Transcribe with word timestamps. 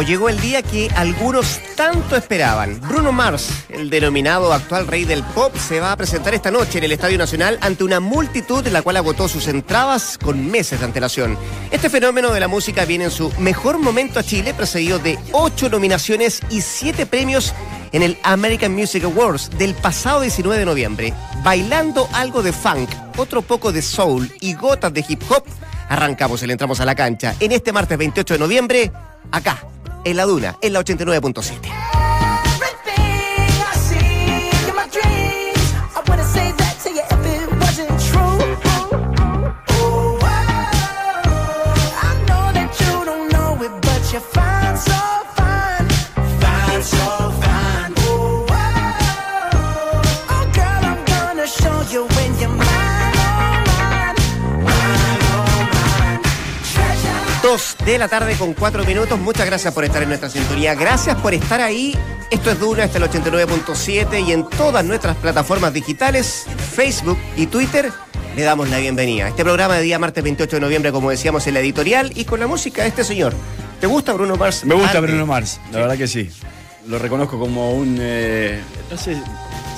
llegó, 0.00 0.28
el 0.28 0.40
día 0.40 0.62
que 0.62 0.88
algunos 0.94 1.58
tanto 1.74 2.14
esperaban. 2.14 2.80
Bruno 2.80 3.10
Mars, 3.10 3.64
el 3.68 3.90
denominado 3.90 4.52
actual 4.52 4.86
rey 4.86 5.04
del 5.04 5.24
pop, 5.24 5.52
se 5.56 5.80
va 5.80 5.90
a 5.90 5.96
presentar 5.96 6.32
esta 6.32 6.52
noche 6.52 6.78
en 6.78 6.84
el 6.84 6.92
Estadio 6.92 7.18
Nacional 7.18 7.58
ante 7.60 7.82
una 7.82 7.98
multitud 7.98 8.64
la 8.68 8.82
cual 8.82 8.98
agotó 8.98 9.28
sus 9.28 9.48
entradas 9.48 10.16
con 10.16 10.48
meses 10.48 10.78
de 10.78 10.86
antelación. 10.86 11.36
Este 11.72 11.90
fenómeno 11.90 12.30
de 12.30 12.38
la 12.38 12.46
música 12.46 12.84
viene 12.84 13.06
en 13.06 13.10
su 13.10 13.32
mejor 13.40 13.78
momento 13.78 14.20
a 14.20 14.22
Chile, 14.22 14.54
precedido 14.54 15.00
de 15.00 15.18
ocho 15.32 15.68
nominaciones 15.68 16.40
y 16.50 16.60
siete 16.60 17.04
premios 17.04 17.52
en 17.90 18.02
el 18.02 18.16
American 18.22 18.72
Music 18.72 19.02
Awards 19.02 19.50
del 19.58 19.74
pasado 19.74 20.20
19 20.20 20.60
de 20.60 20.66
noviembre. 20.66 21.14
Bailando 21.42 22.08
algo 22.12 22.44
de 22.44 22.52
funk, 22.52 22.90
otro 23.16 23.42
poco 23.42 23.72
de 23.72 23.82
soul 23.82 24.32
y 24.40 24.54
gotas 24.54 24.94
de 24.94 25.04
hip 25.06 25.22
hop, 25.28 25.42
arrancamos 25.88 26.42
y 26.44 26.46
le 26.46 26.52
entramos 26.52 26.78
a 26.78 26.84
la 26.84 26.94
cancha 26.94 27.34
en 27.40 27.50
este 27.50 27.72
martes 27.72 27.98
28 27.98 28.34
de 28.34 28.40
noviembre, 28.40 28.92
acá, 29.32 29.58
en 30.04 30.16
la 30.16 30.24
Duna, 30.24 30.56
en 30.60 30.72
la 30.72 30.80
89.7. 30.80 31.99
de 57.92 57.98
la 57.98 58.08
tarde 58.08 58.36
con 58.36 58.54
cuatro 58.54 58.84
minutos. 58.84 59.18
Muchas 59.18 59.46
gracias 59.46 59.74
por 59.74 59.84
estar 59.84 60.00
en 60.02 60.08
nuestra 60.08 60.30
sintonía. 60.30 60.74
Gracias 60.74 61.16
por 61.16 61.34
estar 61.34 61.60
ahí. 61.60 61.96
Esto 62.30 62.52
es 62.52 62.60
Duna, 62.60 62.84
es 62.84 62.94
el 62.94 63.02
89.7 63.02 64.28
y 64.28 64.32
en 64.32 64.48
todas 64.48 64.84
nuestras 64.84 65.16
plataformas 65.16 65.72
digitales, 65.72 66.46
Facebook 66.72 67.18
y 67.36 67.46
Twitter, 67.46 67.90
le 68.36 68.42
damos 68.42 68.68
la 68.70 68.78
bienvenida. 68.78 69.26
Este 69.26 69.42
programa 69.42 69.76
de 69.76 69.82
día 69.82 69.98
martes 69.98 70.22
28 70.22 70.56
de 70.56 70.60
noviembre, 70.60 70.92
como 70.92 71.10
decíamos 71.10 71.44
en 71.48 71.54
la 71.54 71.60
editorial, 71.60 72.12
y 72.14 72.24
con 72.26 72.38
la 72.38 72.46
música 72.46 72.82
de 72.82 72.88
este 72.88 73.02
señor. 73.02 73.34
¿Te 73.80 73.88
gusta 73.88 74.12
Bruno 74.12 74.36
Mars? 74.36 74.64
Me 74.64 74.74
gusta 74.74 75.00
Bruno 75.00 75.26
Mars, 75.26 75.60
la 75.72 75.80
verdad 75.80 75.98
que 75.98 76.06
sí. 76.06 76.30
Lo 76.86 76.98
reconozco 76.98 77.40
como 77.40 77.72
un. 77.72 77.98
eh, 78.00 78.60
no 78.88 78.96
sé 78.96 79.20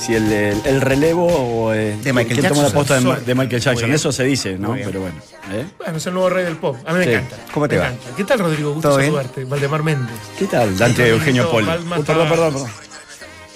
si 0.04 0.14
el, 0.14 0.32
el- 0.32 0.60
el 0.64 0.80
relevo 0.80 1.26
o. 1.26 1.72
eh, 1.72 1.96
De 2.02 2.12
Michael 2.12 2.36
que 2.40 2.48
toma 2.48 2.62
la 2.62 2.68
Jackson. 2.68 3.04
posta 3.06 3.20
de, 3.24 3.34
Michael 3.34 3.60
Jackson. 3.62 3.92
Eso 3.92 4.10
se 4.12 4.24
dice, 4.24 4.58
¿no? 4.58 4.74
Pero 4.74 5.00
bueno. 5.00 5.16
¿eh? 5.52 5.64
Bueno, 5.78 5.96
es 5.98 6.06
el 6.06 6.14
nuevo 6.14 6.28
rey 6.30 6.44
del 6.44 6.56
pop. 6.56 6.76
A 6.86 6.92
mí 6.92 6.98
me 7.00 7.04
Sí. 7.04 7.10
encanta. 7.12 7.36
¿Cómo 7.52 7.68
te 7.68 7.74
Me 7.76 7.80
va? 7.82 7.86
encanta. 7.88 8.16
¿Qué 8.16 8.24
tal, 8.24 8.38
Rodrigo? 8.40 8.72
Gusto 8.74 8.88
¿Todo 8.88 8.98
bien? 8.98 9.10
saludarte. 9.10 9.44
Valdemar 9.44 9.82
Méndez. 9.82 10.14
¿Qué 10.38 10.46
tal? 10.46 10.76
Dante 10.76 11.08
Eugenio 11.08 11.50
Poli. 11.50 11.66
Uh, 11.66 12.02
perdón, 12.04 12.28
perdón, 12.28 12.52
perdón. 12.52 12.70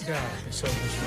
Ya, 0.06 0.14
eso, 0.48 0.66
eso. 0.66 1.05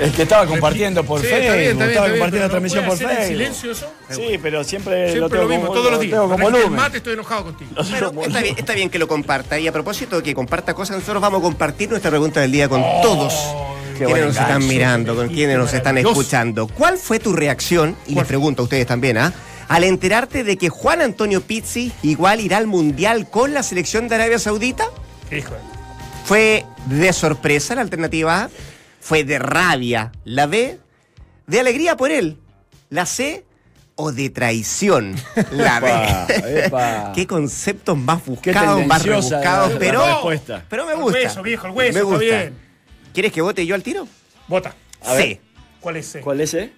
Es 0.00 0.12
que 0.14 0.22
estaba 0.22 0.46
compartiendo 0.46 1.04
por 1.04 1.20
Sí, 1.20 1.26
Facebook. 1.26 1.42
está 1.44 1.56
bien, 1.56 1.70
está 1.72 1.84
bien, 1.84 1.90
estaba 1.90 1.90
está 1.90 2.02
bien, 2.06 2.12
compartiendo 2.20 2.46
la 2.46 2.50
transmisión 2.50 2.84
¿no 2.84 2.88
por 2.90 2.98
Facebook. 2.98 3.26
silencio 3.26 3.72
eso? 3.72 3.86
Sí, 4.10 4.38
pero 4.42 4.64
siempre, 4.64 5.06
lo 5.06 5.12
Siempre 5.12 5.28
tengo 5.30 5.42
lo 5.42 5.48
mismo, 5.48 5.66
como- 5.66 5.74
todos 5.78 5.90
los 5.90 5.94
lo 5.94 5.98
días. 6.00 6.12
tengo 6.20 6.28
con 6.50 6.54
el 6.54 6.70
mate 6.70 6.96
estoy 6.98 7.12
enojado 7.14 7.44
contigo. 7.44 7.70
Bueno, 8.12 8.22
está 8.28 8.40
bien, 8.40 8.54
está 8.58 8.72
bien 8.74 8.90
que 8.90 8.98
lo 8.98 9.08
comparta. 9.08 9.58
Y 9.58 9.68
a 9.68 9.72
propósito 9.72 10.16
de 10.16 10.22
que 10.22 10.34
comparta 10.34 10.74
cosas, 10.74 10.96
nosotros 10.98 11.20
vamos 11.20 11.40
a 11.40 11.42
compartir 11.42 11.90
nuestra 11.90 12.10
pregunta 12.10 12.40
del 12.40 12.52
día 12.52 12.68
con 12.68 12.82
todos. 13.02 13.34
qué 13.98 14.06
Quienes 14.06 14.26
nos 14.28 14.36
están 14.36 14.66
mirando, 14.66 15.14
con 15.14 15.28
quienes 15.28 15.58
nos 15.58 15.74
están 15.74 15.98
escuchando. 15.98 16.66
¿Cuál 16.68 16.96
fue 16.96 17.18
tu 17.18 17.34
reacción? 17.34 17.96
Y 18.06 18.14
les 18.14 18.24
pregunto 18.26 18.62
a 18.62 18.64
ustedes 18.64 18.86
también, 18.86 19.18
¿ah? 19.18 19.32
Al 19.68 19.84
enterarte 19.84 20.42
de 20.42 20.56
que 20.56 20.68
Juan 20.70 21.02
Antonio 21.02 21.42
Pizzi 21.42 21.92
igual 22.02 22.40
irá 22.40 22.56
al 22.56 22.66
Mundial 22.66 23.28
con 23.28 23.52
la 23.52 23.62
selección 23.62 24.08
de 24.08 24.14
Arabia 24.14 24.38
Saudita. 24.38 24.86
Hijo. 25.30 25.52
¿Fue 26.24 26.64
de 26.86 27.12
sorpresa 27.12 27.74
la 27.74 27.82
alternativa 27.82 28.44
A? 28.44 28.50
¿Fue 29.00 29.24
de 29.24 29.38
rabia 29.38 30.12
la 30.24 30.46
B? 30.46 30.78
¿De 31.46 31.60
alegría 31.60 31.96
por 31.96 32.10
él? 32.10 32.38
¿La 32.90 33.06
C? 33.06 33.44
¿O 33.96 34.12
de 34.12 34.30
traición? 34.30 35.14
La 35.50 35.78
Epa, 35.78 36.26
B. 36.28 36.64
epa. 36.64 37.12
¿Qué 37.14 37.26
conceptos 37.26 37.98
más 37.98 38.24
buscados, 38.24 38.86
más 38.86 39.02
rebuscados? 39.04 39.72
Pero, 39.78 40.04
respuesta. 40.06 40.64
pero 40.68 40.86
me 40.86 40.92
El 40.92 41.00
gusta. 41.00 41.18
hueso, 41.18 41.42
viejo, 41.42 41.66
el 41.66 41.72
hueso, 41.72 42.08
Me 42.08 42.14
está 42.24 42.38
bien. 42.40 42.54
¿Quieres 43.12 43.32
que 43.32 43.42
vote 43.42 43.66
yo 43.66 43.74
al 43.74 43.82
tiro? 43.82 44.06
Vota. 44.48 44.74
A 45.02 45.12
C. 45.16 45.16
ver. 45.16 45.40
¿Cuál 45.80 45.96
es 45.96 46.06
ese? 46.08 46.20
¿Cuál 46.20 46.40
es 46.40 46.54
ese? 46.54 46.72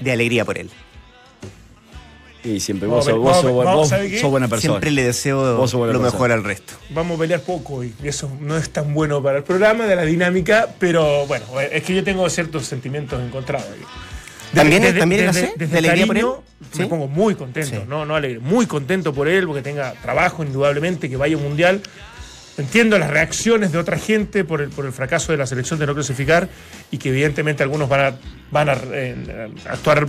De 0.00 0.12
alegría 0.12 0.44
por 0.44 0.58
él. 0.58 0.70
Y 2.44 2.60
siempre 2.60 2.86
vos, 2.88 3.04
vos, 3.10 3.42
vos 3.42 3.64
vamos, 3.64 3.88
¿sabe 3.88 4.10
qué? 4.10 4.20
sos 4.20 4.30
buena 4.30 4.46
persona. 4.48 4.72
Siempre 4.74 4.90
le 4.92 5.02
deseo 5.04 5.56
Vos 5.56 5.72
lo 5.74 5.80
persona. 5.86 6.04
mejor 6.04 6.32
al 6.32 6.44
resto. 6.44 6.74
Vamos 6.90 7.16
a 7.16 7.20
pelear 7.20 7.40
poco 7.40 7.74
hoy. 7.76 7.92
Y 8.02 8.08
eso 8.08 8.30
no 8.40 8.56
es 8.56 8.70
tan 8.70 8.94
bueno 8.94 9.22
para 9.22 9.38
el 9.38 9.44
programa, 9.44 9.86
de 9.86 9.96
la 9.96 10.02
dinámica, 10.04 10.68
pero 10.78 11.26
bueno, 11.26 11.44
es 11.60 11.82
que 11.82 11.94
yo 11.94 12.04
tengo 12.04 12.28
ciertos 12.30 12.66
sentimientos 12.66 13.20
encontrados. 13.22 13.66
ahí. 13.72 13.80
¿También- 14.54 14.96
también 14.98 15.26
la 15.26 15.32
desde, 15.32 15.48
sé? 15.48 15.54
desde 15.56 15.72
¿De 15.72 15.78
alegría 15.78 16.06
por 16.06 16.16
él? 16.16 16.26
Me 16.78 16.86
pongo 16.86 17.06
muy 17.08 17.34
contento, 17.34 17.68
Sí. 17.70 17.82
no, 17.86 18.06
no 18.06 18.16
alegre, 18.16 18.38
muy 18.38 18.66
contento 18.66 19.12
por 19.12 19.28
él, 19.28 19.44
porque 19.46 19.60
tenga 19.62 19.92
trabajo 20.00 20.42
indudablemente, 20.42 21.10
que 21.10 21.16
vaya 21.16 21.34
a 21.34 21.38
un 21.38 21.44
mundial. 21.44 21.82
Entiendo 22.56 22.98
las 22.98 23.10
reacciones 23.10 23.70
de 23.72 23.78
otra 23.78 23.98
gente 23.98 24.44
por 24.44 24.60
el, 24.62 24.70
por 24.70 24.86
el 24.86 24.92
fracaso 24.92 25.32
de 25.32 25.38
la 25.38 25.46
selección 25.46 25.78
de 25.78 25.86
no 25.86 25.94
clasificar 25.94 26.48
y 26.90 26.98
que 26.98 27.10
evidentemente 27.10 27.62
algunos 27.62 27.88
van 27.88 28.00
a, 28.00 28.14
van 28.50 28.68
a 28.70 28.78
eh, 28.92 29.50
actuar 29.68 30.08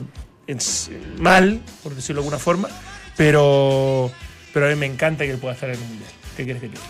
en 0.51 0.57
mal, 1.21 1.61
por 1.83 1.95
decirlo 1.95 2.21
de 2.21 2.25
alguna 2.27 2.39
forma, 2.39 2.67
pero, 3.15 4.11
pero 4.53 4.65
a 4.65 4.69
mí 4.69 4.75
me 4.75 4.85
encanta 4.85 5.23
que 5.25 5.31
él 5.31 5.37
pueda 5.37 5.53
estar 5.53 5.69
en 5.69 5.75
el 5.75 5.81
mundial. 5.81 6.09
¿Qué 6.35 6.43
quieres 6.43 6.61
que 6.61 6.69
te 6.69 6.75
diga? 6.75 6.89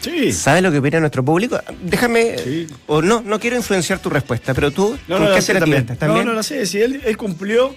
Sí. 0.00 0.32
¿Sabes 0.32 0.62
lo 0.62 0.70
que 0.70 0.78
opina 0.78 1.00
nuestro 1.00 1.24
público? 1.24 1.58
Déjame, 1.82 2.38
Sí. 2.38 2.66
o 2.86 3.02
no, 3.02 3.22
no 3.22 3.40
quiero 3.40 3.56
influenciar 3.56 3.98
tu 3.98 4.08
respuesta, 4.10 4.54
pero 4.54 4.70
tú, 4.70 4.96
No, 5.08 5.16
¿con 5.18 5.28
no, 5.28 5.34
qué 5.34 5.42
sé 5.42 5.54
la 5.54 5.60
también. 5.60 5.84
tientas? 5.86 5.96
No, 6.08 6.14
¿También? 6.14 6.26
no 6.26 6.32
la 6.34 6.42
sé. 6.42 6.64
Si 6.66 6.80
él, 6.80 7.00
él 7.04 7.16
cumplió, 7.16 7.74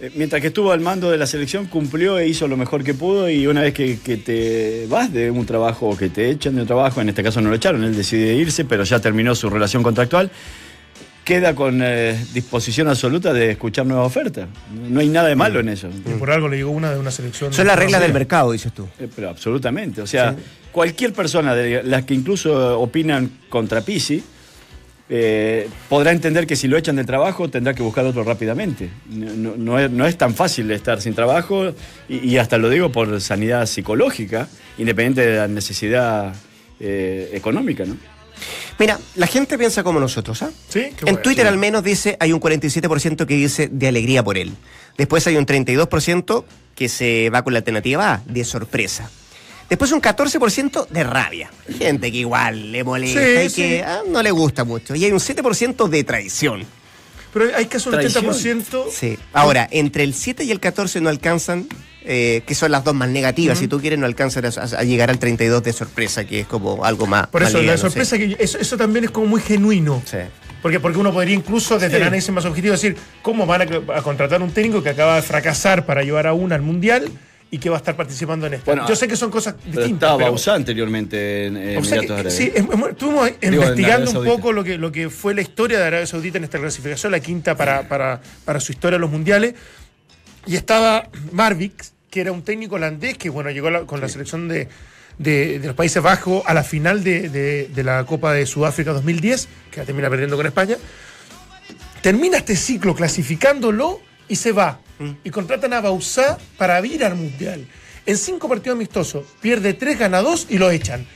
eh, 0.00 0.10
mientras 0.14 0.40
que 0.42 0.48
estuvo 0.48 0.72
al 0.72 0.80
mando 0.80 1.10
de 1.10 1.16
la 1.16 1.26
selección, 1.26 1.66
cumplió 1.66 2.18
e 2.18 2.28
hizo 2.28 2.46
lo 2.48 2.56
mejor 2.56 2.84
que 2.84 2.92
pudo. 2.94 3.30
Y 3.30 3.46
una 3.46 3.62
vez 3.62 3.72
que, 3.72 3.98
que 4.00 4.16
te 4.18 4.86
vas 4.88 5.12
de 5.12 5.30
un 5.30 5.46
trabajo 5.46 5.88
o 5.90 5.96
que 5.96 6.10
te 6.10 6.28
echan 6.30 6.54
de 6.54 6.62
un 6.62 6.66
trabajo, 6.66 7.00
en 7.00 7.08
este 7.08 7.22
caso 7.22 7.40
no 7.40 7.48
lo 7.50 7.56
echaron, 7.56 7.82
él 7.84 7.96
decide 7.96 8.34
irse, 8.34 8.64
pero 8.66 8.84
ya 8.84 9.00
terminó 9.00 9.34
su 9.34 9.48
relación 9.48 9.82
contractual. 9.82 10.30
Queda 11.24 11.54
con 11.54 11.80
eh, 11.82 12.16
disposición 12.34 12.88
absoluta 12.88 13.32
de 13.32 13.52
escuchar 13.52 13.86
nuevas 13.86 14.06
ofertas. 14.06 14.48
No 14.88 14.98
hay 15.00 15.08
nada 15.08 15.28
de 15.28 15.36
malo 15.36 15.60
en 15.60 15.68
eso. 15.68 15.88
Y 15.88 16.18
por 16.18 16.30
algo 16.32 16.48
le 16.48 16.56
llegó 16.56 16.70
una 16.72 16.90
de 16.92 16.98
una 16.98 17.12
selección. 17.12 17.52
Son 17.52 17.66
las 17.66 17.78
reglas 17.78 18.00
del 18.00 18.12
mercado, 18.12 18.50
dices 18.50 18.72
tú. 18.72 18.88
Eh, 18.98 19.08
Pero 19.14 19.30
absolutamente. 19.30 20.02
O 20.02 20.06
sea, 20.06 20.34
cualquier 20.72 21.12
persona 21.12 21.54
de 21.54 21.84
las 21.84 22.04
que 22.04 22.14
incluso 22.14 22.80
opinan 22.80 23.30
contra 23.48 23.82
Pisi 23.82 24.22
eh, 25.08 25.68
podrá 25.88 26.10
entender 26.10 26.46
que 26.46 26.56
si 26.56 26.66
lo 26.68 26.76
echan 26.76 26.96
del 26.96 27.06
trabajo 27.06 27.48
tendrá 27.48 27.74
que 27.74 27.82
buscar 27.82 28.04
otro 28.04 28.24
rápidamente. 28.24 28.90
No, 29.10 29.32
no- 29.34 29.56
no 29.56 29.78
es, 29.78 29.90
no 29.90 30.06
es 30.06 30.16
tan 30.18 30.34
fácil 30.34 30.70
estar 30.70 31.00
sin 31.00 31.14
trabajo 31.14 31.72
y, 32.08 32.16
y 32.30 32.38
hasta 32.38 32.58
lo 32.58 32.68
digo 32.70 32.90
por 32.90 33.20
sanidad 33.20 33.66
psicológica, 33.66 34.48
independiente 34.78 35.20
de 35.26 35.36
la 35.36 35.48
necesidad 35.48 36.34
eh, 36.80 37.30
económica, 37.34 37.84
¿no? 37.84 37.96
Mira, 38.78 38.98
la 39.14 39.26
gente 39.26 39.58
piensa 39.58 39.82
como 39.82 40.00
nosotros, 40.00 40.42
¿ah? 40.42 40.50
Sí, 40.68 40.80
qué 40.80 40.86
En 41.00 41.04
bueno. 41.04 41.18
Twitter 41.20 41.46
al 41.46 41.58
menos 41.58 41.82
dice, 41.84 42.16
hay 42.20 42.32
un 42.32 42.40
47% 42.40 43.26
que 43.26 43.34
dice 43.34 43.68
de 43.70 43.88
alegría 43.88 44.22
por 44.22 44.38
él. 44.38 44.52
Después 44.96 45.26
hay 45.26 45.36
un 45.36 45.46
32% 45.46 46.44
que 46.74 46.88
se 46.88 47.30
va 47.30 47.42
con 47.42 47.52
la 47.52 47.58
alternativa 47.60 48.14
A, 48.14 48.22
de 48.26 48.44
sorpresa. 48.44 49.10
Después 49.68 49.92
un 49.92 50.02
14% 50.02 50.88
de 50.88 51.04
rabia. 51.04 51.50
Gente 51.78 52.10
que 52.12 52.18
igual 52.18 52.72
le 52.72 52.84
molesta 52.84 53.20
Sí, 53.20 53.46
y 53.46 53.48
sí. 53.48 53.56
que 53.56 53.82
ah, 53.82 54.02
no 54.06 54.22
le 54.22 54.30
gusta 54.30 54.64
mucho. 54.64 54.94
Y 54.94 55.04
hay 55.04 55.12
un 55.12 55.18
7% 55.18 55.88
de 55.88 56.04
traición. 56.04 56.64
Pero 57.32 57.56
hay 57.56 57.64
casos 57.66 57.90
del 57.96 58.12
Traición. 58.12 58.60
80%. 58.62 58.90
Sí. 58.90 59.18
Ahora, 59.32 59.66
entre 59.70 60.04
el 60.04 60.12
7 60.12 60.44
y 60.44 60.50
el 60.50 60.60
14 60.60 61.00
no 61.00 61.08
alcanzan, 61.08 61.66
eh, 62.04 62.42
que 62.46 62.54
son 62.54 62.70
las 62.72 62.84
dos 62.84 62.94
más 62.94 63.08
negativas, 63.08 63.58
si 63.58 63.68
tú 63.68 63.80
quieres, 63.80 63.98
no 63.98 64.06
alcanzan 64.06 64.44
a, 64.46 64.48
a 64.48 64.82
llegar 64.84 65.10
al 65.10 65.18
32 65.18 65.62
de 65.62 65.72
sorpresa, 65.72 66.24
que 66.24 66.40
es 66.40 66.46
como 66.46 66.84
algo 66.84 67.06
más. 67.06 67.26
Por 67.28 67.42
más 67.42 67.50
eso, 67.50 67.62
la 67.62 67.76
sorpresa 67.76 68.18
que 68.18 68.36
eso, 68.38 68.58
eso 68.58 68.76
también 68.76 69.04
es 69.04 69.10
como 69.10 69.26
muy 69.26 69.40
genuino. 69.40 70.02
Sí. 70.04 70.18
Porque, 70.62 70.78
porque 70.78 70.98
uno 70.98 71.12
podría 71.12 71.34
incluso 71.34 71.74
desde 71.74 71.90
Sí. 71.90 71.96
el 71.96 72.02
análisis 72.02 72.30
más 72.30 72.44
objetivo 72.44 72.72
decir, 72.72 72.96
¿cómo 73.22 73.46
van 73.46 73.62
a, 73.62 73.96
a 73.98 74.02
contratar 74.02 74.40
un 74.42 74.50
técnico 74.52 74.82
que 74.82 74.90
acaba 74.90 75.16
de 75.16 75.22
fracasar 75.22 75.84
para 75.86 76.02
llevar 76.04 76.26
a 76.28 76.32
una 76.34 76.54
al 76.54 76.62
Mundial 76.62 77.10
y 77.50 77.58
que 77.58 77.68
va 77.68 77.76
a 77.76 77.78
estar 77.78 77.96
participando 77.96 78.46
en 78.46 78.54
esto? 78.54 78.66
Bueno, 78.66 78.88
Yo 78.88 78.94
sé 78.94 79.08
que 79.08 79.16
son 79.16 79.30
cosas 79.30 79.54
Pero 79.54 79.78
distintas. 79.80 80.06
estaba 80.06 80.18
pero- 80.18 80.30
Bauzá 80.30 80.54
anteriormente 80.54 81.46
en 81.46 81.56
eh, 81.56 81.78
O 81.78 81.84
sea 81.84 82.00
que, 82.00 82.30
sí, 82.30 82.52
estuvimos 82.54 83.30
en 83.40 83.54
investigando 83.54 84.20
un 84.20 84.24
poco 84.24 84.52
lo 84.52 84.62
que, 84.62 84.78
lo 84.78 84.92
que 84.92 85.10
fue 85.10 85.34
la 85.34 85.40
historia 85.42 85.78
de 85.80 85.84
Arabia 85.86 86.06
Saudita 86.06 86.38
en 86.38 86.44
esta 86.44 86.58
clasificación, 86.60 87.10
la 87.10 87.20
quinta 87.20 87.56
para, 87.56 87.88
para, 87.88 88.20
para 88.44 88.60
su 88.60 88.70
historia 88.72 88.96
de 88.98 89.00
los 89.00 89.10
mundiales. 89.10 89.54
Y 90.46 90.54
estaba 90.56 91.08
Marvix, 91.32 91.91
que 92.12 92.20
era 92.20 92.30
un 92.30 92.42
técnico 92.42 92.74
holandés 92.74 93.16
que 93.16 93.30
bueno, 93.30 93.50
llegó 93.50 93.70
la- 93.70 93.86
con 93.86 93.98
la 94.02 94.06
selección 94.08 94.46
de, 94.46 94.68
de- 95.16 95.58
de 95.58 95.66
los 95.66 95.74
Países 95.74 96.02
Bajos 96.02 96.42
a 96.46 96.52
la 96.52 96.62
final 96.62 97.02
de, 97.02 97.30
de- 97.30 97.68
de 97.74 97.82
la 97.82 98.04
Copa 98.04 98.34
de 98.34 98.44
Sudáfrica 98.44 98.92
2010, 98.92 99.48
que 99.70 99.80
la 99.80 99.86
termina 99.86 100.10
perdiendo 100.10 100.36
con 100.36 100.44
España. 100.46 100.76
Termina 102.02 102.36
este 102.36 102.54
ciclo 102.54 102.94
clasificándolo 102.94 103.98
y 104.28 104.36
se 104.36 104.52
va. 104.52 104.78
Mm. 104.98 105.10
Y 105.24 105.30
contratan 105.30 105.72
a 105.72 105.80
Bausá 105.80 106.36
para 106.58 106.84
ir 106.84 107.02
al 107.02 107.14
Mundial. 107.14 107.66
En 108.04 108.18
cinco 108.18 108.46
partidos 108.46 108.76
amistosos, 108.76 109.24
pierde 109.40 109.72
tres, 109.72 109.98
gana 109.98 110.20
dos 110.20 110.46
y 110.50 110.58
lo 110.58 110.70
echan. 110.70 111.06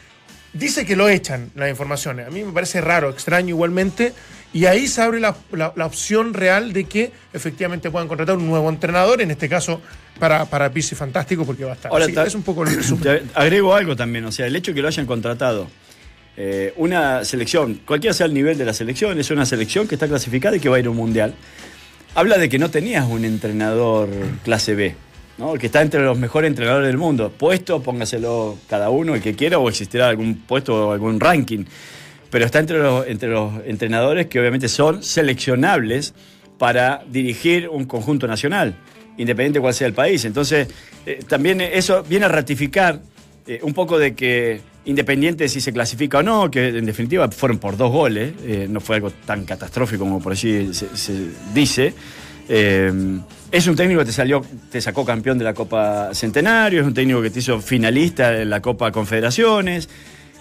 Dice 0.54 0.86
que 0.86 0.96
lo 0.96 1.10
echan, 1.10 1.50
las 1.56 1.68
informaciones. 1.68 2.26
A 2.26 2.30
mí 2.30 2.42
me 2.42 2.52
parece 2.52 2.80
raro, 2.80 3.10
extraño 3.10 3.50
igualmente. 3.50 4.14
Y 4.56 4.64
ahí 4.66 4.86
se 4.88 5.02
abre 5.02 5.20
la, 5.20 5.36
la- 5.52 5.72
la 5.76 5.86
opción 5.86 6.32
real 6.32 6.72
de 6.72 6.84
que 6.84 7.12
efectivamente 7.32 7.90
puedan 7.90 8.08
contratar 8.08 8.36
un 8.36 8.46
nuevo 8.46 8.68
entrenador, 8.70 9.20
en 9.20 9.30
este 9.30 9.48
caso 9.48 9.80
para, 10.18 10.44
para 10.46 10.70
Pizzi 10.70 10.94
Fantástico, 10.94 11.44
porque 11.44 11.64
va 11.64 11.72
a 11.72 11.74
estar. 11.74 11.92
Ahora, 11.92 12.06
ta- 12.08 12.24
es 12.26 12.34
un 12.34 12.42
poco 12.42 12.64
agrego 13.34 13.74
algo 13.74 13.94
también, 13.96 14.24
o 14.24 14.32
sea, 14.32 14.46
el 14.46 14.56
hecho 14.56 14.70
de 14.70 14.76
que 14.76 14.82
lo 14.82 14.88
hayan 14.88 15.04
contratado. 15.06 15.68
eh, 16.38 16.72
una 16.76 17.24
selección, 17.24 17.80
cualquiera 17.86 18.14
sea 18.14 18.26
el 18.26 18.34
nivel 18.34 18.56
de 18.58 18.64
la 18.64 18.72
selección, 18.72 19.18
es 19.18 19.30
una 19.30 19.44
selección 19.46 19.86
que 19.88 19.94
está 19.96 20.06
clasificada 20.08 20.56
y 20.56 20.60
que 20.60 20.68
va 20.68 20.76
a 20.76 20.80
ir 20.80 20.86
a 20.86 20.90
un 20.90 20.96
mundial. 20.96 21.34
Habla 22.14 22.38
de 22.38 22.48
que 22.48 22.58
no 22.58 22.70
tenías 22.70 23.06
un 23.06 23.24
entrenador 23.26 24.08
clase 24.42 24.74
B, 24.74 24.94
¿no? 25.38 25.54
que 25.54 25.66
está 25.66 25.82
entre 25.82 26.02
los 26.02 26.18
mejores 26.18 26.48
entrenadores 26.48 26.86
del 26.86 26.96
mundo. 26.98 27.30
Puesto, 27.36 27.82
póngaselo 27.82 28.58
cada 28.70 28.88
uno, 28.90 29.14
el 29.14 29.20
que 29.22 29.34
quiera, 29.34 29.58
o 29.58 29.68
existirá 29.68 30.08
algún 30.08 30.34
puesto 30.46 30.88
o 30.88 30.92
algún 30.92 31.20
ranking. 31.20 31.64
Pero 32.30 32.44
está 32.44 32.58
entre 32.58 32.78
los, 32.78 33.06
entre 33.06 33.28
los 33.28 33.52
entrenadores 33.66 34.26
que 34.26 34.40
obviamente 34.40 34.68
son 34.68 35.02
seleccionables 35.02 36.14
para 36.58 37.04
dirigir 37.10 37.68
un 37.68 37.84
conjunto 37.84 38.26
nacional, 38.26 38.74
independiente 39.16 39.58
de 39.58 39.60
cuál 39.60 39.74
sea 39.74 39.86
el 39.86 39.92
país. 39.92 40.24
Entonces, 40.24 40.68
eh, 41.04 41.20
también 41.26 41.60
eso 41.60 42.02
viene 42.02 42.26
a 42.26 42.28
ratificar 42.28 43.00
eh, 43.46 43.60
un 43.62 43.74
poco 43.74 43.98
de 43.98 44.14
que 44.14 44.60
independiente 44.86 45.48
si 45.48 45.60
se 45.60 45.72
clasifica 45.72 46.18
o 46.18 46.22
no, 46.22 46.50
que 46.50 46.68
en 46.68 46.86
definitiva 46.86 47.28
fueron 47.30 47.58
por 47.58 47.76
dos 47.76 47.90
goles, 47.90 48.32
eh, 48.44 48.66
no 48.68 48.80
fue 48.80 48.96
algo 48.96 49.10
tan 49.10 49.44
catastrófico 49.44 50.04
como 50.04 50.20
por 50.20 50.32
allí 50.32 50.72
se, 50.72 50.86
dice. 51.52 51.94
Es 52.48 53.66
un 53.66 53.74
técnico 53.74 54.00
que 54.00 54.06
te 54.06 54.12
salió, 54.12 54.42
te 54.70 54.80
sacó 54.80 55.04
campeón 55.04 55.38
de 55.38 55.44
la 55.44 55.54
Copa 55.54 56.14
Centenario, 56.14 56.80
es 56.80 56.86
un 56.86 56.94
técnico 56.94 57.20
que 57.20 57.30
te 57.30 57.40
hizo 57.40 57.60
finalista 57.60 58.40
en 58.40 58.50
la 58.50 58.60
Copa 58.60 58.92
Confederaciones. 58.92 59.88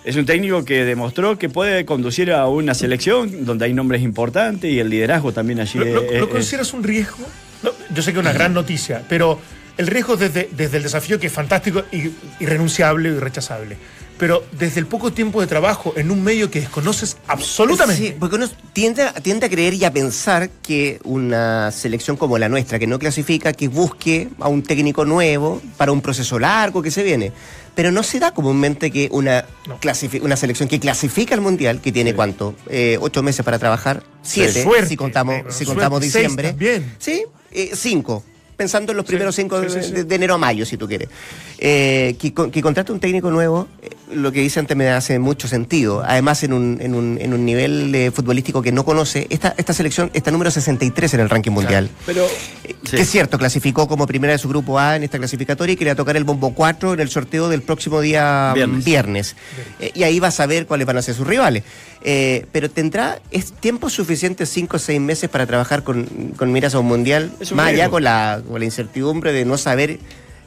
Es 0.05 0.15
un 0.15 0.25
técnico 0.25 0.63
que 0.63 0.85
demostró 0.85 1.37
que 1.37 1.49
puede 1.49 1.83
conducir 1.85 2.31
a 2.31 2.47
una 2.47 2.73
selección 2.75 3.45
donde 3.45 3.65
hay 3.65 3.73
nombres 3.73 4.01
importantes 4.03 4.71
y 4.71 4.79
el 4.79 4.89
liderazgo 4.89 5.31
también 5.33 5.59
allí. 5.59 5.79
¿Lo, 5.79 5.85
lo- 5.85 6.01
es- 6.03 6.19
lo 6.21 6.29
consideras 6.29 6.73
un 6.73 6.83
riesgo? 6.83 7.25
No, 7.63 7.71
yo 7.93 8.01
sé 8.03 8.11
que 8.13 8.19
es 8.19 8.23
una 8.23 8.33
gran 8.33 8.53
noticia, 8.53 9.01
pero 9.09 9.39
el 9.77 9.87
riesgo 9.87 10.15
desde, 10.15 10.49
desde 10.55 10.77
el 10.77 10.83
desafío 10.83 11.19
que 11.19 11.27
es 11.27 11.33
fantástico 11.33 11.83
y 11.91 12.11
irrenunciable 12.39 13.09
y 13.09 13.13
irrechazable. 13.13 13.77
Pero 14.17 14.45
desde 14.53 14.79
el 14.79 14.87
poco 14.87 15.11
tiempo 15.11 15.41
de 15.41 15.47
trabajo 15.47 15.93
en 15.97 16.09
un 16.09 16.23
medio 16.23 16.49
que 16.49 16.61
desconoces 16.61 17.17
absolutamente. 17.27 18.01
Sí, 18.01 18.15
porque 18.17 18.35
uno 18.37 18.47
tiende, 18.71 19.03
a- 19.03 19.13
tiende 19.13 19.45
a 19.47 19.49
creer 19.49 19.73
y 19.73 19.83
a 19.83 19.91
pensar 19.91 20.49
que 20.61 20.99
una 21.03 21.69
selección 21.71 22.15
como 22.15 22.37
la 22.37 22.47
nuestra, 22.47 22.79
que 22.79 22.87
no 22.87 22.97
clasifica, 22.97 23.51
que 23.51 23.67
busque 23.67 24.29
a 24.39 24.47
un 24.47 24.63
técnico 24.63 25.03
nuevo 25.03 25.61
para 25.75 25.91
un 25.91 25.99
proceso 26.01 26.39
largo 26.39 26.81
que 26.81 26.91
se 26.91 27.03
viene. 27.03 27.33
Pero 27.75 27.91
no 27.91 28.03
se 28.03 28.19
da 28.19 28.33
comúnmente 28.33 28.89
que 28.89 29.09
una, 29.11 29.43
No. 29.67 29.77
una 30.21 30.35
selección 30.37 30.69
que 30.69 30.79
clasifica 30.79 31.35
al 31.35 31.41
Mundial, 31.41 31.81
que 31.81 31.91
tiene 31.91 32.13
cuánto, 32.15 32.55
Eh, 32.69 32.97
ocho 33.01 33.21
meses 33.21 33.43
para 33.43 33.59
trabajar, 33.59 34.01
siete, 34.23 34.63
Suerte, 34.63 34.87
si 34.87 34.95
contamos, 34.95 35.41
si 35.49 35.65
contamos 35.65 35.99
diciembre. 35.99 36.49
también. 36.51 36.95
Sí, 36.99 37.25
eh, 37.51 37.71
cinco. 37.75 38.23
Pensando 38.55 38.91
en 38.91 38.97
los 38.97 39.05
primeros 39.05 39.35
cinco 39.35 39.61
sí, 39.69 39.79
sí, 39.81 39.91
de, 39.91 40.15
enero 40.15 40.35
a 40.35 40.37
mayo, 40.37 40.65
si 40.65 40.77
tú 40.77 40.87
quieres. 40.87 41.09
Eh, 41.57 42.15
que, 42.19 42.33
que 42.33 42.61
contrate 42.61 42.91
un 42.91 42.99
técnico 42.99 43.29
nuevo, 43.31 43.67
eh, 43.81 43.89
lo 44.13 44.31
que 44.31 44.41
dice 44.41 44.59
antes 44.59 44.75
me 44.77 44.89
hace 44.89 45.19
mucho 45.19 45.47
sentido. 45.47 46.03
Además, 46.05 46.43
en 46.43 46.53
un, 46.53 46.77
en 46.81 46.95
un, 46.95 47.17
en 47.19 47.33
un 47.33 47.45
nivel 47.45 47.93
eh, 47.93 48.11
futbolístico 48.11 48.61
que 48.61 48.71
no 48.71 48.85
conoce, 48.85 49.27
esta, 49.29 49.53
esta 49.57 49.73
selección 49.73 50.09
está 50.13 50.31
número 50.31 50.51
63 50.51 51.13
en 51.15 51.19
el 51.19 51.29
ranking 51.29 51.51
mundial. 51.51 51.89
Pero, 52.05 52.25
Eh. 52.63 52.75
Que 52.89 53.01
es 53.01 53.09
cierto, 53.09 53.37
clasificó 53.37 53.87
como 53.87 54.05
primera 54.05 54.33
de 54.33 54.39
su 54.39 54.47
grupo 54.47 54.77
A 54.79 54.95
en 54.95 55.03
esta 55.03 55.17
clasificatoria 55.17 55.73
y 55.73 55.75
que 55.75 55.85
le 55.85 55.91
va 55.91 55.93
a 55.93 55.97
tocar 55.97 56.15
el 56.15 56.23
bombo 56.23 56.53
4 56.53 56.93
en 56.93 56.99
el 56.99 57.09
sorteo 57.09 57.49
del 57.49 57.61
próximo 57.63 57.99
día 57.99 58.51
Viernes. 58.53 58.85
viernes. 58.85 59.35
Eh, 59.79 59.91
y 59.95 60.03
ahí 60.03 60.19
va 60.19 60.27
a 60.27 60.31
saber 60.31 60.67
cuáles 60.67 60.85
van 60.85 60.97
a 60.97 61.01
ser 61.01 61.15
sus 61.15 61.25
rivales. 61.25 61.63
Eh, 62.07 62.45
pero 62.51 62.69
tendrá 62.69 63.19
es 63.31 63.51
tiempo 63.51 63.89
suficiente, 63.89 64.45
5 64.45 64.75
o 64.75 64.79
6 64.79 65.01
meses, 65.01 65.27
para 65.27 65.47
trabajar 65.47 65.83
con, 65.83 66.05
con 66.37 66.51
miras 66.51 66.75
a 66.75 66.79
un 66.79 66.85
mundial, 66.85 67.31
un 67.39 67.57
más 67.57 67.65
allá 67.65 67.75
riesgo. 67.75 67.91
con 67.93 68.03
la, 68.03 68.43
con 68.47 68.59
la 68.59 68.65
incertidumbre 68.65 69.33
de 69.33 69.43
no 69.43 69.57
saber 69.57 69.97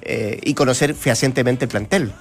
eh, 0.03 0.39
y 0.45 0.55
conocer 0.55 0.95
fehacientemente 0.95 1.65
el 1.65 1.69
plantel 1.69 2.13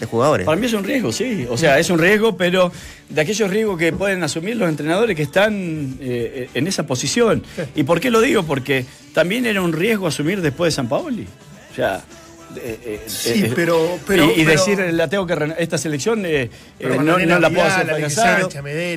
de 0.00 0.06
jugadores. 0.06 0.46
Para 0.46 0.58
mí 0.58 0.64
es 0.64 0.72
un 0.72 0.82
riesgo, 0.82 1.12
sí. 1.12 1.46
O 1.50 1.58
sea, 1.58 1.78
es 1.78 1.90
un 1.90 1.98
riesgo, 1.98 2.38
pero 2.38 2.72
de 3.10 3.20
aquellos 3.20 3.50
riesgos 3.50 3.78
que 3.78 3.92
pueden 3.92 4.22
asumir 4.22 4.56
los 4.56 4.66
entrenadores 4.66 5.14
que 5.14 5.24
están 5.24 5.98
eh, 6.00 6.48
en 6.54 6.66
esa 6.66 6.86
posición. 6.86 7.42
¿Y 7.74 7.82
por 7.82 8.00
qué 8.00 8.10
lo 8.10 8.22
digo? 8.22 8.44
Porque 8.44 8.86
también 9.12 9.44
era 9.44 9.60
un 9.60 9.74
riesgo 9.74 10.06
asumir 10.06 10.40
después 10.40 10.72
de 10.72 10.76
San 10.76 10.88
Paoli. 10.88 11.26
O 11.70 11.74
sea. 11.74 12.02
Eh, 12.56 12.78
eh, 12.84 13.00
Sí, 13.06 13.44
eh, 13.44 13.52
pero- 13.54 13.98
pero- 14.06 14.24
y, 14.26 14.40
y 14.40 14.44
pero- 14.44 14.50
decir, 14.50 14.78
la 14.92 15.08
tengo 15.08 15.26
que 15.26 15.54
esta 15.58 15.78
selección 15.78 16.24
eh, 16.26 16.50
Pero 16.78 16.94
eh, 16.94 17.26
no, 17.26 17.38
la 17.38 17.50
puedo 17.50 17.62
hacer 17.64 17.86
fracasar. 17.86 18.48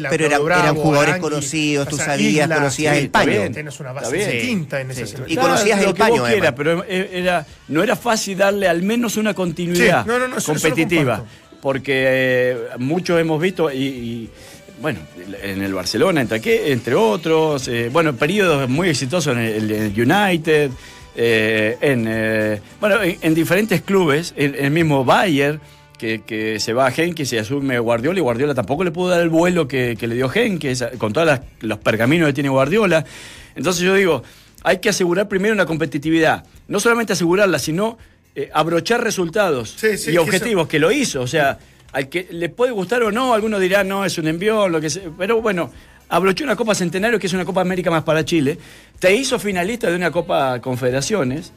Pero 0.09 0.25
eran- 0.25 0.75
jugadores 0.75 1.09
Arangui, 1.13 1.21
conocidos, 1.21 1.87
tú 1.87 1.95
o 1.95 1.97
sea, 1.97 2.05
sabías, 2.07 2.43
Isla, 2.45 2.55
conocías 2.55 2.95
sí, 2.95 3.01
el 3.03 3.09
paño. 3.09 3.51
Tienes 3.51 3.79
una 3.79 3.91
base 3.93 4.15
distinta 4.17 4.81
en 4.81 4.91
ese 4.91 5.05
Sí. 5.05 5.11
sentido. 5.15 5.27
Y 5.33 5.35
conocías 5.43 5.81
el 5.81 5.93
paño, 5.93 6.23
quieras, 6.25 6.53
pero 6.55 6.83
era, 6.85 7.45
no 7.67 7.83
era 7.83 7.95
fácil 7.95 8.37
darle 8.37 8.67
al 8.67 8.81
menos 8.83 9.17
una 9.17 9.33
continuidad 9.33 10.03
Sí, 10.03 10.07
no, 10.09 10.27
no, 10.27 10.37
eso- 10.37 10.51
competitiva. 10.53 11.23
porque 11.61 12.03
eh, 12.07 12.57
muchos 12.77 13.19
hemos 13.19 13.41
visto 13.41 13.71
y, 13.71 13.77
y, 13.77 14.29
bueno, 14.81 14.99
en 15.43 15.61
el 15.61 15.73
Barcelona, 15.73 16.21
entre, 16.21 16.39
qué, 16.39 16.71
entre 16.71 16.95
otros, 16.95 17.67
eh, 17.67 17.89
bueno, 17.91 18.15
periodos 18.15 18.69
muy 18.69 18.87
exitosos 18.89 19.35
en 19.35 19.39
el, 19.43 19.71
en 19.71 19.83
el 19.93 20.11
United, 20.11 20.71
eh, 21.15 21.77
en, 21.81 22.05
eh, 22.07 22.61
bueno, 22.79 23.01
en, 23.01 23.17
en 23.21 23.33
diferentes 23.33 23.81
clubes, 23.81 24.33
el, 24.37 24.55
el 24.55 24.71
mismo 24.71 25.03
Bayern. 25.05 25.59
Que, 25.99 26.21
que 26.21 26.61
se 26.61 26.71
va 26.71 26.87
a 26.87 26.93
Henke, 26.95 27.25
se 27.25 27.39
asume 27.39 27.77
Guardiola 27.77 28.17
y 28.17 28.21
Guardiola 28.21 28.55
tampoco 28.55 28.85
le 28.85 28.91
pudo 28.91 29.09
dar 29.09 29.19
el 29.19 29.27
vuelo 29.27 29.67
que, 29.67 29.97
que 29.99 30.07
le 30.07 30.15
dio 30.15 30.31
Henke, 30.33 30.73
con 30.97 31.11
todos 31.11 31.41
los 31.59 31.77
pergaminos 31.79 32.27
que 32.27 32.33
tiene 32.33 32.47
Guardiola. 32.47 33.03
Entonces 33.53 33.83
yo 33.83 33.93
digo, 33.95 34.23
hay 34.63 34.77
que 34.77 34.87
asegurar 34.87 35.27
primero 35.27 35.53
una 35.53 35.65
competitividad. 35.65 36.45
No 36.69 36.79
solamente 36.79 37.11
asegurarla, 37.11 37.59
sino 37.59 37.97
eh, 38.35 38.49
abrochar 38.53 39.03
resultados 39.03 39.75
Sí, 39.77 39.97
sí, 39.97 40.11
y 40.11 40.13
que 40.13 40.19
objetivos, 40.19 40.67
que, 40.67 40.79
lo 40.79 40.91
hizo. 40.91 41.21
O 41.21 41.27
sea, 41.27 41.59
al 41.91 42.09
que 42.09 42.27
le 42.31 42.49
puede 42.49 42.71
gustar 42.71 43.03
o 43.03 43.11
no, 43.11 43.33
algunos 43.33 43.59
dirán, 43.59 43.87
no, 43.87 44.05
es 44.05 44.17
un 44.17 44.27
envión, 44.27 44.71
lo 44.71 44.79
que 44.79 44.89
sea. 44.89 45.03
Pero 45.17 45.41
bueno, 45.41 45.71
abrochó 46.09 46.43
una 46.43 46.55
Copa 46.55 46.75
Centenario, 46.75 47.19
que 47.19 47.27
es 47.27 47.33
una 47.33 47.45
Copa 47.45 47.61
América 47.61 47.89
más 47.91 48.03
para 48.03 48.25
Chile. 48.25 48.57
Te 48.99 49.15
hizo 49.15 49.39
finalista 49.39 49.89
de 49.89 49.95
una 49.95 50.11
Copa 50.11 50.59
Confederaciones. 50.59 51.51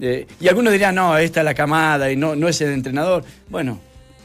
eh, 0.00 0.26
y 0.40 0.48
algunos 0.48 0.72
dirán, 0.72 0.94
no, 0.96 1.16
esta 1.16 1.40
es 1.40 1.44
la 1.44 1.54
camada 1.54 2.10
y 2.10 2.16
no, 2.16 2.34
no 2.36 2.48
es 2.48 2.60
el 2.60 2.70
entrenador. 2.72 3.24
Bueno, 3.48 3.78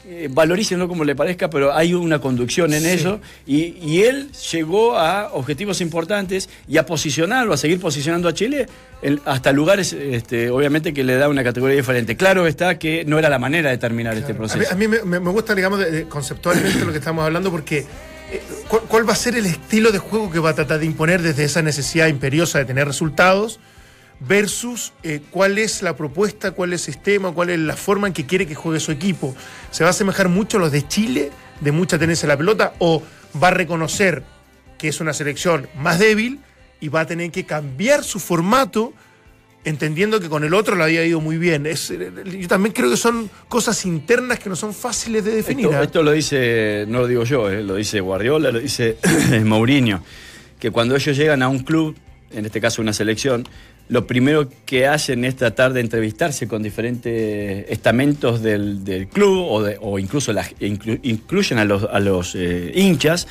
eh, 0.06 0.28
valorícenlo 0.28 0.88
como 0.88 1.04
le 1.04 1.14
parezca, 1.14 1.48
pero 1.48 1.72
hay 1.72 1.94
una 1.94 2.18
conducción 2.20 2.72
en 2.74 2.82
Sí. 2.82 2.88
eso. 2.88 3.20
Y, 3.46 3.76
y 3.80 4.02
él 4.02 4.32
llegó 4.52 4.98
a 4.98 5.30
objetivos 5.32 5.80
importantes 5.80 6.48
y 6.66 6.76
a 6.78 6.84
posicionarlo, 6.86 7.52
a 7.52 7.56
seguir 7.56 7.78
posicionando 7.78 8.28
a 8.28 8.34
Chile 8.34 8.66
en- 9.02 9.20
hasta 9.24 9.52
lugares, 9.52 9.92
este, 9.92 10.50
obviamente, 10.50 10.92
que 10.92 11.04
le 11.04 11.14
da 11.14 11.28
una 11.28 11.44
categoría 11.44 11.76
diferente. 11.76 12.16
Claro 12.16 12.48
está 12.48 12.76
que 12.78 13.04
no 13.04 13.18
era 13.20 13.28
la 13.28 13.38
manera 13.38 13.70
de 13.70 13.78
terminar 13.78 14.14
este 14.16 14.32
A 14.32 14.34
mí, 14.34 14.38
proceso. 14.38 14.72
a 14.72 14.74
mí 14.74 14.88
me, 14.88 15.18
gusta, 15.18 15.54
digamos, 15.54 15.80
conceptualmente 16.08 16.84
lo 16.84 16.90
que 16.90 16.98
estamos 16.98 17.24
hablando, 17.24 17.50
porque 17.52 17.86
¿cuál, 18.88 19.08
va 19.08 19.12
a 19.12 19.16
ser 19.16 19.36
el 19.36 19.46
estilo 19.46 19.92
de 19.92 19.98
juego 19.98 20.30
que 20.30 20.38
va 20.38 20.50
a 20.50 20.54
tratar 20.54 20.78
de 20.78 20.86
imponer 20.86 21.22
desde 21.22 21.44
esa 21.44 21.62
necesidad 21.62 22.08
imperiosa 22.08 22.58
de 22.58 22.64
tener 22.64 22.86
resultados 22.86 23.60
versus 24.20 24.92
eh, 25.02 25.20
cuál 25.30 25.58
es 25.58 25.82
la 25.82 25.96
propuesta, 25.96 26.52
cuál 26.52 26.72
es 26.72 26.86
el 26.86 26.94
sistema, 26.94 27.32
cuál 27.32 27.50
es 27.50 27.58
la 27.58 27.76
forma 27.76 28.06
en 28.06 28.12
que 28.12 28.26
quiere 28.26 28.46
que 28.46 28.54
juegue 28.54 28.80
su 28.80 28.92
equipo? 28.92 29.34
¿Se 29.70 29.82
va 29.82 29.88
a 29.88 29.90
asemejar 29.90 30.28
mucho 30.28 30.58
a 30.58 30.60
los 30.60 30.72
de 30.72 30.86
Chile, 30.86 31.30
de 31.60 31.72
mucha 31.72 31.98
tenencia 31.98 32.26
a 32.26 32.28
la 32.28 32.36
pelota, 32.36 32.74
o 32.78 33.02
va 33.42 33.48
a 33.48 33.52
reconocer 33.52 34.22
que 34.78 34.88
es 34.88 35.00
una 35.00 35.12
selección 35.12 35.68
más 35.76 35.98
débil 35.98 36.40
y 36.80 36.88
va 36.88 37.00
a 37.00 37.06
tener 37.06 37.30
que 37.30 37.46
cambiar 37.46 38.04
su 38.04 38.20
formato? 38.20 38.92
Entendiendo 39.64 40.20
que 40.20 40.28
con 40.28 40.42
el 40.44 40.54
otro 40.54 40.74
lo 40.76 40.84
había 40.84 41.04
ido 41.04 41.20
muy 41.20 41.36
bien. 41.38 41.66
Es, 41.66 41.90
eh, 41.90 42.10
yo 42.40 42.48
también 42.48 42.72
creo 42.72 42.90
que 42.90 42.96
son 42.96 43.30
cosas 43.48 43.84
internas 43.84 44.38
que 44.38 44.48
no 44.48 44.56
son 44.56 44.72
fáciles 44.74 45.24
de 45.24 45.32
definir. 45.34 45.66
Esto, 45.66 45.78
¿ah? 45.78 45.82
esto 45.84 46.02
lo 46.02 46.12
dice, 46.12 46.84
no 46.88 47.00
lo 47.00 47.06
digo 47.06 47.24
yo, 47.24 47.50
eh, 47.50 47.62
lo 47.62 47.74
dice 47.76 48.00
Guardiola, 48.00 48.50
lo 48.50 48.58
dice 48.60 48.96
Mourinho, 49.44 50.02
que 50.58 50.70
cuando 50.70 50.96
ellos 50.96 51.16
llegan 51.16 51.42
a 51.42 51.48
un 51.48 51.60
club, 51.60 51.94
en 52.32 52.46
este 52.46 52.60
caso 52.60 52.80
una 52.82 52.92
selección, 52.92 53.46
lo 53.88 54.06
primero 54.06 54.48
que 54.66 54.86
hacen 54.86 55.24
es 55.24 55.34
tratar 55.34 55.72
de 55.72 55.80
entrevistarse 55.80 56.46
con 56.46 56.62
diferentes 56.62 57.66
estamentos 57.68 58.40
del, 58.40 58.84
del 58.84 59.08
club 59.08 59.44
o, 59.50 59.62
de- 59.64 59.78
o 59.80 59.98
incluso 59.98 60.32
las, 60.32 60.54
inclu- 60.60 61.00
incluyen 61.02 61.58
a 61.58 61.64
los, 61.64 61.82
a 61.84 61.98
los 61.98 62.34
eh, 62.36 62.70
hinchas 62.74 63.26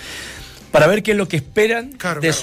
para 0.72 0.88
ver 0.88 1.02
qué 1.04 1.12
es 1.12 1.18
lo 1.18 1.28
que 1.28 1.38
esperan 1.38 1.92
Claro, 1.94 2.22
de, 2.22 2.30
claro. 2.30 2.40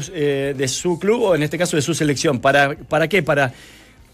sus, 0.00 0.12
eh, 0.14 0.54
de 0.56 0.68
su 0.68 0.98
club 0.98 1.22
o 1.22 1.34
en 1.34 1.42
este 1.42 1.58
caso 1.58 1.76
de 1.76 1.82
su 1.82 1.94
selección. 1.94 2.40
¿Para, 2.40 2.74
para 2.76 3.08
qué? 3.08 3.22
Para 3.22 3.52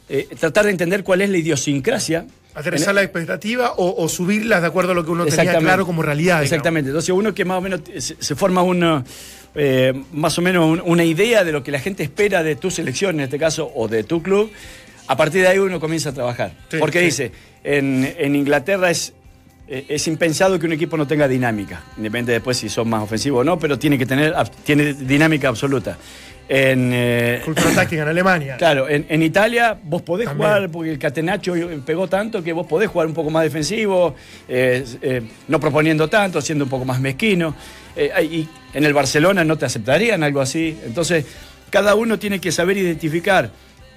eh, 0.08 0.28
tratar 0.38 0.64
de 0.66 0.70
entender 0.72 1.02
cuál 1.04 1.22
es 1.22 1.30
la 1.30 1.38
idiosincrasia. 1.38 2.26
Aterrizar 2.54 2.94
la 2.94 3.02
expectativa 3.02 3.72
o, 3.76 4.02
o 4.02 4.08
subirlas 4.08 4.62
de 4.62 4.68
acuerdo 4.68 4.92
a 4.92 4.94
lo 4.94 5.04
que 5.04 5.10
uno 5.10 5.26
tenía 5.26 5.58
claro 5.58 5.84
como 5.84 6.00
realidad. 6.02 6.36
digamos. 6.36 6.44
Exactamente. 6.52 6.88
Entonces 6.90 7.10
uno 7.10 7.34
que 7.34 7.44
más 7.44 7.58
o 7.58 7.60
menos 7.60 7.80
se, 7.98 8.16
se 8.18 8.34
forma 8.34 8.62
una, 8.62 9.04
eh, 9.54 9.92
más 10.12 10.38
o 10.38 10.42
menos 10.42 10.64
un- 10.64 10.82
una 10.84 11.04
idea 11.04 11.44
de 11.44 11.52
lo 11.52 11.62
que 11.62 11.70
la 11.70 11.80
gente 11.80 12.02
espera 12.02 12.42
de 12.42 12.56
tu 12.56 12.70
selección, 12.70 13.16
en 13.16 13.25
este 13.25 13.38
caso, 13.38 13.70
o 13.75 13.88
de 13.88 14.04
tu 14.04 14.22
club, 14.22 14.50
a 15.06 15.16
partir 15.18 15.42
de 15.42 15.48
ahí 15.48 15.58
uno 15.58 15.78
comienza 15.80 16.08
a 16.10 16.12
trabajar. 16.14 16.52
Sí, 16.70 16.78
Porque 16.78 17.00
sí. 17.00 17.04
dice, 17.04 17.32
en, 17.62 18.14
en 18.18 18.34
Inglaterra 18.34 18.90
es, 18.90 19.12
es 19.68 20.06
impensado 20.06 20.58
que 20.58 20.66
un 20.66 20.73
equipo 20.73 20.96
no 20.96 21.06
tenga 21.06 21.26
dinámica, 21.26 21.82
independiente 21.96 22.32
después 22.32 22.56
si 22.56 22.68
son 22.68 22.88
más 22.88 23.02
ofensivos 23.02 23.40
o 23.40 23.44
no, 23.44 23.58
pero 23.58 23.78
tiene 23.78 23.99
que 23.99 24.06
tener 24.06 24.35
tiene 24.64 24.94
dinámica 24.94 25.49
absoluta. 25.49 25.99
En, 26.49 26.90
eh, 26.92 27.42
Cultura 27.44 27.70
táctica 27.75 28.02
en 28.02 28.08
Alemania. 28.08 28.56
Claro, 28.56 28.88
en, 28.88 29.06
en 29.08 29.23
Italia 29.23 29.76
vos 29.82 30.02
podés 30.02 30.26
También. 30.28 30.49
jugar, 30.49 30.70
porque 30.70 30.90
el 30.92 30.99
Catenaccio 30.99 31.54
pegó 31.85 32.06
tanto 32.08 32.42
que 32.42 32.52
vos 32.52 32.66
podés 32.66 32.88
jugar 32.88 33.08
un 33.08 33.14
poco 33.14 33.30
más 33.30 33.42
defensivo, 33.42 34.14
eh, 34.49 34.85
eh, 35.02 35.23
no 35.49 35.58
proponiendo 35.58 36.08
tanto, 36.08 36.40
siendo 36.40 36.64
un 36.64 36.70
poco 36.70 36.85
más 36.85 37.00
mezquino. 37.00 37.54
Eh, 37.96 38.11
y 38.30 38.49
en 38.75 38.85
el 38.85 38.92
Barcelona 38.92 39.42
no 39.44 39.56
te 39.56 39.64
aceptarían 39.64 40.23
algo 40.23 40.40
así. 40.40 40.78
Entonces, 40.85 41.25
cada 41.70 41.94
uno 41.94 42.18
tiene 42.18 42.40
que 42.40 42.52
saber 42.52 42.76
identificar, 42.76 43.50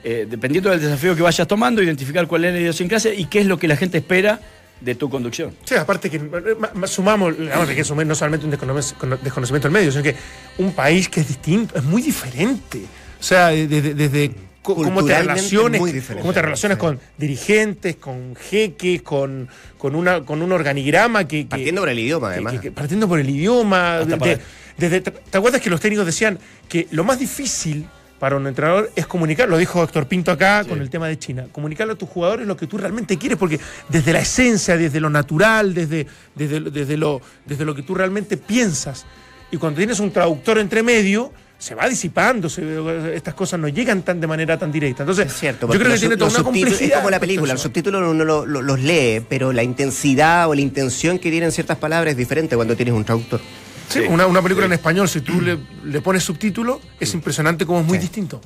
eh, 0.04 0.26
dependiendo 0.28 0.70
del 0.70 0.80
desafío 0.82 1.16
que 1.16 1.22
vayas 1.22 1.48
tomando, 1.48 1.84
identificar 1.84 2.26
cuál 2.28 2.46
es 2.46 2.54
la 2.54 2.60
idiosincrasia 2.60 3.14
y 3.14 3.26
qué 3.26 3.42
es 3.42 3.46
lo 3.46 3.60
que 3.60 3.68
la 3.68 3.76
gente 3.76 3.98
espera 4.00 4.40
de 4.82 4.96
tu 4.96 5.10
conducción. 5.10 5.54
Sí, 5.66 5.76
aparte 5.76 6.10
que 6.10 6.18
eh, 6.18 6.56
ma- 6.60 6.72
ma- 6.74 6.88
sumamos, 6.88 7.38
digamos, 7.38 7.68
que 7.70 7.84
sumar 7.84 8.06
no 8.06 8.16
solamente 8.16 8.46
un 8.46 8.52
desconocimiento 8.52 9.68
del 9.68 9.72
medio, 9.74 9.92
sino 9.92 10.04
que 10.04 10.16
un 10.58 10.72
país 10.74 11.10
que 11.10 11.20
es 11.22 11.28
distinto, 11.28 11.78
es 11.78 11.84
muy 11.84 12.02
diferente. 12.02 12.82
O 13.20 13.24
sea, 13.24 13.48
desde, 13.50 14.32
cómo 14.62 15.04
te 15.04 15.18
relaciones, 15.20 15.82
cómo 16.22 16.32
te 16.34 16.42
relacionas 16.42 16.78
Sí. 16.78 16.80
con 16.80 17.00
dirigentes, 17.18 17.96
con 17.98 18.36
jeques, 18.36 19.02
con, 19.02 19.50
con, 19.78 19.96
una, 19.96 20.24
con 20.24 20.42
un 20.42 20.52
organigrama 20.52 21.28
que... 21.28 21.44
que- 21.44 21.50
Partiendo 21.50 21.82
por 21.82 21.90
el 21.90 22.00
idioma, 22.00 22.28
además. 22.30 22.54
que- 22.54 22.60
que 22.62 22.72
partiendo 22.72 23.08
por 23.08 23.20
el 23.20 23.30
idioma. 23.30 23.98
Hasta 24.00 24.12
de- 24.12 24.18
para- 24.18 24.32
de- 24.36 24.42
desde- 24.78 25.02
¿te, 25.02 25.12
te 25.12 25.38
acuerdas 25.38 25.60
que 25.62 25.70
los 25.70 25.82
técnicos 25.82 26.06
decían 26.06 26.40
que 26.70 26.88
lo 26.92 27.04
más 27.04 27.20
difícil 27.20 27.86
para 28.20 28.36
un 28.36 28.46
entrenador 28.48 28.92
es 28.96 29.08
comunicar? 29.08 29.48
Lo 29.50 29.58
dijo 29.58 29.82
Héctor 29.84 30.08
Pinto 30.08 30.32
acá 30.32 30.64
con 30.66 30.82
el 30.82 30.90
tema 30.90 31.08
de 31.08 31.18
China. 31.18 31.46
Comunicarle 31.52 31.94
a 31.94 31.96
tus 31.96 32.10
jugadores 32.10 32.46
lo 32.46 32.58
que 32.58 32.68
tú 32.68 32.78
realmente 32.78 33.18
quieres, 33.18 33.38
porque 33.38 33.60
desde 33.88 34.12
la 34.14 34.20
esencia, 34.20 34.76
desde 34.78 35.00
lo 35.00 35.10
natural, 35.10 35.74
desde, 35.74 36.06
desde, 36.36 36.60
desde, 36.60 36.98
lo, 36.98 37.22
desde 37.46 37.66
lo 37.66 37.74
que 37.74 37.82
tú 37.84 37.96
realmente 37.96 38.38
piensas. 38.38 39.06
Y 39.52 39.58
cuando 39.58 39.78
tienes 39.78 40.00
un 40.00 40.12
traductor 40.12 40.58
entre 40.60 40.84
medio. 40.84 41.32
Se 41.60 41.76
va 41.76 41.90
disipando, 41.90 42.48
se- 42.48 43.14
estas 43.16 43.34
cosas 43.34 43.60
no 43.60 43.68
llegan 43.68 44.02
tan 44.04 44.22
de 44.22 44.28
manera 44.28 44.58
tan 44.58 44.72
directa. 44.72 45.04
Entonces, 45.04 45.26
Es 45.28 45.34
cierto, 45.38 45.68
yo 45.68 45.74
creo 45.74 45.84
que 45.84 45.90
los 45.90 46.00
tiene 46.00 46.14
sub- 46.16 46.20
toda 46.20 46.30
los 46.30 46.38
una 46.40 46.44
complejidad. 46.46 46.90
Es 46.92 46.96
como 47.00 47.10
la 47.10 47.20
película, 47.20 47.52
los 47.52 47.62
subtítulos 47.62 48.02
uno 48.10 48.24
lo- 48.24 48.46
lo- 48.46 48.62
los 48.62 48.80
lee, 48.80 49.22
pero 49.28 49.52
la 49.52 49.62
intensidad 49.62 50.48
o 50.48 50.56
la 50.56 50.62
intención 50.62 51.20
que 51.20 51.30
tienen 51.30 51.52
ciertas 51.52 51.78
palabras 51.78 52.12
es 52.12 52.18
diferente 52.18 52.56
cuando 52.56 52.78
tienes 52.78 52.94
un 52.94 53.04
traductor. 53.04 53.42
Sí, 53.90 54.00
una, 54.08 54.28
una 54.28 54.42
película 54.42 54.68
en 54.68 54.74
español, 54.74 55.10
si 55.10 55.22
tú 55.22 55.42
le, 55.42 55.58
le 55.84 56.02
pones 56.02 56.24
subtítulo, 56.24 56.80
es 57.00 57.14
impresionante 57.14 57.66
como 57.66 57.80
es 57.80 57.86
muy 57.86 57.98
distinto. 57.98 58.40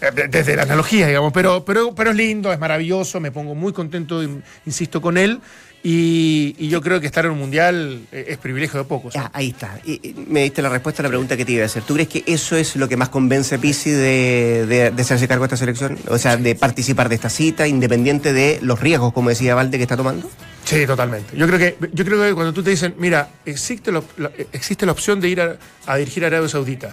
Eh, 0.00 0.10
de- 0.14 0.28
Desde 0.28 0.56
la 0.56 0.62
analogía, 0.62 1.06
digamos, 1.06 1.32
pero, 1.32 1.64
pero, 1.64 1.94
pero 1.94 2.10
es 2.10 2.16
lindo, 2.16 2.52
es 2.52 2.58
maravilloso, 2.58 3.18
me 3.20 3.30
pongo 3.30 3.54
muy 3.54 3.72
contento, 3.72 4.22
in- 4.22 4.42
insisto, 4.66 5.00
con 5.00 5.16
él. 5.18 5.40
Y, 5.82 6.56
y 6.58 6.68
yo 6.68 6.80
creo 6.82 7.00
que 7.00 7.06
estar 7.06 7.24
en 7.26 7.30
un 7.30 7.38
mundial 7.38 8.00
eh, 8.10 8.24
es 8.30 8.38
privilegio 8.38 8.80
de 8.80 8.86
pocos. 8.86 9.14
¿eh? 9.14 9.18
Ah, 9.22 9.30
ahí 9.32 9.50
está. 9.50 9.78
Y- 9.84 10.14
me 10.26 10.42
diste 10.42 10.60
la 10.60 10.68
respuesta 10.68 11.00
a 11.00 11.04
la 11.04 11.10
pregunta 11.10 11.36
que 11.36 11.44
te 11.44 11.52
iba 11.52 11.62
a 11.62 11.66
hacer. 11.66 11.84
¿Tú 11.84 11.94
crees 11.94 12.08
que 12.08 12.24
eso 12.26 12.56
es 12.56 12.74
lo 12.74 12.88
que 12.88 12.96
más 12.96 13.08
convence 13.08 13.54
a 13.54 13.58
Pizzi 13.58 13.90
de, 13.90 14.66
de, 14.66 14.90
de 14.90 15.02
hacerse 15.02 15.28
cargo 15.28 15.44
de 15.44 15.46
esta 15.46 15.56
selección? 15.56 15.96
O 16.08 16.18
sea, 16.18 16.36
de 16.36 16.56
participar 16.56 17.08
de 17.08 17.14
esta 17.14 17.30
cita, 17.30 17.68
independiente 17.68 18.32
de 18.32 18.58
los 18.62 18.80
riesgos, 18.80 19.12
como 19.12 19.28
decía 19.28 19.54
Valde, 19.54 19.76
que 19.76 19.84
está 19.84 19.96
tomando. 19.96 20.28
Sí, 20.64 20.84
totalmente. 20.86 21.36
Yo 21.36 21.46
creo 21.46 21.58
que, 21.60 21.76
yo 21.92 22.04
creo 22.04 22.20
que 22.24 22.34
cuando 22.34 22.52
tú 22.52 22.64
te 22.64 22.70
dicen, 22.70 22.94
mira, 22.98 23.28
existe 23.44 23.92
la, 23.92 24.02
la- 24.16 24.32
existe 24.52 24.86
la 24.86 24.92
opción 24.92 25.20
de 25.20 25.28
ir 25.28 25.40
a, 25.40 25.56
a 25.86 25.96
dirigir 25.98 26.24
a 26.24 26.26
Arabia 26.26 26.48
Saudita, 26.48 26.92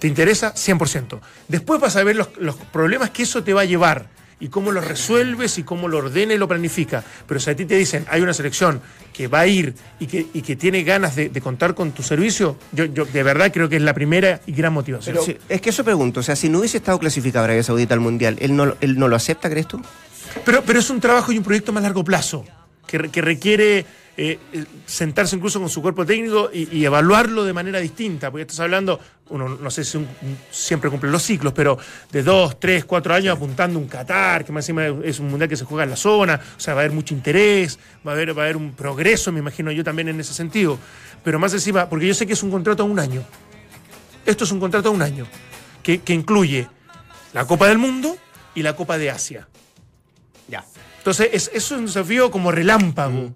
¿te 0.00 0.08
interesa? 0.08 0.52
100%. 0.54 1.20
Después 1.46 1.80
vas 1.80 1.94
a 1.94 2.02
ver 2.02 2.16
los, 2.16 2.28
los 2.38 2.56
problemas 2.56 3.10
que 3.10 3.22
eso 3.22 3.44
te 3.44 3.52
va 3.52 3.60
a 3.60 3.64
llevar 3.66 4.08
y 4.42 4.48
cómo 4.48 4.72
lo 4.72 4.80
resuelves 4.80 5.58
y 5.58 5.64
cómo 5.64 5.86
lo 5.86 5.98
ordena 5.98 6.32
y 6.32 6.38
lo 6.38 6.48
planifica. 6.48 7.04
Pero 7.28 7.38
si 7.38 7.50
a 7.50 7.54
ti 7.54 7.66
te 7.66 7.76
dicen, 7.76 8.06
hay 8.10 8.22
una 8.22 8.32
selección 8.32 8.80
que 9.12 9.28
va 9.28 9.40
a 9.40 9.46
ir 9.46 9.74
y 9.98 10.06
que, 10.06 10.26
y 10.32 10.40
que 10.40 10.56
tiene 10.56 10.82
ganas 10.82 11.14
de, 11.14 11.28
de 11.28 11.40
contar 11.42 11.74
con 11.74 11.92
tu 11.92 12.02
servicio, 12.02 12.56
yo, 12.72 12.86
yo 12.86 13.04
de 13.04 13.22
verdad 13.22 13.52
creo 13.52 13.68
que 13.68 13.76
es 13.76 13.82
la 13.82 13.92
primera 13.92 14.40
y 14.46 14.52
gran 14.52 14.72
motivación. 14.72 15.18
Sí, 15.22 15.36
es 15.46 15.60
que 15.60 15.68
eso 15.70 15.84
pregunto. 15.84 16.20
O 16.20 16.22
sea, 16.22 16.36
si 16.36 16.48
no 16.48 16.60
hubiese 16.60 16.78
estado 16.78 16.98
clasificado 16.98 17.44
Arabia 17.44 17.62
Saudita 17.62 17.92
al 17.92 18.00
Mundial, 18.00 18.36
¿él 18.40 18.56
no, 18.56 18.64
lo- 18.66 18.76
él 18.80 18.98
no 18.98 19.08
lo 19.08 19.16
acepta, 19.16 19.50
crees 19.50 19.68
tú? 19.68 19.82
Pero, 20.46 20.62
pero 20.62 20.78
es 20.78 20.88
un 20.88 21.00
trabajo 21.00 21.32
y 21.32 21.38
un 21.38 21.44
proyecto 21.44 21.72
más 21.72 21.82
largo 21.82 22.02
plazo, 22.02 22.46
que, 22.86 23.10
que 23.10 23.20
requiere 23.20 23.84
eh, 24.16 24.38
eh, 24.52 24.64
sentarse 24.86 25.36
incluso 25.36 25.60
con 25.60 25.68
su 25.68 25.80
cuerpo 25.80 26.04
técnico 26.04 26.50
y, 26.52 26.76
y 26.78 26.84
evaluarlo 26.84 27.44
de 27.44 27.52
manera 27.52 27.78
distinta, 27.78 28.30
porque 28.30 28.42
estás 28.42 28.60
hablando, 28.60 29.00
uno 29.30 29.48
no 29.48 29.70
sé 29.70 29.84
si 29.84 29.96
un- 29.96 30.08
siempre 30.50 30.90
cumple 30.90 31.10
los 31.10 31.22
ciclos, 31.22 31.52
pero 31.54 31.78
de 32.10 32.22
dos, 32.22 32.58
tres, 32.60 32.84
cuatro 32.84 33.14
años 33.14 33.36
apuntando 33.36 33.78
un 33.78 33.86
Qatar, 33.88 34.44
que 34.44 34.52
más 34.52 34.64
encima 34.68 34.86
es 35.04 35.18
un 35.20 35.28
mundial 35.28 35.48
que 35.48 35.56
se 35.56 35.64
juega 35.64 35.84
en 35.84 35.90
la 35.90 35.96
zona, 35.96 36.40
o 36.56 36.60
sea, 36.60 36.74
va 36.74 36.80
a 36.80 36.84
haber 36.84 36.94
mucho 36.94 37.14
interés, 37.14 37.78
va 38.06 38.12
a 38.12 38.14
haber, 38.14 38.36
va 38.36 38.42
a 38.42 38.44
haber 38.46 38.56
un 38.56 38.72
progreso, 38.72 39.32
me 39.32 39.38
imagino 39.40 39.70
yo 39.72 39.82
también 39.84 40.08
en 40.08 40.20
ese 40.20 40.34
sentido. 40.34 40.78
Pero 41.24 41.38
más 41.38 41.52
encima, 41.54 41.88
porque 41.88 42.06
yo 42.06 42.14
sé 42.14 42.26
que 42.26 42.32
es 42.34 42.42
un 42.42 42.50
contrato 42.50 42.82
a 42.82 42.86
un 42.86 42.98
año. 42.98 43.22
Esto 44.26 44.44
es 44.44 44.52
un 44.52 44.60
contrato 44.60 44.88
a 44.88 44.92
un 44.92 45.02
año, 45.02 45.26
que, 45.82 46.00
que 46.00 46.12
incluye 46.12 46.68
la 47.32 47.46
Copa 47.46 47.68
del 47.68 47.78
Mundo 47.78 48.16
y 48.54 48.62
la 48.62 48.74
Copa 48.76 48.98
de 48.98 49.10
Asia. 49.10 49.48
Ya. 50.48 50.64
Entonces, 50.98 51.30
es, 51.32 51.50
es 51.54 51.70
un 51.70 51.86
desafío 51.86 52.30
como 52.30 52.50
relámpago, 52.52 53.18
eh, 53.18 53.32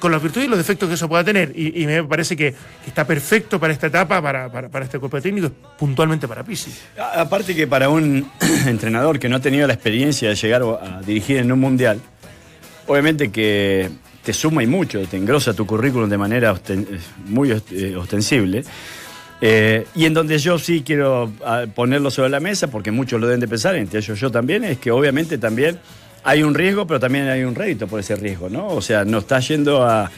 con 0.00 0.10
las 0.10 0.22
virtudes 0.22 0.46
y 0.46 0.50
los 0.50 0.58
defectos 0.58 0.88
que 0.88 0.94
eso 0.96 1.08
pueda 1.08 1.22
tener. 1.22 1.52
Y, 1.54 1.86
me 1.86 2.02
parece 2.04 2.36
que, 2.36 2.54
está 2.86 3.06
perfecto 3.06 3.60
para 3.60 3.72
esta 3.72 3.86
etapa, 3.86 4.20
para, 4.20 4.50
para, 4.50 4.68
para 4.68 4.84
este 4.84 4.98
cuerpo 4.98 5.20
técnico, 5.20 5.50
puntualmente 5.78 6.26
para 6.26 6.42
Pisi. 6.42 6.72
Aparte 7.14 7.54
que 7.54 7.66
para 7.66 7.88
un 7.88 8.30
entrenador 8.66 9.18
que 9.18 9.28
no 9.28 9.36
ha 9.36 9.40
tenido 9.40 9.66
la 9.66 9.74
experiencia 9.74 10.28
de 10.28 10.34
llegar 10.34 10.62
a 10.62 11.00
dirigir 11.02 11.38
en 11.38 11.52
un 11.52 11.60
mundial, 11.60 12.00
obviamente 12.86 13.30
que 13.30 13.90
te 14.24 14.32
suma 14.32 14.62
y 14.62 14.66
mucho, 14.66 15.00
te 15.06 15.16
engrosa 15.16 15.54
tu 15.54 15.66
currículum 15.66 16.08
de 16.08 16.18
manera 16.18 16.54
muy 17.26 17.50
eh, 17.50 17.96
ostensible. 17.96 18.64
Eh, 19.44 19.86
y 19.96 20.04
en 20.04 20.14
donde 20.14 20.38
yo 20.38 20.56
sí 20.56 20.84
quiero 20.86 21.32
ah, 21.44 21.64
ponerlo 21.74 22.12
sobre 22.12 22.30
la 22.30 22.38
mesa, 22.38 22.68
porque 22.68 22.92
muchos 22.92 23.20
lo 23.20 23.26
deben 23.26 23.40
de 23.40 23.48
pensar, 23.48 23.74
entre 23.74 23.98
ellos 23.98 24.18
yo 24.20 24.30
también, 24.30 24.62
es 24.62 24.78
que 24.78 24.92
obviamente 24.92 25.36
también 25.36 25.80
hay 26.24 26.42
un 26.42 26.54
riesgo, 26.54 26.86
pero 26.86 27.00
también 27.00 27.28
hay 27.28 27.44
un 27.44 27.54
rédito 27.54 27.86
por 27.86 28.00
ese 28.00 28.16
riesgo, 28.16 28.48
¿no? 28.48 28.68
O 28.68 28.80
sea, 28.82 29.04
no 29.04 29.18
está 29.18 29.40
yendo 29.40 29.82
a, 29.84 30.10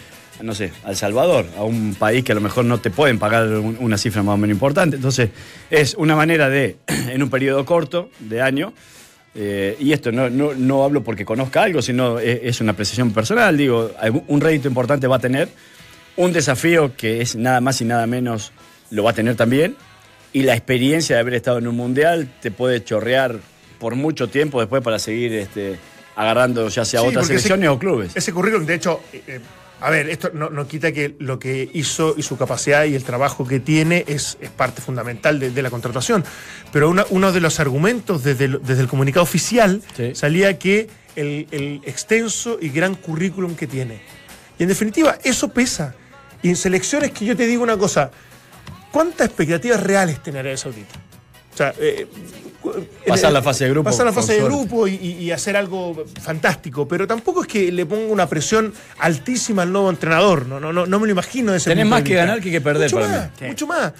no 0.42 0.54
sé, 0.54 0.72
a 0.84 0.90
El 0.90 0.96
Salvador, 0.96 1.46
a 1.56 1.62
un 1.64 1.94
país 1.94 2.24
que 2.24 2.32
a 2.32 2.34
lo 2.34 2.40
mejor 2.40 2.64
no 2.64 2.78
te 2.78 2.90
pueden 2.90 3.18
pagar 3.18 3.46
un- 3.48 3.76
una 3.80 3.96
cifra 3.98 4.22
más 4.22 4.34
o 4.34 4.36
menos 4.36 4.54
importante. 4.54 4.96
Entonces, 4.96 5.30
es 5.70 5.94
una 5.94 6.16
manera 6.16 6.48
de, 6.48 6.76
en 6.86 7.22
un 7.22 7.30
periodo 7.30 7.64
corto 7.64 8.10
de 8.20 8.42
año, 8.42 8.72
eh, 9.36 9.76
y 9.80 9.92
esto 9.92 10.12
no, 10.12 10.30
no, 10.30 10.54
no 10.54 10.84
hablo 10.84 11.02
porque 11.02 11.24
conozca 11.24 11.62
algo, 11.62 11.82
sino 11.82 12.18
es, 12.20 12.40
es 12.44 12.60
una 12.60 12.72
apreciación 12.72 13.12
personal, 13.12 13.56
digo, 13.56 13.90
un 14.28 14.40
rédito 14.40 14.68
importante 14.68 15.06
va 15.08 15.16
a 15.16 15.20
tener, 15.20 15.48
un 16.16 16.32
desafío 16.32 16.94
que 16.96 17.20
es 17.20 17.34
nada 17.34 17.60
más 17.60 17.80
y 17.80 17.84
nada 17.84 18.06
menos 18.06 18.52
lo 18.90 19.02
va 19.02 19.10
a 19.10 19.14
tener 19.14 19.34
también, 19.34 19.74
y 20.32 20.42
la 20.42 20.54
experiencia 20.54 21.16
de 21.16 21.20
haber 21.20 21.34
estado 21.34 21.58
en 21.58 21.66
un 21.66 21.76
mundial 21.76 22.28
te 22.42 22.50
puede 22.52 22.82
chorrear 22.84 23.36
por 23.80 23.96
mucho 23.96 24.28
tiempo 24.28 24.60
después 24.60 24.82
para 24.82 24.98
seguir 25.00 25.32
este, 25.32 25.76
agarrando 26.16 26.68
ya 26.68 26.84
sea 26.84 27.00
Sí, 27.00 27.06
otras 27.06 27.24
ese- 27.24 27.34
selecciones 27.34 27.68
o 27.70 27.78
clubes. 27.78 28.12
Ese 28.14 28.32
currículum, 28.32 28.66
de 28.66 28.74
hecho, 28.74 29.00
eh, 29.12 29.22
eh, 29.26 29.40
a 29.80 29.90
ver, 29.90 30.08
esto 30.08 30.30
no, 30.32 30.48
no 30.50 30.66
quita 30.66 30.92
que 30.92 31.14
lo 31.18 31.38
que 31.38 31.68
hizo 31.74 32.14
y 32.16 32.22
su 32.22 32.36
capacidad 32.38 32.84
y 32.84 32.94
el 32.94 33.04
trabajo 33.04 33.46
que 33.46 33.60
tiene 33.60 34.04
es, 34.06 34.38
es 34.40 34.50
parte 34.50 34.80
fundamental 34.80 35.38
de, 35.38 35.50
de 35.50 35.62
la 35.62 35.70
contratación. 35.70 36.24
Pero 36.72 36.88
una- 36.88 37.04
uno 37.10 37.32
de 37.32 37.40
los 37.40 37.60
argumentos 37.60 38.22
desde 38.24 38.46
el, 38.46 38.60
desde 38.62 38.82
el 38.82 38.88
comunicado 38.88 39.22
oficial 39.24 39.82
Sí. 39.96 40.14
salía 40.14 40.58
que 40.58 40.88
el, 41.16 41.46
el 41.50 41.80
extenso 41.84 42.58
y 42.60 42.70
gran 42.70 42.94
currículum 42.94 43.54
que 43.56 43.66
tiene. 43.66 44.00
Y 44.58 44.62
en 44.62 44.68
definitiva, 44.68 45.18
eso 45.24 45.48
pesa. 45.48 45.94
Y 46.42 46.48
en 46.48 46.56
selecciones 46.56 47.10
que 47.10 47.24
yo 47.24 47.36
te 47.36 47.46
digo 47.46 47.62
una 47.62 47.76
cosa, 47.76 48.10
¿cuántas 48.92 49.26
expectativas 49.26 49.82
reales 49.82 50.22
tiene 50.22 50.38
Arabia 50.38 50.56
Saudita? 50.56 50.94
O 51.52 51.56
sea, 51.56 51.74
eh, 51.78 52.06
Pasar 53.06 53.28
en- 53.30 53.34
la 53.34 53.42
fase 53.42 53.64
de 53.64 53.70
grupo, 53.70 53.90
Pasar 53.90 54.06
la 54.06 54.12
fase 54.12 54.34
de 54.34 54.42
grupo 54.44 54.88
y, 54.88 55.30
hacer 55.30 55.56
algo 55.56 56.04
fantástico. 56.22 56.86
Pero 56.88 57.06
tampoco 57.06 57.42
es 57.42 57.46
que 57.48 57.70
le 57.72 57.84
ponga 57.86 58.06
una 58.12 58.28
presión 58.28 58.72
altísima 58.98 59.62
al 59.62 59.72
nuevo 59.72 59.90
entrenador. 59.90 60.46
No, 60.46 60.58
no, 60.60 60.72
no, 60.72 60.86
no 60.86 61.00
me 61.00 61.06
lo 61.06 61.12
imagino 61.12 61.52
de 61.52 61.58
ese 61.58 61.70
Tenés 61.70 61.86
más 61.86 62.02
de 62.04 62.10
que 62.10 62.14
ganar 62.16 62.40
que 62.40 62.50
que 62.50 62.60
perder 62.60 62.90
Mucho 62.92 62.96
para 62.96 63.08
más, 63.08 63.26
mí. 63.26 63.30
Sí. 63.38 63.44
mucho 63.46 63.66
más. 63.66 63.92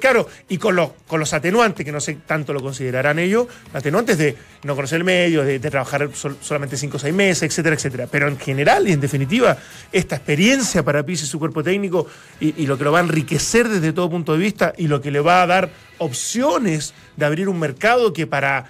Claro, 0.00 0.28
y 0.48 0.58
con 0.58 0.76
los, 0.76 0.90
con 1.06 1.20
los 1.20 1.32
atenuantes, 1.32 1.84
que 1.84 1.92
no 1.92 2.00
sé 2.00 2.18
tanto 2.26 2.52
lo 2.52 2.60
considerarán 2.60 3.18
ellos, 3.18 3.46
atenuantes 3.72 4.18
de 4.18 4.36
no 4.62 4.74
conocer 4.76 4.98
el 4.98 5.04
medio, 5.04 5.42
de, 5.44 5.58
de 5.58 5.70
trabajar 5.70 6.08
sol- 6.14 6.36
solamente 6.40 6.76
5 6.76 6.96
o 6.96 7.00
6 7.00 7.12
meses, 7.14 7.42
etcétera, 7.42 7.74
etcétera. 7.76 8.06
Pero 8.10 8.28
en 8.28 8.38
general 8.38 8.88
y 8.88 8.92
en 8.92 9.00
definitiva, 9.00 9.56
esta 9.92 10.16
experiencia 10.16 10.82
para 10.84 11.04
Pizzi 11.04 11.24
y 11.24 11.28
su 11.28 11.38
cuerpo 11.38 11.62
técnico 11.62 12.06
y, 12.40 12.62
y 12.62 12.66
lo 12.66 12.78
que 12.78 12.84
lo 12.84 12.92
va 12.92 12.98
a 12.98 13.02
enriquecer 13.02 13.68
desde 13.68 13.92
todo 13.92 14.08
punto 14.10 14.32
de 14.32 14.38
vista 14.38 14.72
y 14.76 14.86
lo 14.88 15.00
que 15.00 15.10
le 15.10 15.20
va 15.20 15.42
a 15.42 15.46
dar 15.46 15.70
opciones 15.98 16.94
de 17.16 17.24
abrir 17.26 17.48
un 17.48 17.58
mercado 17.58 18.12
que 18.12 18.26
para 18.26 18.66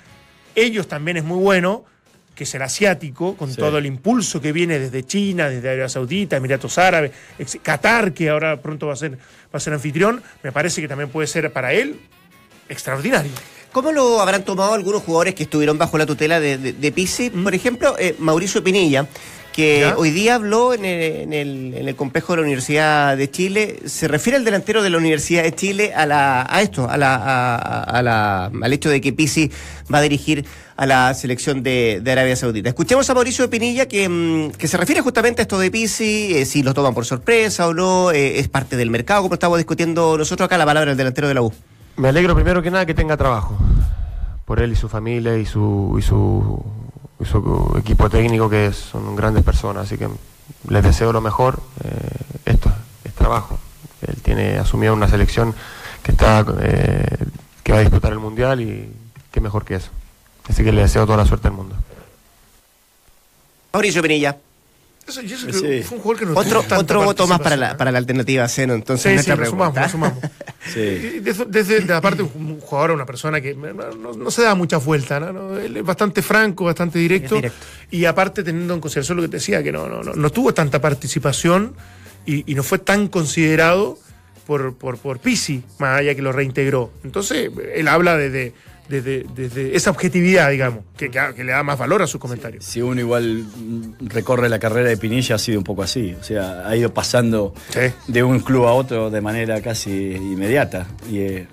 ellos 0.54 0.86
también 0.88 1.16
es 1.16 1.24
muy 1.24 1.38
bueno, 1.38 1.84
que 2.34 2.44
es 2.44 2.54
el 2.54 2.62
asiático, 2.62 3.36
con 3.36 3.50
Sí. 3.50 3.56
todo 3.56 3.78
el 3.78 3.86
impulso 3.86 4.40
que 4.40 4.52
viene 4.52 4.78
desde 4.78 5.04
China, 5.04 5.48
desde 5.48 5.68
Arabia 5.68 5.88
Saudita, 5.88 6.36
Emiratos 6.36 6.78
Árabes, 6.78 7.12
Qatar, 7.62 8.12
que 8.12 8.28
ahora 8.30 8.60
pronto 8.60 8.88
va 8.88 8.94
a 8.94 8.96
ser, 8.96 9.12
va 9.12 9.18
a 9.52 9.60
ser 9.60 9.72
anfitrión, 9.72 10.22
me 10.42 10.50
parece 10.50 10.80
que 10.80 10.88
también 10.88 11.10
puede 11.10 11.28
ser 11.28 11.52
para 11.52 11.72
él 11.72 12.00
extraordinario. 12.68 13.30
¿Cómo 13.72 13.92
lo 13.92 14.20
habrán 14.20 14.44
tomado 14.44 14.72
algunos 14.74 15.02
jugadores 15.02 15.34
que 15.34 15.44
estuvieron 15.44 15.78
bajo 15.78 15.98
la 15.98 16.06
tutela 16.06 16.38
de, 16.40 16.58
de, 16.58 16.72
de 16.72 16.92
Pizzi? 16.92 17.30
Por 17.30 17.54
ejemplo, 17.54 17.96
eh, 17.98 18.14
Mauricio 18.20 18.62
Pinilla, 18.62 19.06
que. 19.54 19.80
¿Ya? 19.80 19.96
hoy 19.96 20.10
día 20.10 20.34
habló 20.34 20.74
en 20.74 20.84
el, 20.84 21.02
en, 21.02 21.32
el, 21.32 21.74
en 21.74 21.88
el 21.88 21.96
complejo 21.96 22.32
de 22.32 22.38
la 22.38 22.42
Universidad 22.42 23.16
de 23.16 23.30
Chile. 23.30 23.78
Se 23.86 24.08
refiere 24.08 24.36
al 24.36 24.44
delantero 24.44 24.82
de 24.82 24.90
la 24.90 24.98
Universidad 24.98 25.44
de 25.44 25.54
Chile 25.54 25.92
a, 25.94 26.04
la, 26.04 26.46
a 26.48 26.60
esto, 26.60 26.88
a 26.90 26.96
la, 26.96 27.14
a, 27.14 27.82
a 27.84 28.02
la, 28.02 28.46
al 28.46 28.72
hecho 28.72 28.90
de 28.90 29.00
que 29.00 29.12
Pizzi 29.12 29.50
va 29.92 29.98
a 29.98 30.02
dirigir 30.02 30.44
a 30.76 30.86
la 30.86 31.14
selección 31.14 31.62
de, 31.62 32.00
de 32.02 32.12
Arabia 32.12 32.34
Saudita. 32.34 32.68
Escuchemos 32.68 33.08
a 33.08 33.14
Mauricio 33.14 33.48
Pinilla 33.48 33.86
que, 33.86 34.08
mm, 34.08 34.50
que 34.52 34.66
se 34.66 34.76
refiere 34.76 35.00
justamente 35.00 35.40
a 35.40 35.44
esto 35.44 35.58
de 35.58 35.70
Pizzi, 35.70 36.36
eh, 36.36 36.44
si 36.46 36.62
lo 36.62 36.74
toman 36.74 36.94
por 36.94 37.04
sorpresa 37.04 37.68
o 37.68 37.74
no, 37.74 38.10
eh, 38.10 38.40
es 38.40 38.48
parte 38.48 38.76
del 38.76 38.90
mercado, 38.90 39.22
como 39.22 39.34
estamos 39.34 39.58
discutiendo 39.58 40.18
nosotros 40.18 40.46
acá, 40.46 40.58
la 40.58 40.66
palabra 40.66 40.90
del 40.90 40.98
delantero 40.98 41.28
de 41.28 41.34
la 41.34 41.42
U. 41.42 41.52
Me 41.96 42.08
alegro 42.08 42.34
primero 42.34 42.60
que 42.60 42.70
nada 42.70 42.86
que 42.86 42.94
tenga 42.94 43.16
trabajo 43.16 43.56
por 44.44 44.60
él 44.60 44.72
y 44.72 44.76
su 44.76 44.88
familia 44.88 45.36
y 45.38 45.46
su, 45.46 45.96
y 45.98 46.02
su, 46.02 46.62
y 47.24 47.30
su 47.30 47.74
equipo 47.78 48.08
técnico 48.10 48.48
que 48.50 48.72
son 48.72 49.16
grandes 49.16 49.42
personas, 49.42 49.86
así 49.86 49.96
que 49.98 50.08
les 50.68 50.82
deseo 50.84 51.12
lo 51.12 51.20
mejor. 51.20 51.60
Eh, 51.84 51.90
esto 52.44 52.70
es 53.04 53.12
trabajo. 53.14 53.58
Él 54.06 54.16
tiene 54.22 54.58
asumido 54.58 54.92
una 54.94 55.08
selección 55.08 55.54
que 56.02 56.12
está 56.12 56.44
eh, 56.60 57.16
que 57.62 57.72
va 57.72 57.78
a 57.78 57.80
disputar 57.80 58.12
el 58.12 58.18
mundial 58.18 58.60
y 58.60 58.92
qué 59.32 59.40
mejor 59.40 59.64
que 59.64 59.76
eso. 59.76 59.90
Así 60.48 60.62
que 60.62 60.72
le 60.72 60.82
deseo 60.82 61.06
toda 61.06 61.18
la 61.18 61.26
suerte 61.26 61.48
del 61.48 61.56
mundo. 61.56 61.74
Mauricio 63.72 64.02
Pinilla. 64.02 64.36
Eso, 65.06 65.20
y 65.22 65.32
eso 65.32 65.52
Sí. 65.52 65.60
que 65.62 65.82
fue 65.82 65.98
un 65.98 66.02
jugador 66.02 66.20
que 66.20 66.26
no 66.32 66.38
Otro, 66.38 66.64
otro 66.78 67.02
voto 67.04 67.26
más 67.26 67.40
para 67.40 67.56
la, 67.56 67.76
para 67.76 67.92
la 67.92 67.98
alternativa 67.98 68.48
Seno, 68.48 68.74
entonces. 68.74 69.24
Sí, 69.24 69.32
sumamos. 69.50 70.18
Sí. 70.72 71.20
Desde, 71.20 71.44
desde- 71.46 71.80
de 71.80 71.92
aparte, 71.94 72.22
un 72.22 72.58
jugador, 72.60 72.92
una 72.92 73.04
persona 73.06 73.40
que 73.40 73.54
no, 73.54 73.72
no- 73.74 74.12
no 74.12 74.30
se 74.30 74.42
da 74.42 74.54
mucha 74.54 74.78
vuelta, 74.78 75.20
¿no? 75.20 75.58
Él 75.58 75.76
es 75.76 75.84
bastante 75.84 76.22
franco, 76.22 76.64
bastante 76.64 76.98
directo. 76.98 77.36
Y 77.90 78.04
aparte, 78.06 78.42
teniendo 78.42 78.72
en 78.74 78.80
consideración 78.80 79.16
lo 79.16 79.22
que 79.22 79.28
te 79.28 79.36
decía, 79.36 79.62
que 79.62 79.72
no, 79.72 79.88
no, 79.88 80.02
no, 80.02 80.14
no 80.14 80.30
tuvo 80.30 80.54
tanta 80.54 80.80
participación 80.80 81.74
y, 82.26 82.50
y 82.50 82.54
no 82.54 82.62
fue 82.62 82.78
tan 82.78 83.08
considerado 83.08 83.98
por, 84.46 84.74
por, 84.76 84.98
por 84.98 85.18
Pisi, 85.18 85.62
más 85.78 86.00
allá 86.00 86.14
que 86.14 86.22
lo 86.22 86.32
reintegró. 86.32 86.90
Entonces, 87.04 87.50
él 87.74 87.88
habla 87.88 88.16
desde, 88.16 88.52
desde, 88.88 89.24
desde 89.34 89.74
esa 89.76 89.90
objetividad, 89.90 90.50
digamos, 90.50 90.80
que, 90.96 91.10
que, 91.10 91.44
le 91.44 91.52
da 91.52 91.62
más 91.62 91.78
valor 91.78 92.02
a 92.02 92.06
sus 92.06 92.20
comentarios. 92.20 92.64
Si 92.64 92.82
uno 92.82 93.00
igual 93.00 93.44
mm, 93.44 94.08
recorre 94.08 94.48
la 94.48 94.58
carrera 94.58 94.88
de 94.88 94.96
Pinilla 94.96 95.36
ha 95.36 95.38
sido 95.38 95.58
un 95.58 95.64
poco 95.64 95.82
así. 95.82 96.14
O 96.20 96.22
sea, 96.22 96.68
ha 96.68 96.76
ido 96.76 96.92
pasando 96.92 97.54
Sí. 97.70 97.80
de 98.08 98.22
un 98.22 98.40
club 98.40 98.66
a 98.66 98.72
otro 98.72 99.10
de 99.10 99.20
manera 99.20 99.60
casi 99.60 99.90
inmediata. 100.12 100.86
Y 101.10 101.18
eh, 101.18 101.46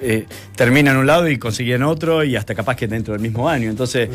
eh, 0.00 0.26
termina 0.56 0.90
en 0.92 0.96
un 0.96 1.06
lado 1.06 1.28
y 1.28 1.38
consigue 1.38 1.74
en 1.74 1.82
otro 1.82 2.24
y 2.24 2.36
hasta 2.36 2.54
capaz 2.54 2.76
que 2.76 2.88
dentro 2.88 3.12
del 3.12 3.22
mismo 3.22 3.48
año. 3.48 3.70
Entonces, 3.70 4.08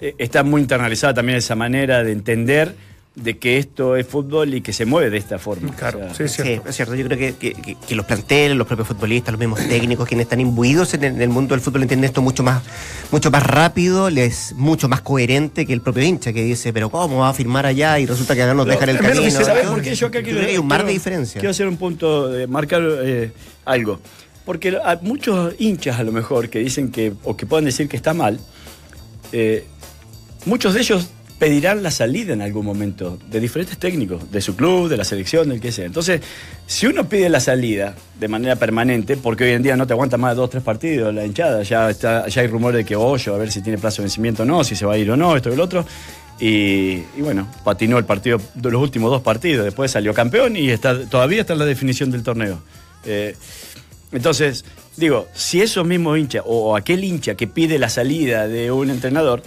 eh, 0.00 0.14
está 0.18 0.42
muy 0.42 0.60
internalizada 0.60 1.14
también 1.14 1.38
esa 1.38 1.54
manera 1.54 2.02
de 2.02 2.12
entender 2.12 2.74
de 3.22 3.36
que 3.38 3.58
esto 3.58 3.96
es 3.96 4.06
fútbol 4.06 4.54
y 4.54 4.60
que 4.60 4.72
se 4.72 4.84
mueve 4.86 5.10
de 5.10 5.18
esta 5.18 5.38
forma. 5.38 5.74
Claro, 5.74 5.98
O 5.98 6.14
sea, 6.14 6.14
sí, 6.14 6.22
es 6.24 6.32
Sí, 6.32 6.42
cierto. 6.42 6.68
es 6.68 6.76
cierto. 6.76 6.94
Yo 6.94 7.06
creo 7.06 7.18
que, 7.18 7.54
que- 7.54 7.94
los 7.96 8.06
planteles, 8.06 8.56
los 8.56 8.66
propios 8.66 8.86
futbolistas, 8.88 9.32
los 9.32 9.38
mismos 9.40 9.58
técnicos, 9.68 10.06
quienes 10.06 10.26
están 10.26 10.40
imbuidos 10.40 10.94
en 10.94 11.04
el, 11.04 11.14
en 11.16 11.22
el 11.22 11.28
mundo 11.28 11.54
del 11.54 11.60
fútbol, 11.60 11.82
entienden 11.82 12.06
esto 12.08 12.22
mucho 12.22 12.42
más, 12.42 12.62
mucho 13.10 13.30
más 13.30 13.42
rápido, 13.42 14.08
les 14.10 14.52
mucho 14.54 14.88
más 14.88 15.00
coherente 15.00 15.66
que 15.66 15.72
el 15.72 15.80
propio 15.80 16.04
hincha 16.04 16.32
que 16.32 16.42
dice, 16.44 16.72
pero 16.72 16.90
¿cómo 16.90 17.18
va 17.18 17.30
a 17.30 17.34
firmar 17.34 17.66
allá? 17.66 17.98
Y 17.98 18.06
resulta 18.06 18.34
que 18.36 18.42
acá 18.42 18.54
nos 18.54 18.66
dejan 18.66 18.88
el 18.90 18.98
camino. 18.98 19.22
se 19.30 19.44
¿Sabes 19.44 19.64
¿no? 19.64 19.72
por 19.72 19.82
qué 19.82 19.94
yo 19.94 20.06
acá 20.06 20.22
quiero, 20.22 20.40
hay 20.40 20.56
un 20.58 20.66
mar 20.66 20.86
de 20.86 20.92
diferencia. 20.92 21.40
Quiero 21.40 21.50
hacer 21.50 21.66
un 21.66 21.76
punto, 21.76 22.28
de 22.28 22.46
marcar 22.46 22.82
eh, 23.02 23.32
algo. 23.64 23.98
Porque 24.44 24.78
hay 24.82 24.96
muchos 25.02 25.54
hinchas 25.58 25.98
a 25.98 26.04
lo 26.04 26.12
mejor 26.12 26.48
que 26.48 26.60
dicen 26.60 26.90
que, 26.90 27.12
o 27.24 27.36
que 27.36 27.44
puedan 27.46 27.64
decir 27.66 27.88
que 27.88 27.96
está 27.96 28.14
mal, 28.14 28.38
eh, 29.32 29.66
muchos 30.46 30.72
de 30.74 30.80
ellos 30.80 31.08
pedirán 31.38 31.82
la 31.82 31.90
salida 31.90 32.32
en 32.32 32.42
algún 32.42 32.66
momento 32.66 33.18
de 33.30 33.38
diferentes 33.38 33.78
técnicos, 33.78 34.30
de 34.30 34.40
su 34.40 34.56
club, 34.56 34.88
de 34.88 34.96
la 34.96 35.04
selección, 35.04 35.48
del 35.48 35.60
que 35.60 35.70
sea. 35.70 35.86
Entonces, 35.86 36.20
si 36.66 36.86
uno 36.86 37.08
pide 37.08 37.28
la 37.28 37.40
salida 37.40 37.94
de 38.18 38.28
manera 38.28 38.56
permanente, 38.56 39.16
porque 39.16 39.44
hoy 39.44 39.50
en 39.52 39.62
día 39.62 39.76
no 39.76 39.86
te 39.86 39.92
aguanta 39.92 40.16
más 40.16 40.32
de 40.32 40.36
dos 40.36 40.46
o 40.46 40.50
tres 40.50 40.62
partidos 40.62 41.14
la 41.14 41.24
hinchada, 41.24 41.62
ya, 41.62 41.88
está, 41.90 42.26
ya 42.26 42.42
hay 42.42 42.48
rumores 42.48 42.78
de 42.78 42.84
que 42.84 42.96
Hoyo, 42.96 43.34
a 43.34 43.38
ver 43.38 43.52
si 43.52 43.62
tiene 43.62 43.78
plazo 43.78 44.02
de 44.02 44.06
vencimiento 44.06 44.42
o 44.42 44.46
no, 44.46 44.64
si 44.64 44.74
se 44.74 44.84
va 44.84 44.94
a 44.94 44.98
ir 44.98 45.10
o 45.10 45.16
no, 45.16 45.36
esto 45.36 45.50
y 45.50 45.52
el 45.52 45.60
otro. 45.60 45.86
Y, 46.40 47.00
bueno, 47.18 47.48
patinó 47.64 47.98
el 47.98 48.04
partido 48.04 48.40
los 48.62 48.82
últimos 48.82 49.10
dos 49.10 49.22
partidos, 49.22 49.64
después 49.64 49.90
salió 49.90 50.14
campeón 50.14 50.56
y 50.56 50.70
está, 50.70 51.06
todavía 51.06 51.40
está 51.40 51.52
en 51.52 51.60
la 51.60 51.66
definición 51.66 52.10
del 52.10 52.22
torneo. 52.22 52.60
Eh, 53.04 53.36
entonces, 54.10 54.64
digo, 54.96 55.28
si 55.34 55.60
esos 55.60 55.86
mismos 55.86 56.18
hinchas 56.18 56.42
o 56.46 56.76
aquel 56.76 57.04
hincha 57.04 57.34
que 57.34 57.46
pide 57.46 57.78
la 57.78 57.88
salida 57.88 58.48
de 58.48 58.70
un 58.70 58.90
entrenador, 58.90 59.42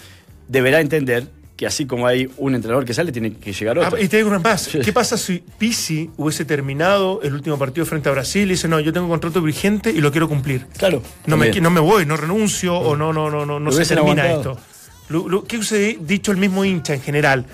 deberá 0.48 0.82
entender 0.82 1.28
que 1.62 1.68
así 1.68 1.86
como 1.86 2.08
hay 2.08 2.28
un 2.38 2.56
entrenador 2.56 2.86
que 2.86 2.94
sale, 2.96 3.12
tiene 3.12 3.34
que 3.34 3.54
llegar 3.54 3.78
otro. 3.78 3.96
Ah, 3.96 4.02
y 4.02 4.08
te 4.08 4.18
digo 4.18 4.30
una 4.30 4.40
más. 4.40 4.64
Sí. 4.64 4.80
¿Qué 4.80 4.92
pasa 4.92 5.16
si 5.16 5.44
Pisi 5.60 6.10
hubiese 6.18 6.44
terminado 6.44 7.22
el 7.22 7.36
último 7.36 7.60
partido 7.60 7.86
frente 7.86 8.10
a 8.10 8.14
Brasil 8.14 8.48
y 8.48 8.54
dice, 8.54 8.68
no, 8.68 8.80
yo 8.80 8.92
tengo 8.92 9.06
un 9.06 9.12
contrato 9.12 9.44
vigente 9.44 9.92
y 9.92 10.02
lo 10.02 10.12
quiero 10.12 10.28
cumplir? 10.28 10.66
Claro. 10.76 11.04
No 11.28 11.38
me, 11.38 11.52
no 11.52 11.70
me 11.70 11.80
voy, 11.80 12.08
no 12.08 12.18
renuncio 12.18 12.76
o 12.76 12.96
no, 12.96 13.14
no, 13.14 13.30
no, 13.30 13.46
no, 13.46 13.60
no 13.60 13.72
se 13.72 13.86
termina 13.86 14.24
aguantado. 14.24 14.58
esto. 15.08 15.46
¿Qué 15.48 15.58
hubiese 15.58 16.00
dicho 16.02 16.32
el 16.32 16.38
mismo 16.38 16.66
hincha 16.66 16.96
en 16.96 17.02
general? 17.04 17.46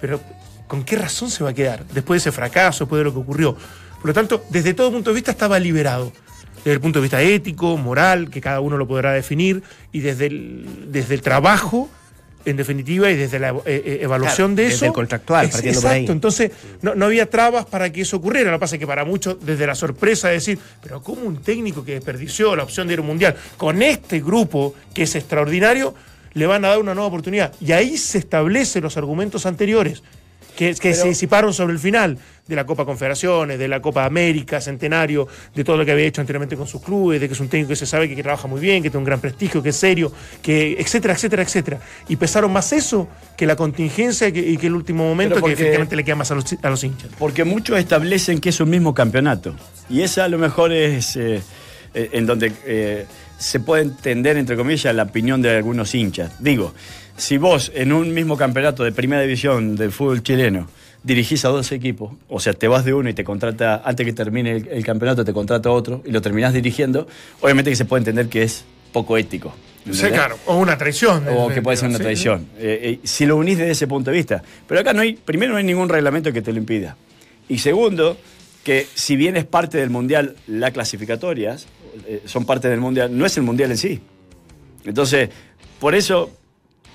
Pero, 0.00 0.20
¿con 0.68 0.84
qué 0.84 0.94
razón 0.94 1.28
se 1.28 1.42
va 1.42 1.50
a 1.50 1.54
quedar 1.54 1.84
después 1.86 2.22
de 2.22 2.30
ese 2.30 2.36
fracaso, 2.36 2.84
después 2.84 3.00
de 3.00 3.04
lo 3.06 3.12
que 3.12 3.18
ocurrió? 3.18 3.56
Por 3.96 4.06
lo 4.06 4.14
tanto, 4.14 4.44
desde 4.48 4.74
todo 4.74 4.92
punto 4.92 5.10
de 5.10 5.14
vista 5.14 5.32
estaba 5.32 5.58
liberado. 5.58 6.12
Desde 6.58 6.74
el 6.74 6.80
punto 6.80 7.00
de 7.00 7.02
vista 7.02 7.20
ético, 7.20 7.76
moral, 7.76 8.30
que 8.30 8.40
cada 8.40 8.60
uno 8.60 8.76
lo 8.76 8.86
podrá 8.86 9.10
definir, 9.10 9.64
y 9.90 9.98
desde 9.98 10.26
el, 10.26 10.86
desde 10.92 11.14
el 11.14 11.20
trabajo, 11.20 11.90
en 12.46 12.56
definitiva, 12.56 13.10
y 13.10 13.16
desde 13.16 13.38
la 13.38 13.50
eh, 13.50 13.62
eh, 13.66 13.98
evaluación 14.02 14.54
Claro, 14.54 14.56
de 14.56 14.62
desde 14.62 14.76
eso. 14.76 14.84
el 14.86 14.92
contractual, 14.92 15.44
Ex- 15.46 15.52
partiendo 15.54 15.80
por 15.82 15.90
ahí. 15.90 15.96
Exacto, 15.98 16.12
entonces 16.12 16.50
no, 16.82 16.94
no 16.94 17.04
había 17.06 17.28
trabas 17.28 17.66
para 17.66 17.92
que 17.92 18.00
eso 18.02 18.16
ocurriera. 18.16 18.50
Lo 18.50 18.56
que 18.56 18.60
pasa 18.60 18.76
es 18.76 18.80
que 18.80 18.86
para 18.86 19.04
muchos, 19.04 19.36
desde 19.44 19.66
la 19.66 19.74
sorpresa 19.74 20.28
de 20.28 20.34
decir, 20.34 20.58
pero 20.82 21.02
¿cómo 21.02 21.22
un 21.22 21.42
técnico 21.42 21.84
que 21.84 21.92
desperdició 21.92 22.56
la 22.56 22.62
opción 22.62 22.86
de 22.86 22.94
ir 22.94 22.98
a 23.00 23.02
un 23.02 23.08
mundial 23.08 23.34
con 23.56 23.82
este 23.82 24.20
grupo 24.20 24.74
que 24.94 25.02
es 25.02 25.14
extraordinario, 25.14 25.94
le 26.34 26.46
van 26.46 26.64
a 26.64 26.68
dar 26.68 26.78
una 26.78 26.94
nueva 26.94 27.08
oportunidad? 27.08 27.52
Y 27.60 27.72
ahí 27.72 27.96
se 27.98 28.18
establecen 28.18 28.82
los 28.82 28.96
argumentos 28.96 29.44
anteriores 29.46 30.02
que, 30.56 30.74
que 30.74 30.94
se 30.94 31.08
disiparon 31.08 31.52
sobre 31.52 31.72
el 31.74 31.78
final 31.78 32.18
de 32.46 32.56
la 32.56 32.64
Copa 32.64 32.84
Confederaciones, 32.84 33.58
de 33.58 33.68
la 33.68 33.80
Copa 33.82 34.04
América, 34.04 34.60
Centenario, 34.60 35.26
de 35.54 35.64
todo 35.64 35.76
lo 35.76 35.84
que 35.84 35.90
había 35.92 36.06
hecho 36.06 36.20
anteriormente 36.20 36.56
con 36.56 36.66
sus 36.66 36.80
clubes, 36.82 37.20
de 37.20 37.26
que 37.28 37.34
es 37.34 37.40
un 37.40 37.48
técnico 37.48 37.70
que 37.70 37.76
se 37.76 37.86
sabe 37.86 38.08
que, 38.08 38.14
que 38.16 38.22
trabaja 38.22 38.46
muy 38.48 38.60
bien, 38.60 38.82
que 38.82 38.88
tiene 38.90 38.98
un 38.98 39.04
gran 39.04 39.20
prestigio, 39.20 39.62
que 39.62 39.68
es 39.70 39.76
serio, 39.76 40.12
que 40.42 40.72
etcétera, 40.78 41.14
etcétera, 41.14 41.42
etcétera. 41.42 41.80
Y 42.08 42.16
pesaron 42.16 42.52
más 42.52 42.72
eso 42.72 43.08
que 43.36 43.46
la 43.46 43.56
contingencia 43.56 44.32
que- 44.32 44.40
y 44.48 44.56
que 44.56 44.68
el 44.68 44.74
último 44.74 45.04
momento 45.04 45.34
que 45.36 45.52
efectivamente 45.52 45.96
le 45.96 46.04
queda 46.04 46.14
más 46.16 46.30
a 46.30 46.34
los, 46.36 46.44
a 46.62 46.70
los 46.70 46.82
hinchas. 46.84 47.10
Porque 47.18 47.44
muchos 47.44 47.78
establecen 47.78 48.40
que 48.40 48.48
es 48.50 48.60
un 48.60 48.70
mismo 48.70 48.94
campeonato. 48.94 49.54
Y 49.90 50.02
esa 50.02 50.24
a 50.24 50.28
lo 50.28 50.38
mejor 50.38 50.72
es 50.72 51.16
eh, 51.16 51.42
eh, 51.94 52.10
en 52.12 52.26
donde 52.26 52.52
eh, 52.64 53.06
se 53.38 53.60
puede 53.60 53.82
entender, 53.82 54.36
entre 54.36 54.56
comillas, 54.56 54.94
la 54.94 55.02
opinión 55.02 55.42
de 55.42 55.50
algunos 55.56 55.94
hinchas. 55.94 56.32
Digo, 56.40 56.72
si 57.16 57.38
vos 57.38 57.72
en 57.74 57.92
un 57.92 58.12
mismo 58.14 58.36
campeonato 58.36 58.84
de 58.84 58.92
primera 58.92 59.22
división 59.22 59.76
del 59.76 59.92
fútbol 59.92 60.22
chileno 60.22 60.68
dirigís 61.02 61.44
a 61.44 61.48
dos 61.48 61.70
equipos, 61.72 62.14
o 62.28 62.40
sea, 62.40 62.52
te 62.52 62.66
vas 62.68 62.84
de 62.84 62.92
uno 62.92 63.08
y 63.08 63.14
te 63.14 63.22
contrata, 63.22 63.80
antes 63.84 64.04
que 64.04 64.12
termine 64.12 64.56
el, 64.56 64.68
el 64.68 64.84
campeonato, 64.84 65.24
te 65.24 65.32
contrata 65.32 65.70
otro 65.70 66.02
y 66.04 66.10
lo 66.10 66.20
terminás 66.20 66.52
dirigiendo, 66.52 67.06
obviamente 67.40 67.70
que 67.70 67.76
se 67.76 67.84
puede 67.84 68.00
entender 68.00 68.28
que 68.28 68.42
es 68.42 68.64
poco 68.92 69.16
ético. 69.16 69.54
Sí, 69.92 70.08
claro, 70.08 70.36
o 70.46 70.56
una 70.56 70.76
traición. 70.76 71.24
O 71.28 71.48
que 71.48 71.62
puede 71.62 71.76
ser 71.76 71.88
una 71.88 71.98
Sí, 71.98 72.02
traición. 72.02 72.46
Eh, 72.58 72.98
eh, 73.02 73.06
si 73.06 73.24
lo 73.24 73.36
unís 73.36 73.56
desde 73.56 73.70
ese 73.70 73.86
punto 73.86 74.10
de 74.10 74.16
vista. 74.16 74.42
Pero 74.66 74.80
acá 74.80 74.92
no 74.92 75.02
hay, 75.02 75.12
primero 75.12 75.52
no 75.52 75.58
hay 75.58 75.64
ningún 75.64 75.88
reglamento 75.88 76.32
que 76.32 76.42
te 76.42 76.50
lo 76.52 76.58
impida. 76.58 76.96
Y 77.48 77.58
segundo, 77.58 78.16
que 78.64 78.88
si 78.94 79.14
bien 79.14 79.36
es 79.36 79.44
parte 79.44 79.78
del 79.78 79.90
mundial 79.90 80.34
las 80.48 80.72
clasificatorias, 80.72 81.68
eh, 82.08 82.22
son 82.24 82.44
parte 82.46 82.68
del 82.68 82.80
mundial, 82.80 83.16
no 83.16 83.24
es 83.26 83.36
el 83.36 83.44
mundial 83.44 83.70
en 83.70 83.76
sí. 83.78 84.00
Entonces, 84.84 85.28
por 85.78 85.94
eso 85.94 86.32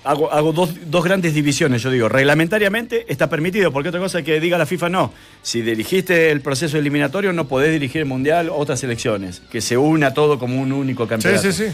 hago, 0.04 0.32
hago 0.32 0.52
dos, 0.54 0.72
dos 0.86 1.04
grandes 1.04 1.34
divisiones. 1.34 1.82
Yo 1.82 1.92
digo, 1.92 2.10
reglamentariamente 2.10 3.06
está 3.12 3.30
permitido, 3.30 3.72
porque 3.72 3.90
otra 3.90 4.00
cosa 4.02 4.20
es 4.20 4.26
que 4.26 4.40
diga 4.40 4.58
la 4.58 4.66
FIFA 4.66 4.90
no. 4.90 5.14
Si 5.42 5.62
dirigiste 5.62 6.32
el 6.32 6.42
proceso 6.42 6.78
eliminatorio, 6.78 7.34
no 7.34 7.48
podés 7.48 7.72
dirigir 7.72 8.02
el 8.02 8.08
mundial 8.08 8.50
o 8.50 8.56
otras 8.56 8.84
elecciones. 8.84 9.42
Que 9.52 9.62
se 9.62 9.78
una 9.78 10.14
todo 10.14 10.38
como 10.40 10.60
un 10.62 10.72
único 10.72 11.04
Sí, 11.06 11.10
campeonato. 11.10 11.52
sí, 11.52 11.68
sí. 11.68 11.72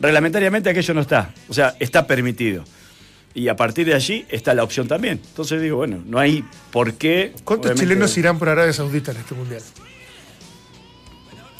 Reglamentariamente 0.00 0.70
aquello 0.70 0.94
no 0.94 1.00
está, 1.00 1.34
o 1.48 1.54
sea, 1.54 1.74
está 1.80 2.06
permitido. 2.06 2.64
Y 3.34 3.48
a 3.48 3.56
partir 3.56 3.86
de 3.86 3.94
allí 3.94 4.24
está 4.28 4.54
la 4.54 4.64
opción 4.64 4.88
también. 4.88 5.20
Entonces 5.28 5.60
digo, 5.60 5.76
bueno, 5.76 6.02
no 6.06 6.18
hay 6.18 6.44
por 6.72 6.94
qué. 6.94 7.32
¿Cuántos 7.44 7.70
obviamente- 7.72 7.82
chilenos 7.94 8.16
irán 8.18 8.38
por 8.38 8.48
Arabia 8.48 8.72
Saudita 8.72 9.10
en 9.12 9.18
este 9.18 9.34
mundial? 9.34 9.60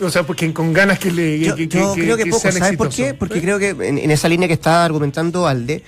O 0.01 0.11
sea, 0.11 0.23
porque 0.23 0.53
con 0.53 0.73
ganas 0.73 0.99
que 1.01 1.11
le 1.11 1.41
Yo, 1.41 1.57
que, 1.57 1.67
yo 1.67 1.93
creo 1.95 2.17
que, 2.17 2.27
poco, 2.27 2.51
¿sabes 2.53 2.77
por 2.77 2.89
qué? 2.89 3.15
Porque 3.15 3.39
¿Eh? 3.39 3.43
creo 3.43 3.59
que 3.59 3.71
en, 3.71 3.99
en 3.99 4.11
esa 4.13 4.29
línea 4.29 4.47
que 4.47 4.55
está 4.55 4.85
argumentando 4.85 5.47
Alde, 5.49 5.83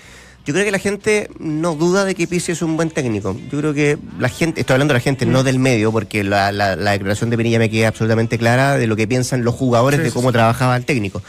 yo 0.51 0.55
creo 0.55 0.65
que 0.67 0.73
la 0.73 0.79
gente 0.79 1.31
no 1.39 1.75
duda 1.77 2.05
de 2.05 2.15
que 2.15 2.27
Pizzi 2.27 2.53
es 2.53 2.61
un 2.63 2.77
buen 2.77 2.91
técnico. 2.91 3.37
Yo 3.53 3.59
creo 3.59 3.73
que 3.73 3.99
la 4.19 4.29
gente, 4.29 4.61
estoy 4.61 4.75
hablando 4.75 4.93
de 4.95 4.99
la 4.99 5.03
gente, 5.03 5.25
Mm. 5.27 5.31
no 5.33 5.43
del 5.45 5.59
medio, 5.59 5.93
porque 5.93 6.25
la, 6.25 6.51
la- 6.53 6.75
la 6.77 6.91
declaración 6.93 7.31
de 7.31 7.37
Pinilla 7.37 7.59
me 7.59 7.71
queda 7.71 7.89
absolutamente 7.89 8.37
clara 8.39 8.77
de 8.77 8.87
lo 8.87 8.97
que 8.97 9.07
piensan 9.07 9.45
los 9.45 9.55
jugadores 9.55 9.99
Sí, 9.99 10.05
de 10.05 10.11
sí, 10.11 10.15
cómo 10.15 10.33
trabajaba 10.33 10.77
el 10.77 10.85
técnico. 10.85 11.23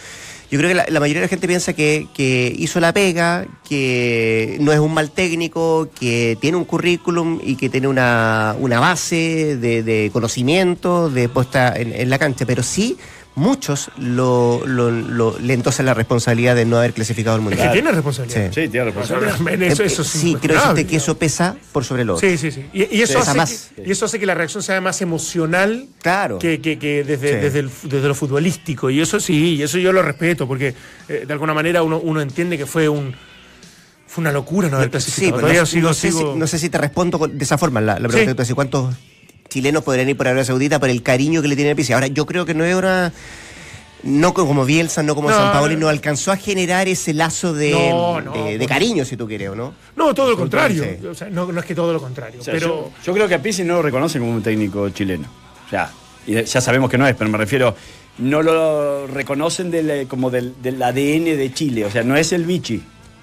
Yo 0.50 0.58
creo 0.58 0.70
que 0.70 0.76
la, 0.76 0.86
la 0.90 1.00
mayoría 1.00 1.22
de 1.22 1.28
la 1.28 1.30
gente 1.30 1.48
piensa 1.48 1.72
que, 1.72 2.08
que 2.14 2.54
hizo 2.58 2.82
la 2.82 2.92
pega, 2.94 3.46
que 3.70 4.58
no 4.60 4.74
es 4.74 4.80
un 4.80 4.94
mal 4.94 5.10
técnico, 5.12 5.90
que 5.98 6.38
tiene 6.42 6.58
un 6.58 6.66
currículum 6.66 7.40
y 7.42 7.56
que 7.56 7.70
tiene 7.70 7.88
una, 7.88 8.56
una 8.60 8.80
base 8.82 9.56
de, 9.58 9.82
de 9.82 10.10
conocimiento, 10.12 11.10
de 11.10 11.30
puesta 11.30 11.74
en, 11.76 11.94
en 11.94 12.10
la 12.10 12.20
cancha, 12.20 12.46
pero 12.46 12.64
sí 12.64 12.98
muchos 13.36 13.90
lo, 13.98 14.62
lo, 14.66 14.92
lo- 14.92 15.40
le 15.40 15.54
entosan 15.54 15.86
la 15.86 15.94
responsabilidad 15.94 16.56
de 16.56 16.66
no 16.66 16.78
haber 16.78 16.94
clasificado 16.94 17.36
al 17.38 17.42
Es 17.42 17.48
que 17.48 17.56
mundial. 17.56 17.74
tiene 17.74 17.92
responsabilidad. 17.92 18.52
Sí, 18.54 18.68
tiene 18.68 18.86
responsabilidad. 18.86 19.62
Eso, 19.72 19.84
eso 19.84 20.02
es 20.02 20.08
sí, 20.08 20.36
decirte 20.42 20.86
que 20.86 20.96
eso 20.98 21.18
pesa 21.18 21.56
por 21.72 21.86
sobre 21.86 22.04
lo 22.04 22.16
otro. 22.16 22.28
Sí, 22.30 22.38
sí, 22.38 22.52
sí. 22.52 22.66
Y, 22.74 22.98
y 22.98 23.02
eso 23.02 23.20
hace 23.20 23.34
más. 23.38 23.72
que, 23.76 23.84
y 23.88 23.92
eso 23.92 24.06
hace 24.06 24.20
que 24.20 24.26
la 24.26 24.34
reacción 24.36 24.62
sea 24.62 24.82
más 24.82 25.02
emocional 25.02 25.88
Claro. 26.02 26.40
que, 26.40 26.60
que- 26.62 26.78
que 26.78 27.04
desde, 27.06 27.30
Sí. 27.30 27.36
desde, 27.40 27.60
el- 27.60 27.72
desde 27.84 28.08
lo 28.08 28.16
futbolístico. 28.16 28.90
Y 28.90 29.00
eso 29.02 29.20
sí, 29.20 29.56
y 29.56 29.62
eso 29.64 29.78
yo 29.78 29.94
lo 29.94 30.02
respeto, 30.02 30.48
porque 30.48 30.76
eh, 31.08 31.24
de 31.26 31.34
alguna 31.34 31.54
manera 31.54 31.84
uno, 31.84 32.00
uno 32.00 32.20
entiende 32.22 32.58
que 32.58 32.66
fue 32.66 32.90
un 32.90 33.16
fue 34.08 34.24
una 34.24 34.34
locura 34.34 34.68
no 34.68 34.76
haber 34.76 34.88
Sí, 34.88 34.92
clasificado. 34.92 35.32
pero 35.38 35.42
Todavía 35.42 35.62
no, 35.62 35.66
sigo- 35.68 35.88
no 35.88 35.94
sé 35.94 36.08
sigo- 36.12 36.34
si, 36.34 36.40
no 36.40 36.48
sé 36.48 36.60
si 36.60 36.70
te 36.70 36.78
respondo 36.78 37.18
con- 37.18 37.38
de 37.38 37.44
esa 37.46 37.58
forma 37.58 37.80
la, 37.80 37.94
la 37.98 38.10
pregunta 38.10 38.20
Sí. 38.20 38.26
que 38.28 38.36
tú 38.36 38.42
haces. 38.42 38.56
¿Cuántos 38.56 38.96
chilenos 39.52 39.84
podrían 39.84 40.10
ir 40.10 40.18
por 40.18 40.28
Arabia 40.28 40.46
Saudita 40.46 40.80
por 40.80 40.90
el 40.90 41.04
cariño 41.04 41.42
que 41.44 41.48
le 41.48 41.56
tiene 41.56 41.72
a 41.72 41.76
Pizzi? 41.76 41.94
Ahora, 41.94 42.08
yo 42.08 42.26
creo 42.26 42.46
que 42.46 42.54
no 42.56 42.64
es 42.66 42.74
una... 42.74 43.14
No 44.04 44.34
co- 44.34 44.48
como 44.48 44.66
Bielsa, 44.66 45.04
no 45.04 45.14
como 45.14 45.30
No, 45.30 45.36
San 45.38 45.52
Paoli, 45.52 45.76
no. 45.76 45.82
no 45.82 45.88
alcanzó 45.90 46.32
a 46.32 46.36
generar 46.38 46.88
ese 46.88 47.14
lazo 47.14 47.54
de, 47.54 47.70
No, 47.72 48.20
no, 48.20 48.34
de- 48.34 48.66
cariño, 48.66 49.06
si 49.06 49.16
tú 49.16 49.28
quieres, 49.28 49.50
¿o 49.50 49.56
no? 49.56 49.76
No, 49.96 50.12
todo 50.16 50.32
lo 50.32 50.38
contrario. 50.38 50.84
O 51.08 51.14
sea, 51.14 51.30
no, 51.30 51.52
no 51.52 51.60
es 51.60 51.66
que 51.68 51.76
todo 51.76 51.94
lo 51.94 52.00
contrario. 52.02 52.42
O 52.42 52.44
sea, 52.44 52.52
pero 52.52 52.68
yo, 52.68 52.92
yo 53.06 53.14
creo 53.14 53.28
que 53.28 53.36
a 53.36 53.42
Pizzi 53.44 53.64
no 53.64 53.76
lo 53.76 53.82
reconocen 53.84 54.22
como 54.22 54.34
un 54.34 54.42
técnico 54.42 54.90
chileno. 54.90 55.28
O 55.68 55.70
sea, 55.70 55.92
y 56.26 56.34
ya 56.44 56.62
sabemos 56.62 56.90
que 56.90 56.98
no 56.98 57.06
es, 57.06 57.16
pero 57.16 57.30
me 57.30 57.38
refiero, 57.38 57.76
no 58.18 58.42
lo 58.42 59.06
reconocen 59.06 59.70
del, 59.70 60.08
como 60.08 60.32
del, 60.32 60.56
del 60.64 60.82
ADN 60.82 61.26
de 61.38 61.52
Chile. 61.54 61.86
O 61.86 61.92
sea, 61.92 62.02
no 62.02 62.16
es 62.18 62.32
el 62.34 62.46
Vichy. 62.46 62.82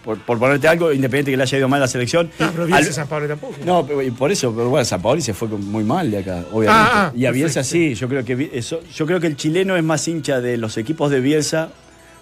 Por, 0.08 0.18
por 0.20 0.38
ponerte 0.38 0.66
algo, 0.66 0.90
independiente 0.90 1.30
que 1.32 1.36
le 1.36 1.42
haya 1.42 1.58
ido 1.58 1.68
mal 1.68 1.80
la 1.80 1.86
selección. 1.86 2.30
No, 2.38 2.50
pero 2.50 2.64
Bielsa 2.64 2.78
Al- 2.86 2.90
y 2.90 2.94
San 2.94 3.08
Pablo 3.08 3.28
tampoco. 3.28 3.56
No, 3.66 3.86
pero- 3.86 4.00
y 4.00 4.10
por 4.10 4.32
eso, 4.32 4.50
pero 4.56 4.70
bueno, 4.70 4.82
San 4.86 5.02
Paoli 5.02 5.20
se 5.20 5.34
fue 5.34 5.48
muy 5.48 5.84
mal 5.84 6.10
de 6.10 6.16
acá, 6.20 6.44
obviamente. 6.50 6.70
Ah, 6.94 7.08
ah, 7.08 7.12
y 7.14 7.26
a 7.26 7.30
Bielsa 7.30 7.60
perfecto. 7.60 7.72
sí, 7.76 7.94
yo 7.94 8.08
creo 8.08 8.24
que 8.24 8.50
eso, 8.54 8.80
yo 8.94 9.04
creo 9.04 9.20
que 9.20 9.26
el 9.26 9.36
chileno 9.36 9.76
es 9.76 9.84
más 9.84 10.08
hincha 10.08 10.40
de 10.40 10.56
los 10.56 10.78
equipos 10.78 11.10
de 11.10 11.20
Bielsa 11.20 11.68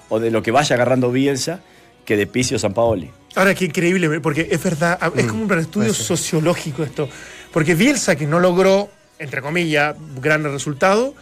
o 0.09 0.19
de 0.19 0.33
lo 0.33 0.43
que 0.43 0.51
vaya 0.51 0.75
agarrando 0.75 1.13
Bielsa 1.13 1.61
que 2.05 2.17
de 2.17 2.27
Pizzi 2.27 2.57
o 2.57 2.59
San 2.59 2.75
Paoli. 2.75 3.09
Ahora, 3.37 3.55
qué 3.55 3.67
increíble, 3.67 4.19
porque 4.21 4.49
es 4.51 4.65
verdad, 4.65 4.99
Mm, 5.15 5.19
es 5.21 5.27
como 5.27 5.45
un 5.45 5.53
estudio 5.57 5.95
sociológico 5.95 6.83
esto. 6.83 7.09
Porque 7.53 7.77
Bielsa, 7.77 8.17
que 8.17 8.27
no 8.27 8.41
logró, 8.41 8.91
entre 9.21 9.41
comillas, 9.43 9.95
grandes 10.21 10.51
resultados, 10.51 11.15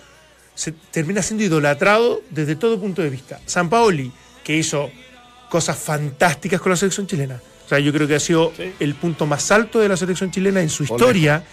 se 0.54 0.72
termina 0.72 1.20
siendo 1.20 1.44
idolatrado 1.44 2.22
desde 2.30 2.56
todo 2.56 2.80
punto 2.80 3.02
de 3.02 3.10
vista. 3.10 3.38
San 3.44 3.68
Paoli, 3.68 4.10
que 4.42 4.56
hizo 4.56 4.90
cosas 5.54 5.78
fantásticas 5.78 6.60
con 6.60 6.70
la 6.70 6.76
selección 6.76 7.06
chilena. 7.06 7.40
O 7.64 7.68
sea, 7.68 7.78
yo 7.78 7.92
creo 7.92 8.08
que 8.08 8.16
ha 8.16 8.18
sido 8.20 8.52
el 8.80 8.96
punto 8.96 9.24
más 9.24 9.52
alto 9.52 9.78
de 9.78 9.88
la 9.88 9.96
selección 9.96 10.32
chilena 10.32 10.60
en 10.60 10.68
su 10.68 10.82
historia. 10.82 11.44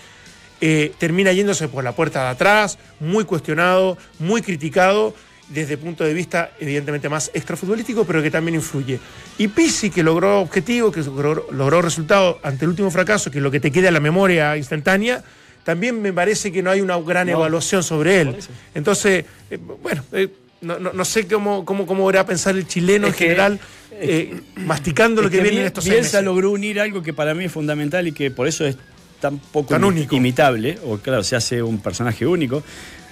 Eh, 0.60 0.92
termina 0.98 1.32
yéndose 1.32 1.68
por 1.68 1.84
la 1.84 1.92
puerta 1.92 2.24
de 2.24 2.30
atrás, 2.30 2.80
muy 3.00 3.26
cuestionado, 3.26 4.00
muy 4.18 4.42
criticado, 4.42 5.14
desde 5.50 5.74
el 5.74 5.80
punto 5.80 6.04
de 6.04 6.16
vista 6.16 6.50
evidentemente 6.60 7.10
más 7.10 7.30
extrafutbolístico, 7.36 8.04
pero 8.04 8.24
que 8.24 8.32
también 8.32 8.56
influye. 8.56 9.00
Y 9.38 9.50
Pizzi, 9.50 9.92
que 9.92 10.02
logró 10.02 10.40
objetivos, 10.42 10.92
que 10.92 11.02
logró, 11.04 11.46
logró 11.52 11.84
resultados 11.84 12.38
ante 12.42 12.66
el 12.66 12.70
último 12.70 12.90
fracaso, 12.90 13.30
que 13.30 13.38
es 13.38 13.44
lo 13.44 13.52
que 13.52 13.60
te 13.60 13.72
queda 13.72 13.90
en 13.90 13.94
la 13.94 14.00
memoria 14.00 14.58
instantánea, 14.58 15.24
también 15.64 16.02
me 16.02 16.12
parece 16.12 16.52
que 16.52 16.64
no 16.64 16.72
hay 16.72 16.82
una 16.82 16.98
gran 17.00 17.28
No. 17.28 17.34
evaluación 17.34 17.84
sobre 17.84 18.22
él. 18.22 18.36
Entonces, 18.74 19.26
eh, 19.52 19.60
bueno, 19.84 20.04
eh, 20.12 20.28
no, 20.62 20.80
no- 20.80 20.94
no 20.94 21.06
sé 21.06 21.28
cómo, 21.28 21.66
cómo, 21.66 21.86
cómo 21.86 22.10
a 22.10 22.26
pensar 22.26 22.56
el 22.56 22.68
chileno 22.68 23.08
Es 23.08 23.14
en 23.14 23.18
que- 23.18 23.24
general, 23.26 23.60
eh, 23.92 24.40
masticando 24.58 25.22
lo 25.22 25.30
que, 25.30 25.42
viene 25.42 25.62
en 25.62 25.66
estos 25.68 25.84
Bielsa 25.86 26.18
meses. 26.18 26.24
logró 26.24 26.52
unir 26.52 26.80
algo 26.80 27.02
que 27.04 27.14
para 27.14 27.34
mí 27.34 27.46
es 27.46 27.52
fundamental 27.52 28.08
y 28.08 28.12
que 28.12 28.32
por 28.32 28.48
eso 28.48 28.66
es 28.66 28.78
tan 29.20 29.38
poco 29.38 29.70
Tan 29.70 29.84
único. 29.84 30.16
imitable, 30.16 30.78
o 30.86 30.98
claro, 30.98 31.24
se 31.24 31.36
hace 31.36 31.62
un 31.62 31.80
personaje 31.80 32.26
único, 32.26 32.64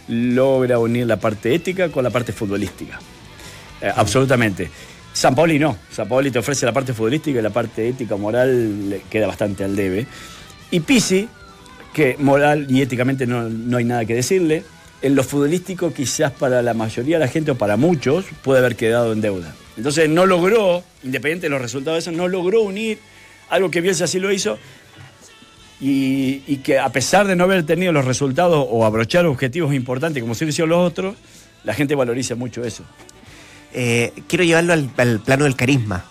logra 0.08 0.80
unir 0.80 1.06
la 1.06 1.20
parte 1.20 1.54
ética 1.54 1.90
con 1.90 2.04
la 2.04 2.10
parte 2.10 2.32
futbolística. 2.34 3.00
Eh, 3.82 3.92
absolutamente. 3.96 4.70
San 5.14 5.36
Paoli 5.36 5.60
no. 5.60 5.78
San 5.92 6.08
Paoli 6.08 6.32
te 6.32 6.40
ofrece 6.40 6.66
la 6.66 6.72
parte 6.74 6.94
futbolística 6.94 7.40
y 7.40 7.42
la 7.42 7.50
parte 7.52 7.88
ética 7.88 8.16
moral 8.16 8.90
le 8.90 9.02
queda 9.10 9.28
bastante 9.28 9.64
al 9.64 9.76
debe. 9.76 10.08
Y 10.72 10.80
Pisi, 10.82 11.28
que 11.94 12.16
moral 12.20 12.68
y 12.70 12.82
éticamente 12.82 13.26
no, 13.28 13.44
no 13.50 13.78
hay 13.78 13.84
nada 13.86 14.06
que 14.06 14.16
decirle, 14.16 14.64
en 15.02 15.16
lo 15.16 15.24
futbolístico 15.24 15.94
quizás 15.94 16.32
para 16.32 16.62
la 16.62 16.74
mayoría 16.74 17.18
de 17.18 17.26
la 17.26 17.32
gente 17.32 17.52
o 17.52 17.56
para 17.56 17.78
muchos 17.78 18.26
puede 18.44 18.60
haber 18.60 18.76
quedado 18.76 19.14
en 19.14 19.22
deuda. 19.22 19.56
Entonces 19.78 20.10
no 20.10 20.26
logró, 20.26 20.84
independiente 21.04 21.46
de 21.46 21.52
los 21.52 21.62
resultados 21.62 22.04
de 22.04 22.12
eso, 22.12 22.18
no 22.18 22.28
logró 22.28 22.62
unir 22.62 23.00
algo 23.50 23.72
que 23.72 23.82
Bielsa 23.82 24.08
sí 24.08 24.20
lo 24.20 24.32
hizo 24.32 24.58
y, 25.80 26.58
que 26.58 26.78
a 26.78 26.90
pesar 26.90 27.28
de 27.28 27.36
no 27.36 27.46
haber 27.46 27.66
tenido 27.66 27.92
los 27.92 28.06
resultados 28.06 28.68
o 28.70 28.86
abrochar 28.86 29.26
objetivos 29.26 29.74
importantes 29.74 30.22
como 30.22 30.36
sí 30.36 30.46
lo 30.46 30.50
hicieron 30.50 30.70
los 30.70 30.88
otros, 30.88 31.16
la 31.64 31.74
gente 31.74 31.96
valoriza 31.96 32.36
mucho 32.36 32.64
eso. 32.64 32.84
Eh, 33.74 34.12
quiero 34.28 34.44
llevarlo 34.44 34.74
al 34.74 35.20
plano 35.22 35.46
del 35.46 35.56
carisma. 35.56 36.06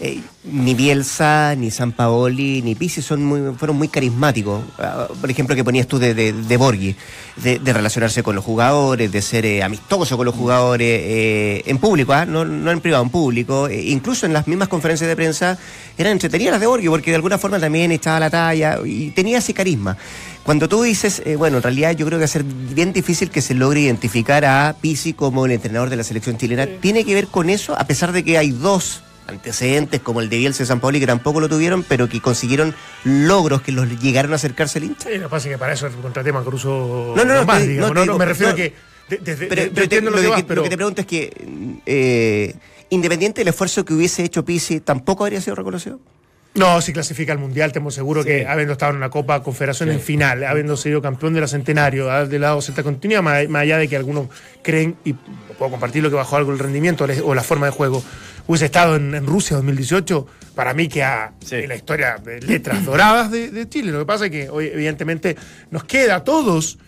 Eh, 0.00 0.20
ni 0.44 0.74
Bielsa, 0.74 1.54
ni 1.54 1.70
San 1.70 1.92
Paoli, 1.92 2.62
ni 2.62 2.74
Pizzi 2.74 3.00
son 3.00 3.24
muy, 3.24 3.54
fueron 3.54 3.76
muy 3.76 3.86
carismáticos. 3.88 4.62
Ah, 4.78 5.06
por 5.20 5.30
ejemplo, 5.30 5.54
que 5.54 5.62
ponías 5.62 5.86
tú 5.86 5.98
de, 5.98 6.14
de, 6.14 6.32
de 6.32 6.56
Borghi, 6.56 6.96
de, 7.36 7.60
de 7.60 7.72
relacionarse 7.72 8.22
con 8.24 8.34
los 8.34 8.44
jugadores, 8.44 9.12
de 9.12 9.22
ser 9.22 9.46
eh, 9.46 9.62
amistoso 9.62 10.16
con 10.16 10.26
los 10.26 10.34
jugadores, 10.34 11.00
eh, 11.00 11.62
en 11.66 11.78
público, 11.78 12.12
¿ah? 12.12 12.26
no, 12.26 12.44
no 12.44 12.70
en 12.72 12.80
privado, 12.80 13.04
en 13.04 13.10
público. 13.10 13.68
Eh, 13.68 13.82
incluso 13.90 14.26
en 14.26 14.32
las 14.32 14.48
mismas 14.48 14.68
conferencias 14.68 15.08
de 15.08 15.14
prensa 15.14 15.56
eran 15.96 16.12
entretenidas 16.12 16.52
las 16.52 16.60
de 16.60 16.66
Borghi, 16.66 16.88
porque 16.88 17.10
de 17.10 17.16
alguna 17.16 17.38
forma 17.38 17.60
también 17.60 17.92
echaba 17.92 18.18
la 18.18 18.30
talla 18.30 18.78
y 18.84 19.10
tenía 19.12 19.38
ese 19.38 19.54
carisma. 19.54 19.96
Cuando 20.42 20.68
tú 20.68 20.82
dices, 20.82 21.22
eh, 21.24 21.36
bueno, 21.36 21.58
en 21.58 21.62
realidad 21.62 21.92
yo 21.92 22.04
creo 22.04 22.18
que 22.18 22.24
va 22.24 22.26
a 22.26 22.28
ser 22.28 22.44
bien 22.44 22.92
difícil 22.92 23.30
que 23.30 23.40
se 23.40 23.54
logre 23.54 23.80
identificar 23.80 24.44
a 24.44 24.74
Pizzi 24.78 25.14
como 25.14 25.46
el 25.46 25.52
entrenador 25.52 25.88
de 25.88 25.96
la 25.96 26.04
selección 26.04 26.36
chilena. 26.36 26.66
¿Tiene 26.66 27.04
que 27.04 27.14
ver 27.14 27.28
con 27.28 27.48
eso? 27.48 27.78
A 27.78 27.84
pesar 27.84 28.12
de 28.12 28.24
que 28.24 28.36
hay 28.36 28.50
dos 28.50 29.02
antecedentes 29.26 30.00
como 30.00 30.20
el 30.20 30.28
de 30.28 30.38
Bielsa 30.38 30.62
y 30.62 30.66
San 30.66 30.80
Paoli 30.80 31.00
que 31.00 31.06
tampoco 31.06 31.40
lo 31.40 31.48
tuvieron, 31.48 31.82
pero 31.82 32.08
que 32.08 32.20
consiguieron 32.20 32.74
logros 33.04 33.62
que 33.62 33.72
los 33.72 33.88
llegaron 34.00 34.32
a 34.32 34.36
acercarse 34.36 34.78
al 34.78 34.84
hincha. 34.84 35.08
Sí, 35.08 35.16
lo 35.16 35.24
que 35.24 35.28
pasa 35.30 35.48
es 35.48 35.54
que 35.54 35.58
para 35.58 35.72
eso 35.72 35.88
contraté 36.02 36.30
a 36.30 36.32
Caruso 36.44 37.14
No, 37.16 37.24
no, 37.24 37.34
no, 37.34 37.44
más, 37.44 37.60
te- 37.62 37.68
digamos. 37.68 37.94
no, 37.94 38.04
No, 38.04 38.18
me 38.18 38.24
refiero 38.24 38.50
no. 38.50 38.54
a 38.54 38.56
que 38.56 38.72
de- 39.08 39.18
Pero, 39.18 39.36
de- 39.36 39.46
pero 39.48 39.74
te- 39.74 39.82
entiendo 39.82 40.10
lo, 40.10 40.16
lo 40.16 40.22
que 40.22 40.26
que, 40.26 40.30
vas, 40.30 40.40
lo 40.42 40.46
pero 40.46 40.62
que 40.62 40.68
te 40.70 40.76
pregunto 40.76 41.00
es 41.02 41.06
que, 41.06 41.32
eh, 41.86 42.54
independiente 42.90 43.40
del 43.40 43.48
esfuerzo 43.48 43.84
que 43.84 43.94
hubiese 43.94 44.22
hecho 44.24 44.44
Pizzi, 44.44 44.80
¿tampoco 44.80 45.24
habría 45.24 45.40
sido 45.40 45.56
reconocido? 45.56 46.00
No, 46.54 46.80
si 46.80 46.92
clasifica 46.92 47.32
al 47.32 47.38
Mundial, 47.40 47.70
estamos 47.70 47.94
seguros 47.94 48.24
que 48.24 48.46
habiendo 48.46 48.74
estado 48.74 48.92
en 48.92 48.98
una 48.98 49.10
Copa 49.10 49.42
Confederación 49.42 49.90
en 49.90 49.98
final, 50.00 50.44
habiendo 50.44 50.76
sido 50.76 51.02
campeón 51.02 51.34
de 51.34 51.40
la 51.40 51.48
Centenario, 51.48 52.08
haber 52.12 52.38
dado 52.40 52.62
cierta 52.62 52.84
continuidad, 52.84 53.22
más, 53.22 53.48
más 53.48 53.62
allá 53.62 53.76
de 53.78 53.88
que 53.88 53.96
algunos 53.96 54.28
creen, 54.62 54.94
y 55.04 55.14
puedo 55.58 55.72
compartir 55.72 56.00
lo 56.04 56.10
que 56.10 56.16
bajó 56.16 56.36
algo 56.36 56.52
el 56.52 56.60
rendimiento 56.60 57.06
o 57.24 57.34
la 57.34 57.42
forma 57.42 57.66
de 57.66 57.72
juego, 57.72 58.04
hubiese 58.46 58.66
estado 58.66 58.96
en, 58.96 59.14
en 59.14 59.26
Rusia 59.26 59.56
2018, 59.56 60.26
para 60.54 60.74
mí 60.74 60.88
que 60.88 61.02
ha 61.02 61.32
Sí. 61.44 61.56
en 61.56 61.68
la 61.68 61.76
historia 61.76 62.16
de 62.24 62.40
letras 62.40 62.84
doradas 62.84 63.30
de, 63.30 63.50
de 63.50 63.68
Chile. 63.68 63.90
Lo 63.92 64.00
que 64.00 64.06
pasa 64.06 64.26
es 64.26 64.30
que 64.30 64.48
hoy, 64.48 64.70
evidentemente, 64.72 65.36
nos 65.70 65.84
queda 65.84 66.16
a 66.16 66.24
todos 66.24 66.78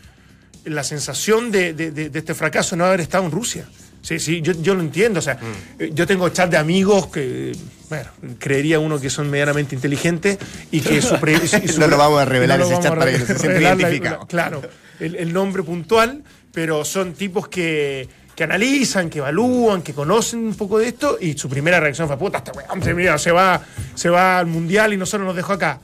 la 0.64 0.82
sensación 0.84 1.50
de, 1.50 1.72
de- 1.74 1.90
de- 1.92 2.10
de 2.10 2.18
este 2.18 2.34
fracaso 2.34 2.76
no 2.76 2.84
haber 2.84 3.00
estado 3.00 3.24
en 3.24 3.30
Rusia. 3.30 3.66
Sí, 4.02 4.18
sí, 4.20 4.40
yo, 4.40 4.52
yo 4.62 4.74
lo 4.74 4.80
entiendo. 4.82 5.18
O 5.18 5.22
sea, 5.22 5.36
eh, 5.78 5.90
yo 5.92 6.06
tengo 6.06 6.28
chat 6.28 6.48
de 6.50 6.56
amigos 6.56 7.08
que, 7.08 7.52
bueno, 7.88 8.08
creería 8.38 8.78
uno 8.78 9.00
que 9.00 9.10
son 9.10 9.28
medianamente 9.30 9.74
inteligentes 9.74 10.38
y 10.70 10.80
que 10.80 11.02
su. 11.02 11.18
pre- 11.18 11.40
y 11.42 11.48
su- 11.48 11.56
y 11.56 11.68
su- 11.68 11.80
No 11.80 11.88
lo 11.88 11.96
vamos 11.96 12.20
a 12.20 12.24
revelar 12.24 12.58
lo 12.60 12.66
ese 12.66 12.80
chat 12.80 12.94
para 12.96 13.10
que 13.10 13.18
no 13.18 13.26
se 13.26 13.38
sienta 13.38 13.60
identificado. 13.60 14.26
Claro, 14.28 14.62
el, 15.00 15.16
el 15.16 15.32
nombre 15.32 15.62
puntual, 15.64 16.22
pero 16.52 16.84
son 16.84 17.14
tipos 17.14 17.48
que, 17.48 18.08
que 18.36 18.44
analizan, 18.44 19.08
que 19.10 19.18
evalúan, 19.18 19.80
que 19.82 19.94
conocen 19.94 20.40
un 20.40 20.54
poco 20.54 20.78
de 20.78 20.88
esto 20.88 21.16
y 21.20 21.36
su 21.38 21.48
primera 21.48 21.80
reacción 21.80 22.06
fue: 22.06 22.18
puta, 22.18 22.38
este 22.38 22.52
weón 22.52 22.82
se, 22.82 22.94
mira, 22.94 23.18
se, 23.18 23.32
va, 23.32 23.60
se 23.94 24.08
va 24.10 24.38
al 24.38 24.46
mundial 24.46 24.92
y 24.92 24.96
nosotros 24.98 25.26
nos 25.26 25.34
dejó 25.34 25.54
acá. 25.54 25.80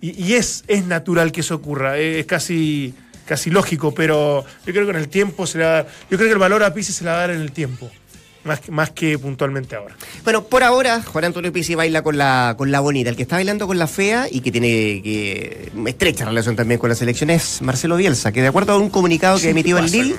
Y, 0.00 0.22
y 0.22 0.34
es, 0.34 0.62
es 0.68 0.84
natural 0.84 1.32
que 1.32 1.40
eso 1.40 1.54
ocurra, 1.54 1.96
es 1.98 2.26
casi, 2.26 2.92
casi 3.24 3.48
lógico, 3.50 3.94
pero 3.94 4.44
yo 4.66 4.72
creo 4.74 4.84
que 4.84 4.90
en 4.90 4.98
el 4.98 5.08
tiempo 5.08 5.46
se 5.46 5.56
le 5.58 5.64
va 5.64 5.70
a 5.70 5.74
dar- 5.74 5.86
Yo 6.10 6.18
creo 6.18 6.28
que 6.28 6.34
el 6.34 6.38
valor 6.38 6.62
a 6.62 6.74
Pizzi 6.74 6.92
se 6.92 7.02
le 7.04 7.10
va 7.10 7.16
a 7.16 7.20
dar 7.20 7.30
en 7.30 7.40
el 7.40 7.50
tiempo, 7.52 7.90
más, 8.44 8.60
que- 8.60 8.70
más 8.70 8.90
que 8.90 9.18
puntualmente 9.18 9.74
ahora. 9.74 9.96
Bueno, 10.22 10.44
por 10.44 10.62
ahora, 10.64 11.02
Juan 11.02 11.24
Antonio 11.24 11.50
Pizzi 11.50 11.74
baila 11.74 12.02
con 12.02 12.18
la, 12.18 12.54
con 12.58 12.70
la 12.70 12.80
bonita. 12.80 13.08
El 13.08 13.16
que 13.16 13.22
está 13.22 13.36
bailando 13.36 13.66
con 13.66 13.78
la 13.78 13.86
fea 13.86 14.26
y 14.30 14.40
que 14.42 14.52
tiene 14.52 15.00
que, 15.02 15.72
estrecha 15.86 16.26
relación 16.26 16.56
también 16.56 16.78
con 16.78 16.90
la 16.90 16.94
selección 16.94 17.30
es 17.30 17.62
Marcelo 17.62 17.96
Bielsa, 17.96 18.32
que 18.32 18.42
de 18.42 18.48
acuerdo 18.48 18.74
a 18.74 18.78
un 18.78 18.90
comunicado 18.90 19.36
que 19.38 19.44
Sí, 19.44 19.48
emitió 19.48 19.76
¿qué 19.78 19.84
el 19.86 19.90
con- 19.90 20.18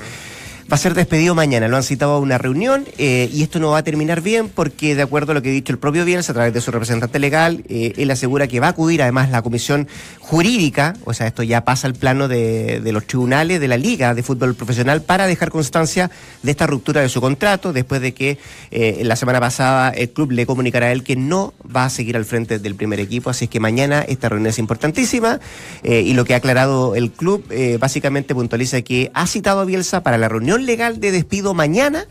va 0.72 0.76
a 0.76 0.78
ser 0.78 0.94
despedido 0.94 1.34
mañana. 1.34 1.68
Lo 1.68 1.78
han 1.78 1.84
citado 1.84 2.14
a 2.14 2.20
una 2.20 2.38
reunión 2.38 2.86
eh, 2.98 3.30
y 3.32 3.44
esto 3.44 3.60
no 3.60 3.72
va 3.72 3.80
a 3.80 3.84
terminar 3.84 4.22
bien 4.22 4.50
porque, 4.50 4.96
de 4.96 5.02
acuerdo 5.02 5.32
a 5.32 5.36
lo 5.36 5.42
que 5.42 5.50
ha 5.50 5.54
dicho 5.54 5.72
el 5.72 5.80
propio 5.80 6.04
Bielsa 6.04 6.34
a 6.34 6.36
través 6.36 6.54
de 6.54 6.60
su 6.60 6.72
representante 6.72 7.20
legal, 7.20 7.64
eh, 7.70 7.94
él 7.98 8.12
asegura 8.12 8.48
que 8.48 8.60
va 8.60 8.68
a 8.68 8.70
acudir 8.72 9.02
además 9.02 9.30
la 9.30 9.42
comisión 9.42 9.88
jurídica, 10.20 10.96
o 11.06 11.14
sea, 11.14 11.28
esto 11.28 11.42
ya 11.44 11.64
pasa 11.64 11.88
al 11.88 11.94
plano 11.94 12.28
de, 12.28 12.82
los 12.92 13.06
tribunales 13.06 13.62
de 13.62 13.68
la 13.68 13.78
Liga 13.78 14.14
de 14.14 14.24
Fútbol 14.24 14.56
Profesional 14.56 15.02
para 15.02 15.26
dejar 15.26 15.52
constancia 15.52 16.12
de 16.44 16.52
esta 16.52 16.68
ruptura 16.68 17.02
de 17.02 17.10
su 17.10 17.22
contrato 17.22 17.72
después 17.72 18.02
de 18.02 18.14
que 18.14 18.38
eh, 18.72 19.02
la 19.04 19.16
semana 19.16 19.40
pasada 19.40 19.90
el 19.90 20.10
club 20.10 20.32
le 20.32 20.46
comunicará 20.46 20.88
a 20.88 20.92
él 20.92 21.04
que 21.04 21.16
no 21.16 21.54
va 21.74 21.86
a 21.86 21.90
seguir 21.90 22.18
al 22.18 22.26
frente 22.26 22.60
del 22.60 22.76
primer 22.76 23.00
equipo. 23.00 23.30
Así 23.30 23.46
es 23.46 23.52
que 23.52 23.60
mañana 23.60 24.02
esta 24.02 24.28
reunión 24.30 24.50
es 24.50 24.60
importantísima 24.60 25.40
y 25.84 26.14
lo 26.14 26.26
que 26.26 26.34
ha 26.34 26.38
aclarado 26.38 26.96
el 26.96 27.12
club 27.12 27.46
básicamente 27.80 28.34
puntualiza 28.34 28.82
que 28.82 29.12
ha 29.14 29.28
citado 29.28 29.62
a 29.62 29.66
Bielsa 29.66 30.02
para 30.02 30.18
la 30.18 30.28
reunión 30.28 30.57
legal 30.66 31.00
de 31.00 31.12
despido 31.12 31.54
mañana. 31.54 32.06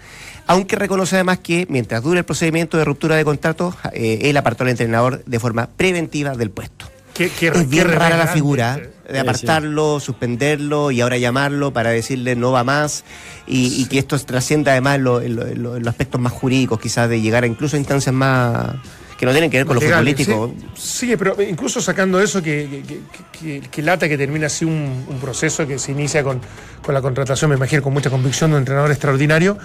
Aunque 0.46 0.76
reconoce 0.76 1.16
además 1.16 1.38
que 1.40 1.66
mientras 1.68 2.02
dure 2.02 2.20
el 2.20 2.24
procedimiento 2.24 2.76
de 2.78 2.84
ruptura 2.84 3.16
de 3.16 3.24
contrato, 3.24 3.74
eh, 3.92 4.20
él 4.22 4.36
apartó 4.36 4.62
al 4.64 4.70
entrenador 4.70 5.24
de 5.24 5.40
forma 5.40 5.68
preventiva 5.76 6.36
del 6.36 6.50
puesto. 6.50 6.86
Qué, 7.14 7.30
qué- 7.30 7.48
Es 7.48 7.68
bien 7.68 7.90
rara 7.90 8.16
la 8.18 8.26
figura 8.26 8.76
de 8.76 8.90
Sí, 9.12 9.16
apartarlo, 9.18 10.00
suspenderlo 10.00 10.90
y 10.90 11.00
ahora 11.00 11.16
llamarlo 11.16 11.72
para 11.72 11.90
decirle 11.90 12.36
no 12.36 12.52
va 12.52 12.62
más 12.62 13.04
y, 13.46 13.80
y 13.80 13.86
que 13.86 13.98
esto 13.98 14.18
trascienda 14.18 14.72
además 14.72 14.96
en 14.96 15.04
lo- 15.04 15.20
en 15.22 15.34
lo- 15.36 15.46
en 15.46 15.62
lo- 15.62 15.76
en 15.76 15.82
los 15.82 15.88
aspectos 15.88 16.20
más 16.20 16.32
jurídicos, 16.32 16.78
quizás 16.78 17.08
de 17.08 17.20
llegar 17.22 17.42
a 17.44 17.46
incluso 17.46 17.76
a 17.76 17.78
instancias 17.78 18.14
más 18.14 18.76
que 19.18 19.24
no 19.26 19.32
tienen 19.32 19.50
que 19.50 19.58
ver 19.58 19.66
con 19.66 19.76
lo 19.76 19.80
Legales, 19.80 20.14
futbolístico. 20.26 20.54
Sí, 20.74 21.06
Sí, 21.08 21.16
pero 21.16 21.40
incluso 21.42 21.80
sacando 21.80 22.20
eso, 22.20 22.42
que, 22.42 22.82
que, 22.86 23.00
que- 23.38 23.68
que- 23.70 23.82
lata 23.82 24.08
que 24.08 24.18
termina 24.18 24.46
así 24.46 24.64
un, 24.64 25.04
un 25.08 25.18
proceso 25.20 25.66
que 25.66 25.78
se 25.78 25.92
inicia 25.92 26.22
con, 26.22 26.40
con 26.82 26.94
la 26.94 27.00
contratación, 27.00 27.50
me 27.50 27.56
imagino, 27.56 27.82
con 27.82 27.92
mucha 27.92 28.10
convicción 28.10 28.50
de 28.50 28.56
un 28.56 28.60
entrenador 28.62 28.90
extraordinario, 28.90 29.56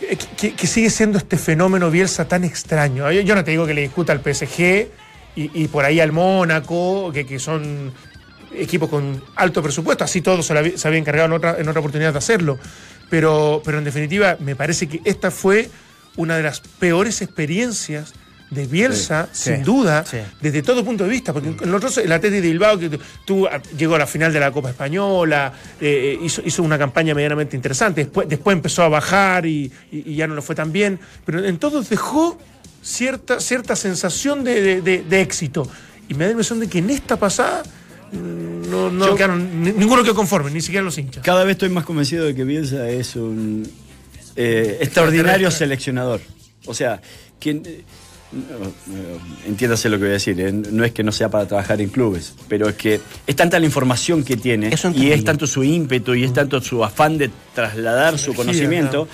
eh, 0.00 0.16
que, 0.38 0.54
que 0.54 0.66
sigue 0.66 0.88
siendo 0.90 1.18
este 1.18 1.36
fenómeno 1.36 1.90
Bielsa 1.90 2.26
tan 2.26 2.44
extraño. 2.44 3.10
Yo, 3.12 3.20
yo 3.20 3.34
no 3.34 3.44
te 3.44 3.50
digo 3.50 3.66
que 3.66 3.74
le 3.74 3.82
discuta 3.82 4.12
al 4.12 4.20
PSG 4.20 4.88
y, 5.36 5.50
y 5.62 5.68
por 5.68 5.84
ahí 5.84 6.00
al 6.00 6.12
Mónaco, 6.12 7.10
que, 7.12 7.26
que 7.26 7.38
son 7.38 7.92
equipos 8.54 8.88
con 8.88 9.22
alto 9.34 9.62
presupuesto, 9.62 10.04
así 10.04 10.22
todos 10.22 10.46
se, 10.46 10.54
la 10.54 10.62
se 10.78 10.88
había 10.88 10.98
encargado 11.00 11.26
en 11.26 11.32
otra, 11.34 11.56
en 11.58 11.68
otra 11.68 11.80
oportunidad 11.80 12.12
de 12.12 12.18
hacerlo. 12.18 12.58
Pero, 13.10 13.60
pero 13.64 13.78
en 13.78 13.84
definitiva, 13.84 14.36
me 14.40 14.56
parece 14.56 14.88
que 14.88 15.00
esta 15.04 15.30
fue 15.30 15.68
una 16.16 16.36
de 16.38 16.42
las 16.42 16.60
peores 16.60 17.20
experiencias 17.20 18.14
de 18.50 18.66
Bielsa, 18.66 19.28
Sí, 19.32 19.44
sin 19.44 19.56
sí, 19.56 19.62
duda, 19.62 20.04
sí. 20.04 20.18
desde 20.40 20.62
todo 20.62 20.84
punto 20.84 21.02
de 21.04 21.10
vista, 21.10 21.32
porque 21.32 21.48
en 21.60 21.74
otros, 21.74 21.98
el 21.98 22.12
Atleti 22.12 22.36
de 22.36 22.40
Bilbao, 22.42 22.78
que 22.78 22.98
tuvo, 23.24 23.48
llegó 23.76 23.96
a 23.96 23.98
la 23.98 24.06
final 24.06 24.32
de 24.32 24.38
la 24.40 24.52
Copa 24.52 24.70
Española, 24.70 25.52
eh, 25.80 26.16
hizo, 26.22 26.42
hizo 26.44 26.62
una 26.62 26.78
campaña 26.78 27.12
medianamente 27.14 27.56
interesante, 27.56 28.02
después, 28.04 28.28
después 28.28 28.56
empezó 28.56 28.82
a 28.84 28.88
bajar 28.88 29.46
y, 29.46 29.70
y- 29.90 30.12
y 30.12 30.14
ya 30.16 30.26
no 30.28 30.34
le 30.36 30.42
fue 30.42 30.54
tan 30.54 30.70
bien, 30.72 31.00
pero 31.24 31.44
en 31.44 31.58
todos 31.58 31.88
dejó 31.88 32.38
cierta, 32.82 33.40
cierta 33.40 33.74
sensación 33.74 34.44
de, 34.44 34.62
de- 34.62 34.80
de- 34.80 35.02
de 35.02 35.20
éxito. 35.20 35.68
Y 36.08 36.14
me 36.14 36.20
da 36.20 36.26
la 36.26 36.30
impresión 36.32 36.60
de 36.60 36.68
que 36.68 36.78
en 36.78 36.90
esta 36.90 37.16
pasada 37.18 37.64
mm, 38.12 38.70
no, 38.70 38.92
no 38.92 39.06
Yo- 39.08 39.14
quedaron, 39.16 39.60
ni- 39.60 39.72
ninguno 39.72 40.04
quedó 40.04 40.14
conforme, 40.14 40.52
ni 40.52 40.60
siquiera 40.60 40.84
los 40.84 40.96
hinchas. 40.96 41.24
Cada 41.24 41.42
vez 41.42 41.52
estoy 41.54 41.68
más 41.70 41.84
convencido 41.84 42.24
de 42.24 42.32
que 42.36 42.44
Bielsa 42.44 42.88
es 42.88 43.16
un 43.16 43.68
eh, 44.36 44.78
extraordinario 44.82 45.50
seleccionador. 45.50 46.20
O 46.66 46.74
sea, 46.74 47.00
quien, 47.40 47.62
eh, 47.66 47.82
entiéndase 49.46 49.88
lo 49.88 49.96
que 49.96 50.02
voy 50.04 50.10
a 50.10 50.12
decir, 50.14 50.40
eh, 50.40 50.52
no 50.52 50.84
es 50.84 50.92
que 50.92 51.02
no 51.02 51.12
sea 51.12 51.28
para 51.28 51.46
trabajar 51.46 51.80
en 51.80 51.88
clubes, 51.88 52.34
pero 52.48 52.68
es 52.68 52.74
que 52.76 53.00
es 53.26 53.36
tanta 53.36 53.58
la 53.58 53.66
información 53.66 54.24
que 54.24 54.36
tiene 54.36 54.70
y 54.94 55.10
es 55.12 55.24
tanto 55.24 55.46
su 55.46 55.62
ímpetu 55.64 56.14
y 56.14 56.24
es 56.24 56.32
tanto 56.32 56.60
su 56.60 56.82
afán 56.84 57.18
de 57.18 57.30
trasladar 57.54 58.18
su 58.18 58.34
conocimiento 58.34 59.08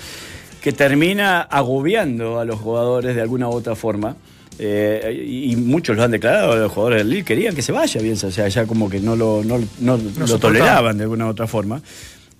que 0.61 0.71
termina 0.71 1.41
agobiando 1.41 2.39
a 2.39 2.45
los 2.45 2.59
jugadores 2.59 3.15
de 3.15 3.21
alguna 3.21 3.49
u 3.49 3.51
otra 3.53 3.75
forma. 3.75 4.15
Eh, 4.59 5.25
y 5.27 5.55
muchos 5.55 5.97
lo 5.97 6.03
han 6.03 6.11
declarado, 6.11 6.55
los 6.55 6.71
jugadores 6.71 6.99
del 6.99 7.09
Lille 7.09 7.23
querían 7.25 7.55
que 7.55 7.63
se 7.63 7.71
vaya 7.71 7.99
Bielsa, 7.99 8.27
o 8.27 8.31
sea, 8.31 8.47
ya 8.47 8.65
como 8.67 8.87
que 8.87 8.99
no 8.99 9.15
lo, 9.15 9.43
no, 9.43 9.57
no- 9.79 9.97
lo 9.97 10.03
soportaban. 10.27 10.39
toleraban 10.39 10.97
de 10.97 11.03
alguna 11.05 11.25
u 11.25 11.29
otra 11.29 11.47
forma. 11.47 11.81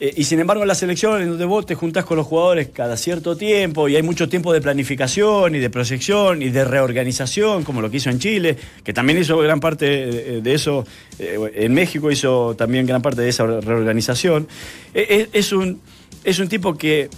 Eh, 0.03 0.13
y 0.17 0.25
sin 0.25 0.37
embargo, 0.41 0.63
en 0.63 0.67
la 0.67 0.75
selección, 0.75 1.21
en 1.21 1.29
donde 1.29 1.45
vos 1.45 1.65
te 1.65 1.75
juntás 1.75 2.03
con 2.03 2.17
los 2.17 2.27
jugadores 2.27 2.67
cada 2.73 2.97
cierto 2.97 3.37
tiempo 3.37 3.87
y 3.87 3.95
hay 3.95 4.03
mucho 4.03 4.27
tiempo 4.27 4.51
de 4.51 4.59
planificación 4.59 5.55
y 5.55 5.59
de 5.59 5.69
proyección 5.69 6.41
y 6.41 6.49
de 6.49 6.65
reorganización, 6.65 7.63
como 7.63 7.81
lo 7.81 7.89
que 7.89 7.97
hizo 7.97 8.09
en 8.09 8.19
Chile, 8.19 8.57
que 8.83 8.91
también 8.91 9.19
hizo 9.19 9.37
gran 9.37 9.61
parte 9.61 10.41
de, 10.41 10.53
eso, 10.53 10.85
eh, 11.19 11.39
en 11.55 11.73
México 11.73 12.11
hizo 12.11 12.53
también 12.53 12.85
gran 12.85 13.01
parte 13.01 13.21
de 13.21 13.29
esa 13.29 13.45
reorganización. 13.45 14.45
Eh, 14.93 15.29
es, 15.31 15.53
un, 15.53 15.79
es 16.25 16.37
un 16.37 16.49
tipo 16.49 16.77
que, 16.77 17.09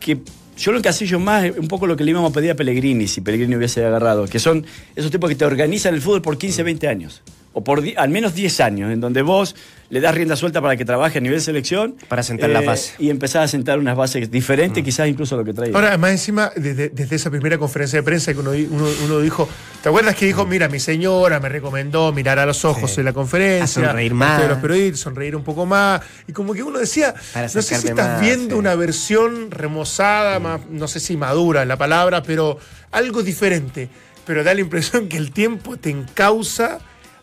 que 0.00 0.18
yo 0.58 0.72
lo 0.72 0.78
encasillo 0.78 1.20
más 1.20 1.48
un 1.56 1.68
poco 1.68 1.86
lo 1.86 1.96
que 1.96 2.02
le 2.02 2.10
íbamos 2.10 2.32
a 2.32 2.34
pedir 2.34 2.50
a 2.50 2.56
Pellegrini 2.56 3.06
si 3.06 3.20
Pellegrini 3.20 3.54
hubiese 3.54 3.84
agarrado, 3.84 4.26
que 4.26 4.40
son 4.40 4.66
esos 4.96 5.12
tipos 5.12 5.30
que 5.30 5.36
te 5.36 5.44
organizan 5.44 5.94
el 5.94 6.02
fútbol 6.02 6.20
por 6.20 6.36
15, 6.36 6.64
20 6.64 6.88
años. 6.88 7.22
O 7.54 7.64
por 7.64 7.80
di- 7.82 7.94
al 7.96 8.08
menos 8.10 8.34
10 8.34 8.60
años, 8.60 8.92
en 8.92 9.00
donde 9.00 9.22
vos 9.22 9.56
le 9.90 10.00
das 10.00 10.14
rienda 10.14 10.36
suelta 10.36 10.60
para 10.60 10.76
que 10.76 10.84
trabaje 10.84 11.18
a 11.18 11.20
nivel 11.20 11.40
selección. 11.40 11.96
eh, 12.00 12.04
Para 12.06 12.22
sentar 12.22 12.50
las 12.50 12.64
bases. 12.64 12.94
Y 12.98 13.08
empezás 13.10 13.44
a 13.44 13.48
sentar 13.48 13.78
unas 13.78 13.96
bases 13.96 14.30
diferentes, 14.30 14.84
quizás 14.84 15.08
incluso 15.08 15.34
a 15.34 15.38
lo 15.38 15.44
que 15.44 15.54
traía. 15.54 15.74
Ahora, 15.74 15.96
más 15.96 16.10
encima, 16.10 16.52
desde, 16.54 16.90
desde 16.90 17.16
esa 17.16 17.30
primera 17.30 17.56
conferencia 17.58 17.98
de 17.98 18.02
prensa 18.02 18.32
que 18.34 18.40
uno, 18.40 18.50
uno- 18.50 18.88
uno 19.06 19.20
dijo, 19.20 19.48
¿te 19.82 19.88
acuerdas 19.88 20.14
que 20.14 20.26
dijo, 20.26 20.44
mira, 20.46 20.68
mi 20.68 20.78
señora 20.78 21.40
me 21.40 21.48
recomendó 21.48 22.12
mirar 22.12 22.38
a 22.38 22.44
los 22.46 22.64
ojos 22.66 22.92
Sí. 22.92 23.00
en 23.00 23.06
la 23.06 23.12
conferencia, 23.14 23.82
A 23.82 23.88
sonreír 23.88 24.12
más. 24.14 24.42
de 24.42 24.48
los 24.48 24.58
periodistas, 24.58 25.00
sonreír 25.00 25.34
un 25.34 25.42
poco 25.42 25.64
más, 25.64 26.02
y 26.28 26.32
como 26.32 26.52
que 26.52 26.62
uno 26.62 26.78
decía, 26.78 27.14
no 27.34 27.48
sé 27.48 27.62
si 27.62 27.74
estás 27.88 27.94
más, 28.08 28.20
viendo 28.20 28.54
sí. 28.56 28.58
una 28.58 28.74
versión 28.74 29.50
remozada, 29.50 30.38
más, 30.38 30.60
no 30.70 30.86
sé 30.86 31.00
si 31.00 31.16
madura 31.16 31.62
es 31.62 31.68
la 31.68 31.78
palabra, 31.78 32.22
pero 32.22 32.58
algo 32.92 33.22
diferente, 33.22 33.88
pero 34.26 34.44
da 34.44 34.52
la 34.52 34.60
impresión 34.60 35.08
que 35.08 35.16
el 35.16 35.32
tiempo 35.32 35.78
te 35.78 35.88
encausa 35.88 36.78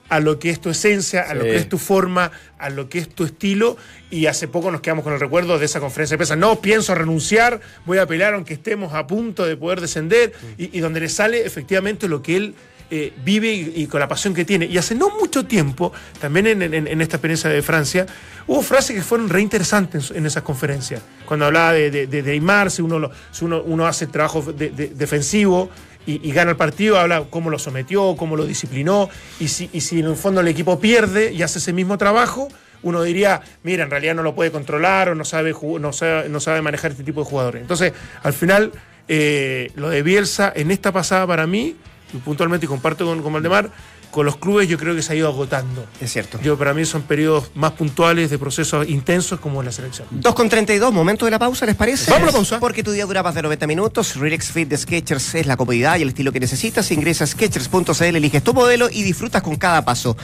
a 0.10 0.20
lo 0.20 0.38
que 0.40 0.50
es 0.52 0.62
tu 0.62 0.70
esencia, 0.70 1.22
a 1.24 1.34
lo 1.34 1.44
que 1.44 1.56
es 1.56 1.68
tu 1.70 1.78
forma, 1.78 2.32
a 2.60 2.70
lo 2.70 2.90
que 2.90 3.00
es 3.00 3.10
tu 3.10 3.24
estilo. 3.26 3.76
Y 4.12 4.28
hace 4.28 4.48
poco 4.48 4.70
nos 4.72 4.82
quedamos 4.82 5.04
con 5.04 5.14
el 5.14 5.20
recuerdo 5.20 5.58
de 5.58 5.66
esa 5.66 5.80
conferencia 5.80 6.14
de 6.16 6.20
prensa. 6.20 6.36
No 6.36 6.62
pienso 6.62 6.94
renunciar, 6.96 7.60
voy 7.86 7.98
a 7.98 8.06
pelear 8.06 8.34
aunque 8.36 8.54
estemos 8.54 8.94
a 8.94 9.08
punto 9.08 9.46
de 9.46 9.58
poder 9.58 9.82
descender. 9.82 10.34
Y, 10.58 10.78
y 10.78 10.80
donde 10.82 11.00
le 11.00 11.10
sale 11.10 11.46
efectivamente 11.46 12.08
lo 12.08 12.22
que 12.22 12.38
él 12.38 12.56
eh, 12.92 13.14
vive 13.26 13.52
y, 13.52 13.74
y 13.78 13.88
con 13.88 14.00
la 14.00 14.08
pasión 14.08 14.36
que 14.36 14.46
tiene. 14.46 14.68
Y 14.68 14.78
hace 14.78 14.94
no 14.94 15.10
mucho 15.18 15.46
tiempo, 15.48 15.92
también 16.22 16.46
en, 16.46 16.62
en- 16.62 16.88
en 16.88 17.02
esta 17.02 17.18
experiencia 17.18 17.50
de 17.50 17.64
Francia, 17.64 18.06
hubo 18.46 18.62
frases 18.62 18.96
que 18.96 19.02
fueron 19.02 19.28
reinteresantes 19.28 20.12
en, 20.12 20.18
en 20.18 20.26
esas 20.28 20.44
conferencias. 20.44 21.02
Cuando 21.26 21.48
hablaba 21.48 21.74
de, 21.74 21.90
de, 21.90 22.06
de 22.06 22.22
Neymar, 22.22 22.70
si 22.70 22.84
uno, 22.84 23.00
lo- 23.00 23.12
si 23.32 23.44
uno, 23.44 23.64
uno 23.64 23.88
hace 23.88 24.06
trabajo 24.06 24.44
de- 24.54 24.70
de- 24.70 24.90
defensivo 24.90 25.72
y, 26.06 26.32
gana 26.32 26.52
el 26.52 26.58
partido, 26.58 27.00
habla 27.00 27.24
cómo 27.30 27.50
lo 27.50 27.60
sometió, 27.60 28.16
cómo 28.16 28.36
lo 28.36 28.46
disciplinó, 28.46 29.10
y 29.40 29.48
si, 29.48 29.70
y 29.74 29.82
si 29.82 30.00
en 30.00 30.06
el 30.06 30.16
fondo 30.16 30.42
el 30.42 30.48
equipo 30.48 30.80
pierde 30.80 31.34
y 31.34 31.42
hace 31.42 31.60
ese 31.60 31.74
mismo 31.74 31.98
trabajo, 31.98 32.48
uno 32.84 33.02
diría, 33.02 33.42
mira, 33.64 33.84
en 33.84 33.90
realidad 33.90 34.14
no 34.14 34.22
lo 34.22 34.36
puede 34.36 34.52
controlar 34.52 35.10
o 35.10 35.16
no 35.16 35.26
sabe, 35.26 35.54
no 35.80 35.92
sabe, 35.92 36.30
no 36.30 36.40
sabe 36.40 36.62
manejar 36.62 36.92
este 36.92 37.04
tipo 37.04 37.22
de 37.22 37.30
jugadores. 37.30 37.62
Entonces, 37.62 37.94
al 38.22 38.34
final, 38.34 38.72
eh, 39.08 39.72
lo 39.76 39.90
de 39.90 40.04
Bielsa 40.04 40.54
en 40.56 40.70
esta 40.70 40.92
pasada 40.92 41.26
para 41.26 41.48
mí, 41.48 41.76
y 42.14 42.18
puntualmente 42.18 42.68
y 42.68 42.70
comparto 42.70 43.06
con, 43.06 43.24
con 43.24 43.34
Valdemar, 43.34 43.72
con 44.16 44.26
los 44.26 44.38
clubes 44.38 44.70
yo 44.70 44.78
creo 44.78 44.96
que 44.96 45.02
se 45.02 45.12
ha 45.12 45.16
ido 45.18 45.28
agotando. 45.28 45.86
Es 46.00 46.14
cierto. 46.14 46.40
Yo, 46.42 46.58
para 46.58 46.74
mí 46.74 46.86
son 46.86 47.02
periodos 47.02 47.52
más 47.54 47.74
puntuales 47.74 48.30
de 48.30 48.40
procesos 48.40 48.88
intensos 48.88 49.42
como 49.42 49.60
en 49.60 49.66
la 49.66 49.74
selección. 49.74 50.08
2 50.10 50.34
con 50.34 50.48
32, 50.48 50.94
momento 50.94 51.26
de 51.26 51.32
la 51.32 51.38
pausa, 51.38 51.66
¿les 51.66 51.76
parece? 51.76 52.10
Vamos 52.12 52.30
a 52.30 52.32
la 52.32 52.32
pausa. 52.32 52.60
Porque 52.62 52.82
tu 52.82 52.92
día 52.92 53.06
dura 53.06 53.22
más 53.24 53.36
de 53.36 53.42
90 53.42 53.68
minutos. 53.68 54.16
Relax 54.16 54.54
Fit 54.54 54.70
de 54.70 54.78
Skechers 54.78 55.36
es 55.36 55.46
la 55.46 55.58
comodidad 55.58 55.98
y 55.98 56.04
el 56.04 56.08
estilo 56.08 56.32
que 56.32 56.40
necesitas. 56.40 56.90
Ingresa 56.92 57.26
a 57.26 57.28
Skechers.cl, 57.28 58.16
eliges 58.16 58.42
tu 58.42 58.54
modelo 58.54 58.88
y 58.90 59.04
disfrutas 59.04 59.42
con 59.42 59.58
cada 59.58 59.84
paso. 59.84 60.16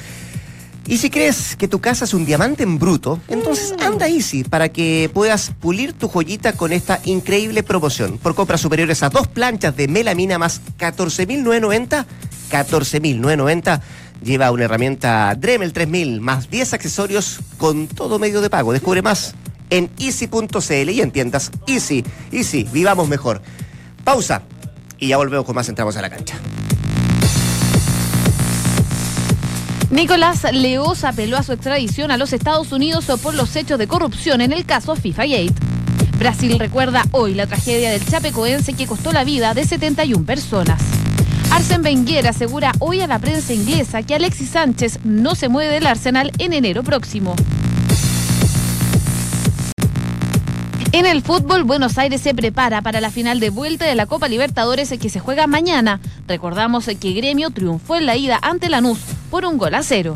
Y 0.87 0.97
si 0.97 1.09
crees 1.09 1.57
que 1.57 1.67
tu 1.67 1.79
casa 1.79 2.05
es 2.05 2.13
un 2.13 2.25
diamante 2.25 2.63
en 2.63 2.79
bruto, 2.79 3.19
entonces 3.27 3.75
anda 3.81 4.07
Easy 4.07 4.43
para 4.43 4.69
que 4.69 5.11
puedas 5.13 5.51
pulir 5.59 5.93
tu 5.93 6.07
joyita 6.07 6.53
con 6.53 6.71
esta 6.71 7.01
increíble 7.03 7.61
promoción. 7.61 8.17
Por 8.17 8.35
compras 8.35 8.61
superiores 8.61 9.03
a 9.03 9.09
dos 9.09 9.27
planchas 9.27 9.75
de 9.75 9.87
melamina 9.87 10.39
más 10.39 10.61
14.990, 10.79 12.05
14.990, 12.51 13.81
lleva 14.23 14.51
una 14.51 14.65
herramienta 14.65 15.33
Dremel 15.35 15.73
3000 15.73 16.21
más 16.21 16.49
10 16.49 16.73
accesorios 16.73 17.39
con 17.57 17.87
todo 17.87 18.19
medio 18.19 18.41
de 18.41 18.49
pago. 18.49 18.73
Descubre 18.73 19.01
más 19.01 19.33
en 19.69 19.89
easy.cl 19.97 20.89
y 20.89 21.01
en 21.01 21.11
tiendas 21.11 21.51
Easy. 21.65 22.03
Easy, 22.31 22.63
vivamos 22.71 23.07
mejor. 23.07 23.41
Pausa 24.03 24.43
y 24.99 25.07
ya 25.07 25.17
volvemos 25.17 25.45
con 25.45 25.55
más 25.55 25.67
Entramos 25.69 25.95
a 25.97 26.01
la 26.01 26.09
cancha. 26.09 26.35
Nicolás 29.89 30.45
Leoz 30.53 31.03
apeló 31.03 31.35
a 31.35 31.43
su 31.43 31.51
extradición 31.51 32.11
a 32.11 32.17
los 32.17 32.31
Estados 32.31 32.71
Unidos 32.71 33.05
por 33.21 33.33
los 33.33 33.55
hechos 33.57 33.77
de 33.77 33.87
corrupción 33.87 34.39
en 34.39 34.53
el 34.53 34.65
caso 34.65 34.95
FIFA 34.95 35.25
Gate. 35.25 35.53
Brasil 36.17 36.57
recuerda 36.59 37.03
hoy 37.11 37.33
la 37.33 37.47
tragedia 37.47 37.91
del 37.91 38.05
Chapecoense 38.05 38.73
que 38.73 38.87
costó 38.87 39.11
la 39.11 39.25
vida 39.25 39.53
de 39.53 39.65
71 39.65 40.25
personas. 40.25 41.00
Arsen 41.51 41.83
Wenger 41.83 42.27
asegura 42.27 42.71
hoy 42.79 43.01
a 43.01 43.07
la 43.07 43.19
prensa 43.19 43.53
inglesa 43.53 44.03
que 44.03 44.15
Alexis 44.15 44.51
Sánchez 44.51 44.99
no 45.03 45.35
se 45.35 45.49
mueve 45.49 45.73
del 45.73 45.85
Arsenal 45.85 46.31
en 46.37 46.53
enero 46.53 46.81
próximo. 46.81 47.35
En 50.93 51.05
el 51.05 51.21
fútbol, 51.21 51.63
Buenos 51.63 51.97
Aires 51.97 52.21
se 52.21 52.33
prepara 52.33 52.81
para 52.81 53.01
la 53.01 53.11
final 53.11 53.39
de 53.41 53.49
vuelta 53.49 53.85
de 53.85 53.95
la 53.95 54.05
Copa 54.05 54.29
Libertadores 54.29 54.93
que 54.99 55.09
se 55.09 55.19
juega 55.19 55.45
mañana. 55.45 55.99
Recordamos 56.25 56.85
que 56.85 57.13
Gremio 57.13 57.49
triunfó 57.49 57.97
en 57.97 58.05
la 58.05 58.15
ida 58.15 58.39
ante 58.41 58.69
Lanús 58.69 58.99
por 59.29 59.45
un 59.45 59.57
gol 59.57 59.75
a 59.75 59.83
cero. 59.83 60.13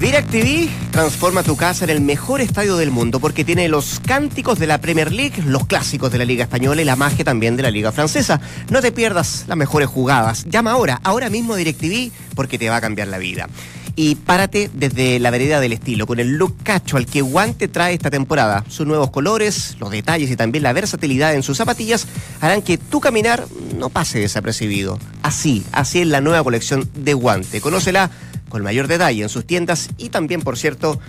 DirecTV 0.00 0.68
transforma 0.92 1.42
tu 1.42 1.56
casa 1.56 1.82
en 1.84 1.90
el 1.90 2.00
mejor 2.00 2.40
estadio 2.40 2.76
del 2.76 2.92
mundo 2.92 3.18
porque 3.18 3.44
tiene 3.44 3.68
los 3.68 4.00
cánticos 4.06 4.60
de 4.60 4.68
la 4.68 4.80
Premier 4.80 5.12
League, 5.12 5.42
los 5.44 5.66
clásicos 5.66 6.12
de 6.12 6.18
la 6.18 6.24
Liga 6.24 6.44
Española 6.44 6.80
y 6.80 6.84
la 6.84 6.94
magia 6.94 7.24
también 7.24 7.56
de 7.56 7.64
la 7.64 7.72
Liga 7.72 7.90
Francesa. 7.90 8.40
No 8.70 8.80
te 8.80 8.92
pierdas 8.92 9.44
las 9.48 9.56
mejores 9.56 9.88
jugadas. 9.88 10.44
Llama 10.48 10.70
ahora, 10.70 11.00
ahora 11.02 11.30
mismo 11.30 11.56
DirecTV 11.56 12.12
porque 12.36 12.58
te 12.58 12.68
va 12.68 12.76
a 12.76 12.80
cambiar 12.80 13.08
la 13.08 13.18
vida. 13.18 13.48
Y 13.96 14.14
párate 14.14 14.70
desde 14.72 15.18
la 15.18 15.30
vereda 15.30 15.58
del 15.58 15.72
estilo, 15.72 16.06
con 16.06 16.20
el 16.20 16.36
look 16.36 16.54
cacho 16.62 16.96
al 16.96 17.06
que 17.06 17.20
Guante 17.20 17.66
trae 17.66 17.94
esta 17.94 18.10
temporada. 18.10 18.64
Sus 18.68 18.86
nuevos 18.86 19.10
colores, 19.10 19.76
los 19.80 19.90
detalles 19.90 20.30
y 20.30 20.36
también 20.36 20.62
la 20.62 20.72
versatilidad 20.72 21.34
en 21.34 21.42
sus 21.42 21.56
zapatillas 21.56 22.06
harán 22.40 22.62
que 22.62 22.78
tu 22.78 23.00
caminar 23.00 23.44
no 23.76 23.88
pase 23.88 24.20
desapercibido. 24.20 25.00
Así, 25.22 25.64
así 25.72 25.98
es 25.98 26.06
la 26.06 26.20
nueva 26.20 26.44
colección 26.44 26.88
de 26.94 27.14
Guante. 27.14 27.60
Conócela 27.60 28.12
con 28.48 28.62
mayor 28.62 28.86
detalle 28.88 29.22
en 29.22 29.28
sus 29.28 29.46
tiendas 29.46 29.88
y 29.98 30.08
también, 30.10 30.42
por 30.42 30.56
cierto, 30.58 31.00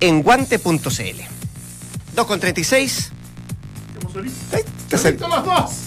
en 0.00 0.22
guante.cl. 0.22 0.60
2.36. 2.16 3.10
Ay, 4.52 4.62
Te, 4.88 4.96
acer- 4.96 5.16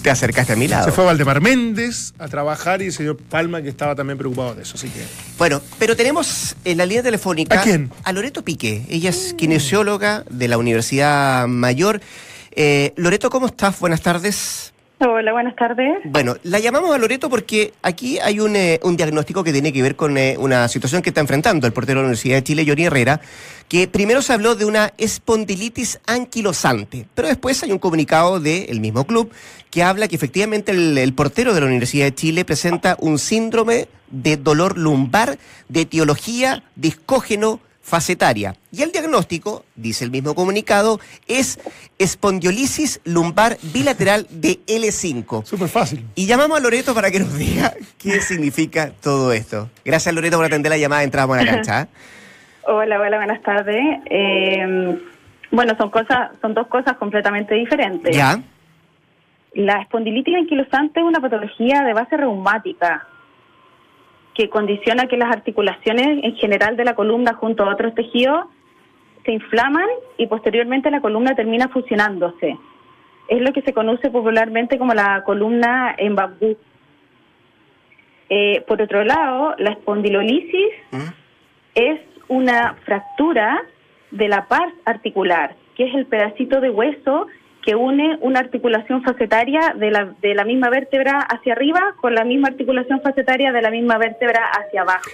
te 0.02 0.10
acercaste 0.10 0.52
a 0.54 0.56
mi 0.56 0.66
lado. 0.68 0.86
Se 0.86 0.92
fue 0.92 1.04
Valdemar 1.04 1.40
Méndez 1.42 2.14
a 2.18 2.26
trabajar 2.28 2.80
y 2.80 2.86
el 2.86 2.92
señor 2.92 3.16
Palma, 3.18 3.60
que 3.60 3.68
estaba 3.68 3.94
también 3.94 4.16
preocupado 4.16 4.54
de 4.54 4.62
eso. 4.62 4.74
Así 4.76 4.88
que. 4.88 5.04
Bueno, 5.36 5.60
pero 5.78 5.94
tenemos 5.94 6.56
en 6.64 6.78
la 6.78 6.86
línea 6.86 7.02
telefónica 7.02 7.60
¿A 7.60 7.62
quién? 7.62 7.90
a 8.02 8.12
Loreto 8.12 8.42
Piqué. 8.42 8.86
Ella 8.88 9.10
es 9.10 9.34
kinesióloga 9.36 10.24
de 10.30 10.48
la 10.48 10.56
Universidad 10.56 11.46
Mayor. 11.48 12.00
Eh, 12.52 12.94
Loreto, 12.96 13.28
¿cómo 13.30 13.46
estás? 13.46 13.78
Buenas 13.78 14.00
tardes. 14.00 14.72
Hola, 15.00 15.32
buenas 15.32 15.56
tardes. 15.56 15.98
Bueno, 16.04 16.36
la 16.44 16.60
llamamos 16.60 16.94
a 16.94 16.98
Loreto 16.98 17.28
porque 17.28 17.72
aquí 17.82 18.20
hay 18.20 18.38
un, 18.38 18.54
eh, 18.54 18.78
un 18.84 18.96
diagnóstico 18.96 19.42
que 19.42 19.52
tiene 19.52 19.72
que 19.72 19.82
ver 19.82 19.96
con 19.96 20.16
eh, 20.16 20.36
una 20.38 20.68
situación 20.68 21.02
que 21.02 21.10
está 21.10 21.20
enfrentando 21.20 21.66
el 21.66 21.72
portero 21.72 21.98
de 21.98 22.02
la 22.02 22.06
Universidad 22.06 22.36
de 22.36 22.44
Chile, 22.44 22.64
Johnny 22.66 22.84
Herrera, 22.84 23.20
que 23.68 23.88
primero 23.88 24.22
se 24.22 24.32
habló 24.32 24.54
de 24.54 24.64
una 24.64 24.92
espondilitis 24.96 26.00
anquilosante, 26.06 27.08
pero 27.12 27.26
después 27.26 27.60
hay 27.64 27.72
un 27.72 27.80
comunicado 27.80 28.38
del 28.38 28.78
mismo 28.80 29.04
club 29.04 29.32
que 29.70 29.82
habla 29.82 30.06
que 30.06 30.14
efectivamente 30.14 30.70
el, 30.70 30.96
el 30.96 31.12
portero 31.12 31.54
de 31.54 31.60
la 31.60 31.66
Universidad 31.66 32.04
de 32.04 32.14
Chile 32.14 32.44
presenta 32.44 32.96
un 33.00 33.18
síndrome 33.18 33.88
de 34.10 34.36
dolor 34.36 34.78
lumbar 34.78 35.38
de 35.68 35.80
etiología 35.80 36.62
discógeno 36.76 37.58
facetaria. 37.84 38.56
Y 38.72 38.82
el 38.82 38.90
diagnóstico, 38.90 39.64
dice 39.76 40.04
el 40.04 40.10
mismo 40.10 40.34
comunicado, 40.34 40.98
es 41.28 41.60
espondiolisis 41.98 43.00
lumbar 43.04 43.58
bilateral 43.74 44.26
de 44.30 44.58
L5. 44.66 45.44
Súper 45.44 45.68
fácil. 45.68 46.04
Y 46.14 46.26
llamamos 46.26 46.58
a 46.58 46.62
Loreto 46.62 46.94
para 46.94 47.10
que 47.10 47.20
nos 47.20 47.34
diga 47.38 47.74
qué 47.98 48.20
significa 48.20 48.90
todo 49.02 49.32
esto. 49.32 49.68
Gracias 49.84 50.14
Loreto 50.14 50.38
por 50.38 50.46
atender 50.46 50.70
la 50.70 50.78
llamada, 50.78 51.02
entramos 51.02 51.36
a 51.36 51.44
la 51.44 51.50
cancha. 51.52 51.82
¿eh? 51.82 51.86
Hola, 52.66 52.98
hola, 52.98 53.18
buenas 53.18 53.42
tardes. 53.42 53.84
Eh, 54.06 54.98
bueno, 55.50 55.76
son 55.76 55.90
cosas, 55.90 56.30
son 56.40 56.54
dos 56.54 56.66
cosas 56.68 56.96
completamente 56.96 57.54
diferentes. 57.54 58.16
¿Ya? 58.16 58.40
La 59.52 59.82
espondilitis 59.82 60.34
anquilosante 60.34 61.00
es 61.00 61.06
una 61.06 61.20
patología 61.20 61.82
de 61.82 61.92
base 61.92 62.16
reumática 62.16 63.06
que 64.34 64.48
condiciona 64.50 65.06
que 65.06 65.16
las 65.16 65.30
articulaciones 65.30 66.24
en 66.24 66.34
general 66.36 66.76
de 66.76 66.84
la 66.84 66.94
columna 66.94 67.34
junto 67.34 67.64
a 67.64 67.72
otros 67.72 67.94
tejidos 67.94 68.46
se 69.24 69.32
inflaman 69.32 69.86
y 70.18 70.26
posteriormente 70.26 70.90
la 70.90 71.00
columna 71.00 71.34
termina 71.34 71.68
fusionándose. 71.68 72.58
Es 73.28 73.40
lo 73.40 73.52
que 73.52 73.62
se 73.62 73.72
conoce 73.72 74.10
popularmente 74.10 74.78
como 74.78 74.92
la 74.92 75.22
columna 75.24 75.94
en 75.96 76.14
bambú. 76.14 76.56
Eh, 78.28 78.62
por 78.66 78.82
otro 78.82 79.04
lado, 79.04 79.54
la 79.58 79.70
espondilolisis 79.70 80.72
¿Mm? 80.90 81.08
es 81.74 82.00
una 82.28 82.74
fractura 82.84 83.62
de 84.10 84.28
la 84.28 84.46
pars 84.46 84.74
articular, 84.84 85.54
que 85.74 85.84
es 85.84 85.94
el 85.94 86.06
pedacito 86.06 86.60
de 86.60 86.70
hueso 86.70 87.28
que 87.64 87.74
une 87.74 88.18
una 88.20 88.40
articulación 88.40 89.02
facetaria 89.02 89.74
de 89.78 89.90
la, 89.90 90.14
de 90.20 90.34
la 90.34 90.44
misma 90.44 90.68
vértebra 90.70 91.20
hacia 91.20 91.54
arriba 91.54 91.94
con 92.00 92.14
la 92.14 92.24
misma 92.24 92.48
articulación 92.48 93.00
facetaria 93.00 93.52
de 93.52 93.62
la 93.62 93.70
misma 93.70 93.96
vértebra 93.98 94.40
hacia 94.52 94.82
abajo. 94.82 95.08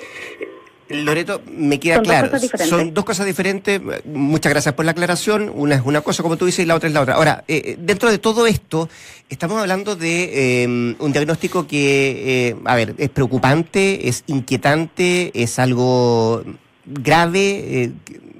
Loreto, 0.88 1.40
me 1.46 1.78
queda 1.78 1.94
Son 1.96 2.02
dos 2.04 2.10
claro. 2.12 2.26
cosas 2.30 2.42
diferentes. 2.42 2.68
Son 2.68 2.94
dos 2.94 3.04
cosas 3.04 3.26
diferentes. 3.26 3.80
Muchas 4.06 4.50
gracias 4.52 4.74
por 4.74 4.84
la 4.84 4.90
aclaración. 4.90 5.48
Una 5.54 5.76
es 5.76 5.82
una 5.84 6.00
cosa, 6.00 6.24
como 6.24 6.36
tú 6.36 6.46
dices, 6.46 6.64
y 6.64 6.66
la 6.66 6.74
otra 6.74 6.88
es 6.88 6.94
la 6.94 7.02
otra. 7.02 7.14
Ahora, 7.14 7.44
eh, 7.46 7.76
dentro 7.78 8.10
de 8.10 8.18
todo 8.18 8.48
esto, 8.48 8.88
estamos 9.28 9.60
hablando 9.60 9.94
de 9.94 10.64
eh, 10.64 10.66
un 10.98 11.12
diagnóstico 11.12 11.68
que, 11.68 12.48
eh, 12.48 12.56
a 12.64 12.74
ver, 12.74 12.94
es 12.98 13.08
preocupante, 13.10 14.08
es 14.08 14.24
inquietante, 14.26 15.30
es 15.40 15.60
algo 15.60 16.42
grave. 16.84 17.84
eh, 17.84 17.90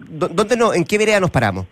¿dó- 0.08 0.26
¿Dónde 0.28 0.56
no, 0.56 0.74
¿En 0.74 0.82
qué 0.82 0.98
vereda 0.98 1.20
nos 1.20 1.30
paramos? 1.30 1.66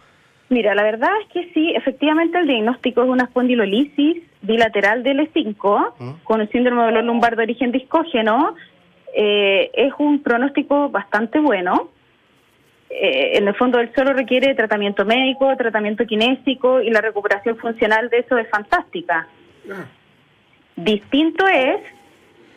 Mira, 0.50 0.74
la 0.74 0.82
verdad 0.82 1.11
es 1.22 1.28
que 1.28 1.52
sí, 1.52 1.72
efectivamente 1.74 2.38
el 2.38 2.46
diagnóstico 2.46 3.02
es 3.02 3.08
una 3.08 3.24
espondilolisis 3.24 4.22
bilateral 4.40 5.02
de 5.02 5.12
L5 5.12 5.92
¿Mm? 5.98 6.11
con 6.24 6.40
el 6.40 6.48
síndrome 6.50 6.82
de 6.82 6.88
dolor 6.88 7.04
lumbar 7.04 7.37
de 7.37 7.42
origen 7.42 7.70
discógeno. 7.70 8.54
Eh, 9.14 9.70
es 9.74 9.92
un 9.98 10.22
pronóstico 10.22 10.88
bastante 10.88 11.38
bueno. 11.38 11.90
Eh, 12.88 13.37
en 13.37 13.46
el 13.46 13.54
fondo, 13.54 13.78
él 13.78 13.90
solo 13.94 14.14
requiere 14.14 14.54
tratamiento 14.54 15.04
médico, 15.04 15.54
tratamiento 15.56 16.06
kinésico 16.06 16.80
y 16.80 16.90
la 16.90 17.02
recuperación 17.02 17.56
funcional 17.58 18.08
de 18.08 18.20
eso 18.20 18.38
es 18.38 18.48
fantástica. 18.48 19.28
Distinto 20.76 21.46
es 21.46 21.80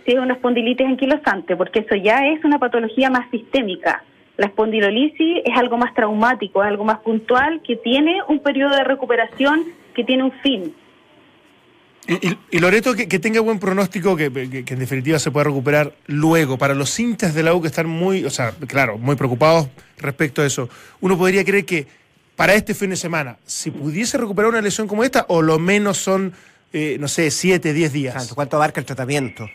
si 0.06 0.14
es 0.14 0.20
una 0.20 0.36
espondilitis 0.36 0.88
anquilosante, 0.88 1.56
porque 1.58 1.80
eso 1.80 1.96
ya 1.96 2.28
es 2.28 2.44
una 2.46 2.58
patología 2.58 3.10
más 3.10 3.30
sistémica. 3.30 4.04
La 4.38 4.48
espondilolisis 4.48 5.38
es 5.46 5.58
algo 5.58 5.78
más 5.78 5.94
traumático, 5.94 6.64
es 6.64 6.68
algo 6.70 6.84
más 6.86 7.00
puntual, 7.00 7.62
que 7.66 7.76
tiene 7.76 8.20
un 8.28 8.40
periodo 8.40 8.76
de 8.76 8.84
recuperación 8.84 9.64
que 9.94 10.04
tiene 10.04 10.24
un 10.24 10.32
fin. 10.42 10.74
Y, 12.08 12.14
y- 12.30 12.38
y 12.52 12.60
Loreto, 12.60 12.96
que, 12.96 13.08
que 13.08 13.20
tenga 13.20 13.42
buen 13.42 13.60
pronóstico, 13.60 14.16
que, 14.16 14.32
que- 14.32 14.66
que 14.66 14.74
en 14.74 14.80
definitiva 14.80 15.20
se 15.20 15.30
pueda 15.30 15.44
recuperar 15.46 15.94
luego. 16.08 16.58
Para 16.58 16.74
los 16.74 17.00
hinchas 17.00 17.36
de 17.36 17.44
la 17.44 17.54
U 17.54 17.62
que 17.62 17.68
están 17.68 17.88
muy, 17.88 18.26
o 18.26 18.30
sea, 18.32 18.54
claro, 18.68 18.98
muy 18.98 19.16
preocupados 19.16 19.68
respecto 20.00 20.42
a 20.42 20.46
eso, 20.48 20.68
uno 21.00 21.18
podría 21.18 21.46
creer 21.46 21.66
que 21.66 21.86
para 22.36 22.56
este 22.56 22.74
fin 22.74 22.90
de 22.90 22.96
semana, 22.96 23.38
si 23.46 23.70
pudiese 23.70 24.18
recuperar 24.18 24.50
una 24.50 24.62
lesión 24.62 24.88
como 24.88 25.04
esta, 25.04 25.26
o 25.30 25.44
lo 25.44 25.60
menos 25.60 25.98
son, 25.98 26.34
eh, 26.74 26.98
no 27.00 27.08
sé, 27.08 27.30
7, 27.30 27.72
10 27.72 27.94
días. 27.94 28.16
Tanto, 28.16 28.34
¿Cuánto 28.34 28.56
abarca 28.56 28.80
el 28.80 28.86
tratamiento? 28.88 29.48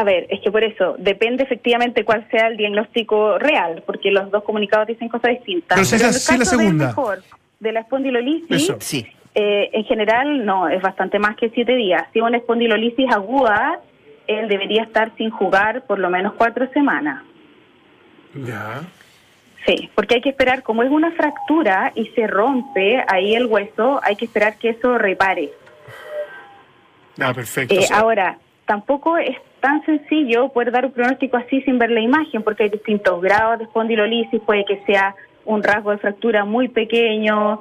A 0.00 0.04
ver, 0.04 0.26
es 0.30 0.40
que 0.40 0.50
por 0.52 0.62
eso 0.62 0.94
depende 0.98 1.42
efectivamente 1.42 2.04
cuál 2.04 2.24
sea 2.30 2.46
el 2.48 2.56
diagnóstico 2.56 3.36
real, 3.38 3.82
porque 3.84 4.10
los 4.12 4.30
dos 4.30 4.44
comunicados 4.44 4.86
dicen 4.86 5.08
cosas 5.08 5.30
distintas. 5.32 5.76
Pero 5.76 5.82
es 5.82 5.92
en 5.92 5.98
la- 5.98 6.06
el 6.08 6.12
la 6.14 6.18
caso 6.20 6.36
del 6.38 6.46
segunda. 6.46 6.86
mejor, 6.86 7.22
de 7.58 7.72
la 7.72 7.80
espondilolisis, 7.80 8.50
Eso. 8.62 8.76
Sí. 8.80 9.06
eh, 9.34 9.70
en 9.72 9.84
general 9.84 10.44
no, 10.46 10.68
es 10.68 10.80
bastante 10.82 11.18
más 11.18 11.34
que 11.36 11.50
siete 11.50 11.74
días. 11.74 12.04
Si 12.12 12.20
una 12.20 12.36
espondilolisis 12.36 13.10
aguda, 13.10 13.80
él 14.28 14.46
debería 14.48 14.82
estar 14.84 15.10
sin 15.16 15.30
jugar 15.30 15.82
por 15.86 15.98
lo 15.98 16.10
menos 16.10 16.34
cuatro 16.34 16.68
semanas. 16.72 17.24
Ya. 18.34 18.82
Sí, 19.66 19.90
porque 19.96 20.14
hay 20.16 20.20
que 20.20 20.28
esperar, 20.30 20.62
como 20.62 20.82
es 20.84 20.90
una 20.90 21.10
fractura 21.10 21.90
y 21.96 22.06
se 22.14 22.26
rompe 22.28 23.02
ahí 23.08 23.34
el 23.34 23.46
hueso, 23.46 24.00
hay 24.04 24.14
que 24.14 24.26
esperar 24.26 24.58
que 24.58 24.68
eso 24.70 24.96
repare. 24.96 25.50
Ah, 27.20 27.34
perfecto. 27.34 27.74
Eh, 27.74 27.78
O 27.78 27.82
sea, 27.82 27.98
ahora, 27.98 28.38
tampoco 28.64 29.16
es 29.18 29.36
tan 29.60 29.84
sencillo 29.84 30.48
poder 30.50 30.72
dar 30.72 30.86
un 30.86 30.92
pronóstico 30.92 31.36
así 31.36 31.60
sin 31.62 31.78
ver 31.78 31.90
la 31.90 32.00
imagen, 32.00 32.42
porque 32.42 32.64
hay 32.64 32.70
distintos 32.70 33.20
grados 33.20 33.58
de 33.58 33.64
espondilolisis, 33.64 34.40
puede 34.42 34.64
que 34.64 34.82
sea 34.86 35.14
un 35.44 35.62
rasgo 35.62 35.90
de 35.90 35.98
fractura 35.98 36.44
muy 36.44 36.68
pequeño. 36.68 37.60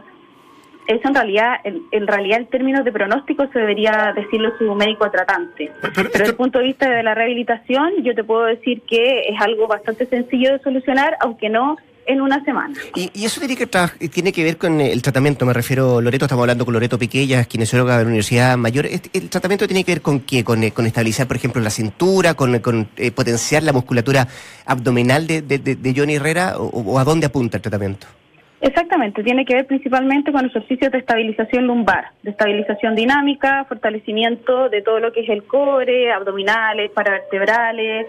Eso 0.87 1.07
en 1.07 1.15
realidad, 1.15 1.55
en, 1.63 1.81
en 1.91 2.07
realidad 2.07 2.39
en 2.39 2.45
términos 2.47 2.85
de 2.85 2.91
pronóstico 2.91 3.45
se 3.47 3.59
debería 3.59 4.13
decirlo 4.15 4.51
su 4.57 4.73
médico 4.75 5.09
tratante. 5.11 5.71
Pero 5.81 5.93
Pero 5.93 6.09
desde 6.09 6.29
el 6.29 6.35
punto 6.35 6.59
de 6.59 6.65
vista 6.65 6.89
de 6.89 7.03
la 7.03 7.13
rehabilitación, 7.13 8.03
yo 8.03 8.15
te 8.15 8.23
puedo 8.23 8.45
decir 8.45 8.81
que 8.83 9.21
es 9.27 9.41
algo 9.41 9.67
bastante 9.67 10.05
sencillo 10.05 10.53
de 10.53 10.59
solucionar, 10.59 11.17
aunque 11.19 11.49
no 11.49 11.77
en 12.07 12.21
una 12.21 12.43
semana. 12.43 12.73
Y, 12.95 13.11
y 13.13 13.25
eso 13.25 13.39
tiene 13.39 13.55
que, 13.55 13.67
tiene 14.09 14.31
que 14.31 14.43
ver 14.43 14.57
con 14.57 14.81
eh, 14.81 14.91
el 14.91 15.01
tratamiento, 15.01 15.45
me 15.45 15.53
refiero, 15.53 16.01
Loreto, 16.01 16.25
estamos 16.25 16.43
hablando 16.43 16.65
con 16.65 16.73
Loreto 16.73 16.97
Piqué, 16.97 17.21
ella 17.21 17.41
es 17.41 17.47
kinesióloga 17.47 17.97
de 17.97 18.03
la 18.03 18.07
Universidad 18.07 18.57
Mayor. 18.57 18.85
¿El 18.87 19.29
tratamiento 19.29 19.67
tiene 19.67 19.83
que 19.83 19.91
ver 19.91 20.01
con 20.01 20.21
qué? 20.21 20.43
¿Con, 20.43 20.63
eh, 20.63 20.71
con 20.71 20.85
estabilizar, 20.85 21.27
por 21.27 21.35
ejemplo, 21.37 21.61
la 21.61 21.69
cintura, 21.69 22.33
con, 22.33 22.57
con, 22.59 22.87
eh, 22.97 23.11
potenciar 23.11 23.63
la 23.63 23.73
musculatura 23.73 24.27
abdominal 24.65 25.27
de, 25.27 25.41
de- 25.41 25.59
de- 25.59 25.93
Johnny 25.95 26.15
Herrera? 26.15 26.57
O, 26.57 26.65
o 26.67 26.99
a 26.99 27.03
dónde 27.03 27.27
apunta 27.27 27.57
el 27.57 27.61
tratamiento? 27.61 28.07
Exactamente, 28.59 29.23
tiene 29.23 29.45
que 29.45 29.53
ver 29.53 29.67
principalmente 29.67 30.31
con 30.31 30.43
ejercicios 30.43 30.91
de 30.91 30.97
estabilización 30.97 31.67
lumbar, 31.67 32.05
de 32.23 32.31
estabilización 32.31 32.95
dinámica, 32.95 33.65
fortalecimiento 33.65 34.69
de 34.69 34.81
todo 34.81 34.99
lo 34.99 35.13
que 35.13 35.19
es 35.21 35.29
el 35.29 35.43
core, 35.43 36.11
abdominales, 36.11 36.89
paravertebrales, 36.89 38.07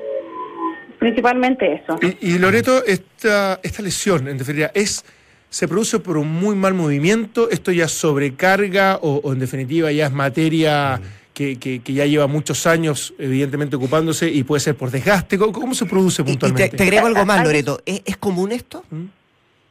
principalmente 0.98 1.72
eso. 1.74 1.98
Y, 2.02 2.34
y 2.34 2.38
Loreto, 2.38 2.84
esta, 2.84 3.60
esta 3.62 3.82
lesión, 3.82 4.28
en 4.28 4.38
definitiva, 4.38 4.70
¿es 4.74 5.04
se 5.50 5.66
produce 5.66 5.98
por 5.98 6.18
un 6.18 6.28
muy 6.28 6.54
mal 6.56 6.74
movimiento, 6.74 7.48
esto 7.50 7.72
ya 7.72 7.88
sobrecarga 7.88 8.98
o, 9.00 9.20
o 9.24 9.32
en 9.32 9.38
definitiva 9.38 9.90
ya 9.90 10.06
es 10.06 10.12
materia 10.12 11.00
que, 11.32 11.58
que- 11.58 11.80
que 11.80 11.92
ya 11.94 12.04
lleva 12.04 12.26
muchos 12.26 12.66
años 12.66 13.14
evidentemente 13.18 13.76
ocupándose 13.76 14.28
y 14.28 14.42
puede 14.44 14.60
ser 14.60 14.74
por 14.76 14.90
desgaste. 14.90 15.38
¿Cómo, 15.38 15.52
cómo 15.52 15.72
se 15.74 15.86
produce 15.86 16.20
Y, 16.20 16.24
y 16.24 16.26
te, 16.26 16.30
puntualmente? 16.32 16.76
te 16.76 16.82
agrego 16.82 17.06
algo 17.06 17.24
más, 17.24 17.42
Loreto. 17.46 17.78
¿Es, 17.86 18.02
es 18.04 18.16
común 18.18 18.52
esto? 18.52 18.84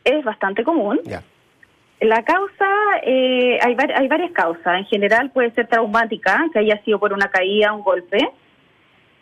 Es 0.03 0.23
bastante 0.25 0.63
común. 0.63 0.99
Ya. 1.05 1.21
La 1.99 2.23
causa, 2.23 2.65
eh, 3.03 3.59
hay, 3.61 3.75
hay 3.95 4.07
varias 4.07 4.32
causas. 4.32 4.80
En 4.80 4.86
general 4.86 5.30
puede 5.32 5.51
ser 5.51 5.67
traumática, 5.67 6.43
que 6.53 6.59
haya 6.59 6.82
sido 6.86 6.99
por 6.99 7.11
una 7.13 7.30
caída, 7.30 7.73
un 7.73 7.84
golpe. 7.84 8.17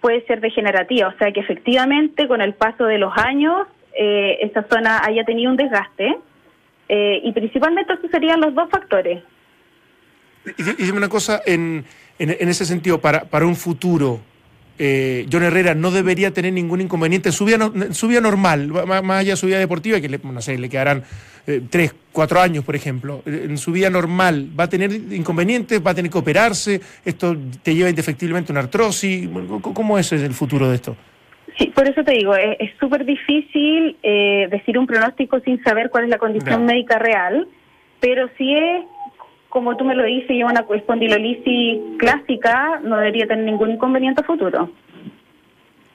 Puede 0.05 0.23
ser 0.27 0.39
degenerativa, 0.39 1.07
o 1.07 1.17
sea 1.17 1.31
que 1.31 1.39
efectivamente 1.39 2.27
con 2.27 2.39
el 2.39 2.53
paso 2.53 2.85
de 2.85 2.99
los 2.99 3.11
años 3.17 3.65
eh, 3.97 4.37
esa 4.41 4.61
zona 4.71 5.01
haya 5.03 5.25
tenido 5.25 5.49
un 5.49 5.57
desgaste. 5.57 6.15
Eh, 6.87 7.21
y 7.23 7.31
principalmente 7.31 7.91
estos 7.91 8.11
serían 8.11 8.39
los 8.39 8.53
dos 8.53 8.69
factores. 8.69 9.23
Y 10.45 10.83
dime 10.83 10.99
una 10.99 11.09
cosa, 11.09 11.41
en, 11.43 11.83
en, 12.19 12.35
en 12.39 12.49
ese 12.49 12.65
sentido, 12.65 13.01
para, 13.01 13.21
para 13.21 13.47
un 13.47 13.55
futuro, 13.55 14.19
eh, 14.77 15.25
John 15.31 15.43
Herrera 15.43 15.73
no 15.75 15.91
debería 15.91 16.31
tener 16.31 16.53
ningún 16.53 16.81
inconveniente 16.81 17.29
en 17.29 17.33
su 17.33 17.45
vida, 17.45 17.57
no- 17.57 17.71
en 17.75 17.93
su 17.93 18.07
vida 18.07 18.21
normal, 18.21 18.67
más, 18.67 19.03
allá 19.21 19.31
de 19.31 19.37
su 19.37 19.47
vida 19.47 19.59
deportiva, 19.59 20.01
que 20.01 20.09
le, 20.09 20.19
no 20.23 20.41
sé, 20.41 20.57
le 20.57 20.69
quedarán 20.69 21.03
eh, 21.47 21.61
tres, 21.69 21.93
cuatro 22.11 22.41
años, 22.41 22.63
por 22.65 22.75
ejemplo. 22.75 23.21
Eh, 23.25 23.45
En 23.49 23.57
su 23.57 23.71
vida 23.71 23.89
normal, 23.89 24.49
¿va 24.59 24.65
a 24.65 24.69
tener 24.69 24.91
inconvenientes? 24.91 25.79
¿Va 25.85 25.91
a 25.91 25.95
tener 25.95 26.11
que 26.11 26.17
operarse? 26.17 26.81
¿Esto 27.05 27.37
te 27.63 27.75
lleva 27.75 27.89
indefectiblemente 27.89 28.51
a 28.51 28.53
una 28.53 28.61
artrosis? 28.61 29.29
¿Cómo 29.61 29.97
es 29.99 30.11
el 30.11 30.33
futuro 30.33 30.67
de 30.69 30.75
esto? 30.75 30.95
Sí, 31.57 31.67
por 31.67 31.87
eso 31.87 32.03
te 32.03 32.11
digo, 32.11 32.35
es 32.35 32.71
súper 32.79 33.05
difícil 33.05 33.95
eh, 34.03 34.47
decir 34.51 34.77
un 34.77 34.87
pronóstico 34.87 35.39
sin 35.39 35.63
saber 35.63 35.89
cuál 35.89 36.03
es 36.05 36.09
la 36.09 36.17
condición 36.17 36.65
médica 36.65 36.99
real, 36.99 37.47
pero 38.01 38.27
si 38.37 38.53
es, 38.53 38.83
como 39.55 39.77
tú 39.77 39.85
me 39.85 39.95
lo 39.95 40.03
dices, 40.03 40.31
y 40.31 40.43
una 40.43 40.65
espondilolisis 40.75 41.79
clásica, 41.97 42.81
no 42.83 42.97
debería 42.97 43.25
tener 43.25 43.45
ningún 43.45 43.71
inconveniente 43.71 44.19
a 44.19 44.25
futuro. 44.25 44.69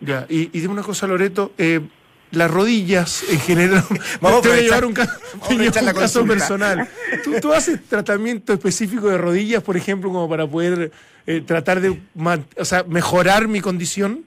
Ya, 0.01 0.25
y, 0.31 0.45
y 0.45 0.61
dime 0.61 0.73
una 0.73 0.83
cosa, 0.83 1.07
Loreto. 1.07 1.53
eh, 1.59 1.83
las 2.31 2.51
rodillas 2.51 3.23
en 3.31 3.39
general. 3.39 3.85
Vamos 4.23 4.41
te 4.41 4.49
voy 4.49 4.61
a 4.61 4.63
llevar 4.63 4.87
un, 4.87 4.95
a 4.99 5.93
caso 5.93 6.25
personal. 6.25 6.89
¿Tú, 7.23 7.35
tú 7.39 7.53
haces 7.53 7.85
tratamiento 7.85 8.55
específico 8.55 9.11
de 9.11 9.19
rodillas, 9.19 9.63
por 9.63 9.77
ejemplo, 9.77 10.11
como 10.11 10.27
para 10.27 10.47
poder 10.47 10.91
eh, 11.27 11.43
tratar 11.43 11.83
de 11.83 12.01
o 12.57 12.65
sea, 12.65 12.85
mejorar 12.85 13.47
mi 13.47 13.61
condición? 13.61 14.25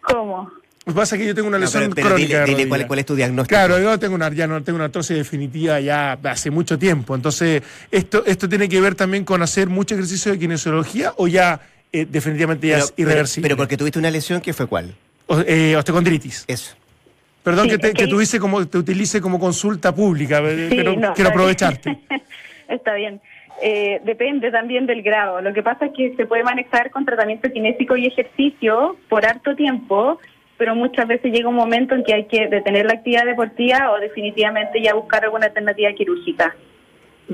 ¿Cómo? 0.00 0.50
Lo 0.86 0.92
que 0.92 0.96
pasa 1.00 1.16
es 1.16 1.20
que 1.22 1.26
yo 1.26 1.34
tengo 1.34 1.48
una 1.48 1.58
No, 1.58 1.64
lesión 1.64 1.82
pero- 1.82 1.94
pero 1.96 2.08
crónica. 2.10 2.44
dile- 2.44 2.56
dile 2.56 2.68
cuál- 2.68 2.86
cuál 2.86 2.98
es 3.00 3.06
tu 3.06 3.16
diagnóstico. 3.16 3.48
Claro, 3.58 3.80
yo 3.80 3.98
tengo 3.98 4.14
una, 4.14 4.32
ya 4.32 4.46
no 4.46 4.62
tengo 4.62 4.76
una 4.76 4.84
artrosis 4.84 5.16
definitiva 5.16 5.80
ya 5.80 6.12
hace 6.22 6.50
mucho 6.52 6.78
tiempo. 6.78 7.16
Entonces, 7.16 7.60
¿esto, 7.90 8.24
esto 8.24 8.48
tiene 8.48 8.68
que 8.68 8.80
ver 8.80 8.94
también 8.94 9.24
con 9.24 9.42
hacer 9.42 9.68
mucho 9.68 9.94
ejercicio 9.96 10.30
de 10.30 10.38
kinesiología 10.38 11.12
o 11.16 11.26
ya 11.26 11.60
eh, 11.92 12.06
definitivamente 12.08 12.68
ya 12.68 12.74
Pero, 12.74 12.84
es 12.84 12.92
pero- 12.92 13.08
irreversible? 13.10 13.48
pero 13.48 13.56
porque 13.56 13.76
tuviste 13.76 13.98
una 13.98 14.10
lesión, 14.10 14.40
¿qué 14.40 14.52
fue 14.52 14.66
cuál? 14.68 14.94
O- 15.26 15.40
eh, 15.40 15.74
osteocondritis. 15.76 16.44
Eso. 16.46 16.76
Perdón 17.42 17.64
Sí, 17.64 17.70
que, 17.70 17.78
te, 17.78 17.88
que 17.88 17.94
que 17.94 18.04
utilice 18.04 18.38
como, 18.38 18.66
te 18.66 18.78
utilice 18.78 19.20
como 19.20 19.40
consulta 19.40 19.92
pública, 19.94 20.38
eh, 20.44 20.68
Sí, 20.70 20.76
pero 20.76 20.92
no, 20.92 21.14
quiero 21.14 21.14
está 21.14 21.28
aprovecharte. 21.28 21.90
bien. 21.90 22.22
está 22.68 22.94
bien. 22.94 23.20
Eh, 23.62 24.00
depende 24.04 24.50
también 24.52 24.86
del 24.86 25.02
grado. 25.02 25.40
Lo 25.40 25.52
que 25.52 25.62
pasa 25.64 25.86
es 25.86 25.92
que 25.96 26.14
se 26.16 26.26
puede 26.26 26.44
manejar 26.44 26.90
con 26.90 27.04
tratamiento 27.04 27.50
kinésico 27.50 27.96
y 27.96 28.06
ejercicio 28.06 28.96
por 29.08 29.24
harto 29.24 29.56
tiempo, 29.56 30.20
pero 30.58 30.74
muchas 30.74 31.06
veces 31.06 31.32
llega 31.32 31.48
un 31.48 31.54
momento 31.54 31.94
en 31.94 32.02
que 32.04 32.14
hay 32.14 32.24
que 32.26 32.48
detener 32.48 32.86
la 32.86 32.94
actividad 32.94 33.24
deportiva 33.26 33.92
o 33.92 34.00
definitivamente 34.00 34.80
ya 34.82 34.94
buscar 34.94 35.24
alguna 35.24 35.46
alternativa 35.46 35.92
quirúrgica. 35.92 36.54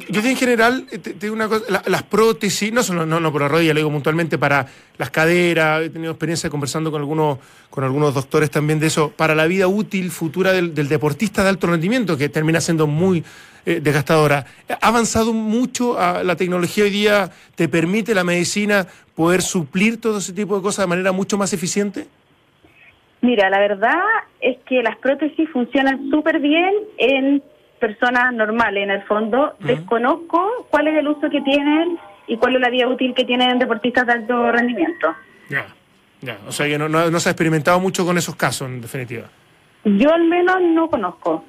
Yo 0.09 0.23
en 0.23 0.37
general, 0.37 0.87
eh, 0.91 0.99
te, 0.99 1.13
digo 1.13 1.35
una 1.35 1.49
cosa, 1.49 1.67
la- 1.69 1.83
las 1.87 2.03
prótesis, 2.03 2.73
no 2.73 2.83
solo 2.83 3.05
no, 3.05 3.31
por 3.31 3.43
la 3.43 3.49
rodilla, 3.49 3.75
lo 3.75 3.81
digo 3.81 3.91
puntualmente 3.91 4.39
para 4.39 4.67
las 4.97 5.11
caderas, 5.11 5.83
he 5.83 5.91
tenido 5.91 6.13
experiencia 6.13 6.49
conversando 6.49 6.91
con 6.91 7.03
algunos, 7.03 7.39
con 7.69 7.85
algunos 7.85 8.15
doctores 8.15 8.51
también 8.51 8.81
de 8.81 8.87
eso, 8.87 9.11
para 9.11 9.35
la 9.35 9.47
vida 9.47 9.69
útil 9.69 10.11
futura 10.11 10.53
del, 10.53 10.75
del 10.75 10.89
deportista 10.89 11.43
de 11.43 11.51
alto 11.51 11.67
rendimiento, 11.67 12.17
que 12.17 12.31
termina 12.31 12.59
siendo 12.63 12.87
muy 12.87 13.23
eh, 13.67 13.81
desgastadora. 13.83 14.47
¿Ha 14.81 14.89
avanzado 14.89 15.35
mucho 15.35 16.01
a 16.01 16.25
la 16.25 16.37
tecnología 16.37 16.85
hoy 16.85 16.91
día? 16.91 17.31
¿Te 17.55 17.69
permite 17.69 18.15
la 18.15 18.25
medicina 18.25 18.87
poder 19.15 19.43
suplir 19.43 20.01
todo 20.01 20.19
ese 20.19 20.33
tipo 20.33 20.57
de 20.57 20.63
cosas 20.63 20.85
de 20.85 20.89
manera 20.89 21.13
mucho 21.13 21.37
más 21.37 21.53
eficiente? 21.53 22.07
Mira, 23.23 23.49
la 23.51 23.59
verdad 23.61 23.99
es 24.41 24.59
que 24.67 24.83
las 24.83 24.97
prótesis 24.97 25.49
funcionan 25.51 26.11
súper 26.11 26.41
bien 26.41 26.75
en 26.99 27.43
personas 27.81 28.33
normales, 28.35 28.83
en 28.85 28.91
el 28.91 29.03
fondo. 29.05 29.55
Desconozco 29.61 30.67
cuál 30.71 30.89
es 30.89 30.97
el 30.99 31.09
uso 31.09 31.31
que 31.31 31.41
tienen 31.41 31.99
y 32.27 32.37
cuál 32.37 32.57
es 32.57 32.61
la 32.61 32.69
vida 32.71 32.87
útil 32.89 33.15
que 33.15 33.25
tienen 33.25 33.59
deportistas 33.59 34.07
de 34.07 34.13
alto 34.13 34.51
rendimiento. 34.53 35.15
Ya, 35.49 35.67
ya. 36.21 36.37
O 36.47 36.53
sea 36.53 36.67
que 36.67 36.79
no, 36.79 36.89
no- 36.89 37.11
no 37.11 37.21
se 37.21 37.29
ha 37.29 37.33
experimentado 37.33 37.79
mucho 37.81 38.05
con 38.05 38.19
esos 38.19 38.35
casos, 38.37 38.69
en 38.69 38.81
definitiva. 38.81 39.25
Yo 39.85 40.13
al 40.13 40.25
menos 40.25 40.61
no 40.63 40.89
conozco. 40.89 41.45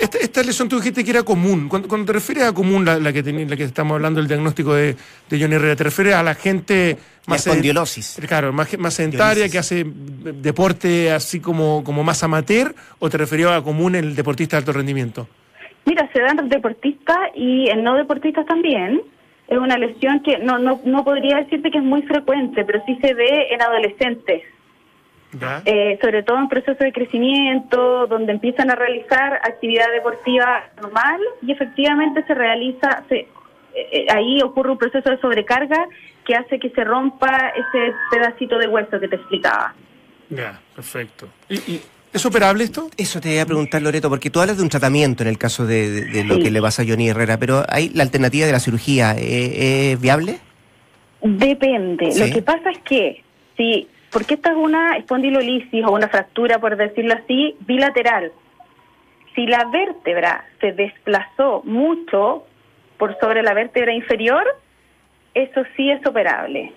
Esta, 0.00 0.18
esta 0.18 0.42
lesión 0.42 0.68
tú 0.68 0.76
dijiste 0.76 1.04
que 1.04 1.10
era 1.10 1.22
común. 1.22 1.68
Cuando, 1.68 1.86
cuando 1.88 2.06
te 2.06 2.12
refieres 2.14 2.44
a 2.44 2.52
común, 2.52 2.84
la, 2.84 2.98
la 2.98 3.12
que 3.12 3.22
teni- 3.24 3.46
la 3.48 3.56
que 3.56 3.64
estamos 3.64 3.94
hablando, 3.94 4.20
el 4.20 4.26
diagnóstico 4.28 4.74
de, 4.74 4.96
de 5.28 5.40
Johnny 5.40 5.54
Herrera, 5.54 5.76
¿te 5.76 5.84
refieres 5.84 6.14
a 6.14 6.22
la 6.22 6.34
gente 6.34 6.96
La 7.26 7.32
más, 7.32 7.42
sed- 7.42 7.50
espondiosis. 7.52 8.18
claro, 8.26 8.52
más, 8.52 8.76
más 8.78 8.94
sedentaria, 8.94 9.48
que 9.48 9.58
hace 9.58 9.80
eh, 9.80 9.86
deporte 9.86 11.12
así 11.12 11.40
como, 11.40 11.84
como 11.84 12.02
más 12.04 12.22
amateur, 12.22 12.74
o 12.98 13.08
te 13.10 13.18
referías 13.18 13.50
a 13.52 13.62
común 13.62 13.94
el 13.94 14.14
deportista 14.16 14.56
de 14.56 14.58
alto 14.60 14.72
rendimiento? 14.72 15.28
Mira, 15.84 16.08
se 16.12 16.20
dan 16.20 16.48
deportistas 16.48 17.18
y 17.34 17.68
en 17.68 17.82
no 17.84 17.94
deportistas 17.96 18.46
también. 18.46 19.02
Es 19.48 19.58
una 19.58 19.76
lesión 19.76 20.22
que 20.22 20.38
no, 20.38 20.58
no, 20.58 20.80
no 20.84 21.04
podría 21.04 21.36
decirte 21.38 21.70
que 21.70 21.78
es 21.78 21.84
muy 21.84 22.02
frecuente, 22.02 22.64
pero 22.64 22.80
sí 22.86 22.96
se 23.02 23.12
ve 23.14 23.48
en 23.52 23.60
adolescentes. 23.60 24.42
Eh, 25.64 25.98
sobre 26.02 26.22
todo 26.22 26.38
en 26.38 26.48
procesos 26.48 26.78
de 26.78 26.92
crecimiento, 26.92 28.06
donde 28.06 28.32
empiezan 28.32 28.70
a 28.70 28.74
realizar 28.74 29.34
actividad 29.42 29.86
deportiva 29.90 30.62
normal 30.80 31.20
y 31.40 31.52
efectivamente 31.52 32.22
se 32.26 32.34
realiza, 32.34 33.02
se, 33.08 33.16
eh, 33.20 33.28
eh, 33.74 34.06
ahí 34.14 34.42
ocurre 34.42 34.72
un 34.72 34.78
proceso 34.78 35.08
de 35.08 35.18
sobrecarga 35.18 35.86
que 36.26 36.34
hace 36.34 36.58
que 36.58 36.68
se 36.70 36.84
rompa 36.84 37.52
ese 37.56 37.94
pedacito 38.10 38.58
de 38.58 38.68
hueso 38.68 39.00
que 39.00 39.08
te 39.08 39.16
explicaba. 39.16 39.74
Ya, 40.28 40.60
perfecto. 40.74 41.28
¿Y, 41.48 41.54
y 41.56 41.80
es 42.12 42.26
operable 42.26 42.64
esto? 42.64 42.90
Eso 42.98 43.18
te 43.20 43.32
iba 43.32 43.42
a 43.42 43.46
preguntar, 43.46 43.80
Loreto, 43.80 44.10
porque 44.10 44.28
tú 44.28 44.38
hablas 44.40 44.58
de 44.58 44.62
un 44.62 44.68
tratamiento 44.68 45.22
en 45.22 45.30
el 45.30 45.38
caso 45.38 45.64
de, 45.66 45.90
de- 45.90 46.04
de 46.10 46.24
lo 46.24 46.34
Sí. 46.36 46.42
que 46.42 46.50
le 46.50 46.60
pasa 46.60 46.82
a 46.82 46.84
Johnny 46.86 47.08
Herrera, 47.08 47.38
pero 47.38 47.64
¿hay 47.70 47.88
la 47.88 48.02
alternativa 48.02 48.44
de 48.44 48.52
la 48.52 48.60
cirugía 48.60 49.14
eh, 49.16 49.92
es 49.92 50.00
viable? 50.00 50.38
Depende. 51.22 52.10
Sí. 52.12 52.20
Lo 52.28 52.34
que 52.34 52.42
pasa 52.42 52.70
es 52.70 52.78
que, 52.78 53.22
si, 53.56 53.86
porque 54.12 54.34
esta 54.34 54.50
es 54.50 54.56
una 54.56 54.96
espondilolisis 54.96 55.84
o 55.84 55.92
una 55.92 56.08
fractura, 56.08 56.58
por 56.58 56.76
decirlo 56.76 57.14
así, 57.14 57.56
bilateral. 57.60 58.32
Si 59.34 59.46
la 59.46 59.64
vértebra 59.72 60.44
se 60.60 60.72
desplazó 60.72 61.62
mucho 61.64 62.44
por 62.98 63.18
sobre 63.18 63.42
la 63.42 63.54
vértebra 63.54 63.92
inferior, 63.94 64.44
eso 65.34 65.62
sí 65.76 65.90
es 65.90 66.04
operable. 66.06 66.72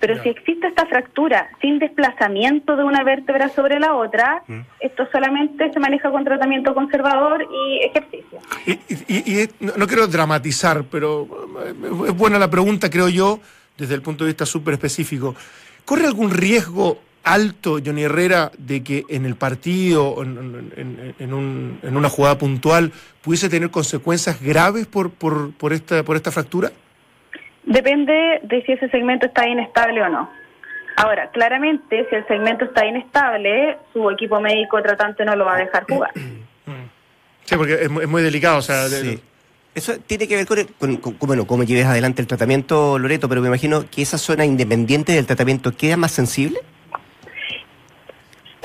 Pero 0.00 0.14
Ya. 0.16 0.22
si 0.22 0.28
existe 0.30 0.66
esta 0.66 0.86
fractura 0.86 1.50
sin 1.60 1.78
desplazamiento 1.78 2.74
de 2.74 2.84
una 2.84 3.04
vértebra 3.04 3.50
sobre 3.50 3.78
la 3.78 3.94
otra, 3.94 4.42
esto 4.80 5.06
solamente 5.12 5.70
se 5.72 5.78
maneja 5.78 6.10
con 6.10 6.24
tratamiento 6.24 6.74
conservador 6.74 7.46
y 7.52 7.84
ejercicio. 7.84 8.38
Y, 8.66 8.72
y- 9.08 9.42
y 9.42 9.48
no, 9.60 9.74
no 9.76 9.86
quiero 9.86 10.06
dramatizar, 10.06 10.84
pero 10.90 11.28
es 12.08 12.16
buena 12.16 12.38
la 12.38 12.48
pregunta, 12.50 12.88
creo 12.90 13.08
yo, 13.10 13.40
desde 13.76 13.94
el 13.94 14.00
punto 14.02 14.24
de 14.24 14.30
vista 14.30 14.46
súper 14.46 14.74
específico. 14.74 15.34
¿Corre 15.90 16.06
algún 16.06 16.30
riesgo 16.30 16.98
alto, 17.24 17.78
Johnny 17.84 18.04
Herrera, 18.04 18.52
de 18.56 18.84
que 18.84 19.02
en 19.08 19.26
el 19.26 19.34
partido, 19.34 20.06
o 20.10 20.22
en, 20.22 20.72
en- 21.18 21.34
un- 21.34 21.80
en 21.82 21.96
una 21.96 22.08
jugada 22.08 22.38
puntual, 22.38 22.92
pudiese 23.22 23.48
tener 23.48 23.70
consecuencias 23.72 24.40
graves 24.40 24.86
por, 24.86 25.10
por, 25.10 25.52
por, 25.54 25.72
esta, 25.72 26.04
por 26.04 26.14
esta 26.14 26.30
fractura? 26.30 26.70
Depende 27.64 28.40
de 28.44 28.62
si 28.64 28.70
ese 28.70 28.88
segmento 28.90 29.26
está 29.26 29.48
inestable 29.48 30.00
o 30.00 30.08
no. 30.08 30.30
Ahora, 30.96 31.28
claramente, 31.32 32.06
si 32.08 32.14
el 32.14 32.24
segmento 32.28 32.66
está 32.66 32.86
inestable, 32.86 33.76
su 33.92 34.08
equipo 34.12 34.40
médico 34.40 34.80
tratante 34.82 35.24
no 35.24 35.34
lo 35.34 35.44
va 35.44 35.56
a 35.56 35.58
dejar 35.58 35.84
jugar. 35.88 36.12
Sí, 37.44 37.56
porque 37.56 37.74
es, 37.82 37.90
muy- 37.90 38.22
delicado. 38.22 38.58
O 38.58 38.62
sea, 38.62 38.88
de- 38.88 39.00
Sí. 39.16 39.22
Eso 39.74 39.98
tiene 40.00 40.26
que 40.26 40.36
ver 40.36 40.46
con, 40.46 40.58
con- 40.78 40.96
con- 40.96 41.14
con, 41.14 41.26
bueno, 41.28 41.46
cómo 41.46 41.62
lleves 41.62 41.86
adelante 41.86 42.20
el 42.20 42.28
tratamiento, 42.28 42.98
Loreto, 42.98 43.28
pero 43.28 43.40
me 43.40 43.48
imagino 43.48 43.84
que 43.88 44.02
esa 44.02 44.18
zona 44.18 44.44
independiente 44.44 45.12
del 45.12 45.26
tratamiento 45.26 45.70
queda 45.76 45.96
más 45.96 46.10
sensible. 46.12 46.58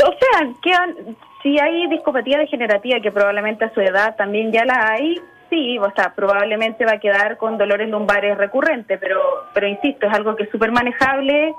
O 0.03 0.13
sea, 0.19 0.47
quedan, 0.61 1.15
si 1.43 1.59
hay 1.59 1.87
discopatía 1.89 2.39
degenerativa, 2.39 2.99
que 2.99 3.11
probablemente 3.11 3.65
a 3.65 3.73
su 3.73 3.81
edad 3.81 4.15
también 4.15 4.51
ya 4.51 4.65
la 4.65 4.91
hay, 4.93 5.21
sí, 5.49 5.77
o 5.77 5.91
sea, 5.95 6.13
probablemente 6.15 6.85
va 6.85 6.93
a 6.93 6.99
quedar 6.99 7.37
con 7.37 7.57
dolores 7.57 7.87
lumbares 7.89 8.37
recurrentes, 8.37 8.99
pero, 8.99 9.21
pero 9.53 9.67
insisto, 9.67 10.07
es 10.07 10.13
algo 10.13 10.35
que 10.35 10.43
es 10.43 10.49
súper 10.49 10.71
manejable 10.71 11.53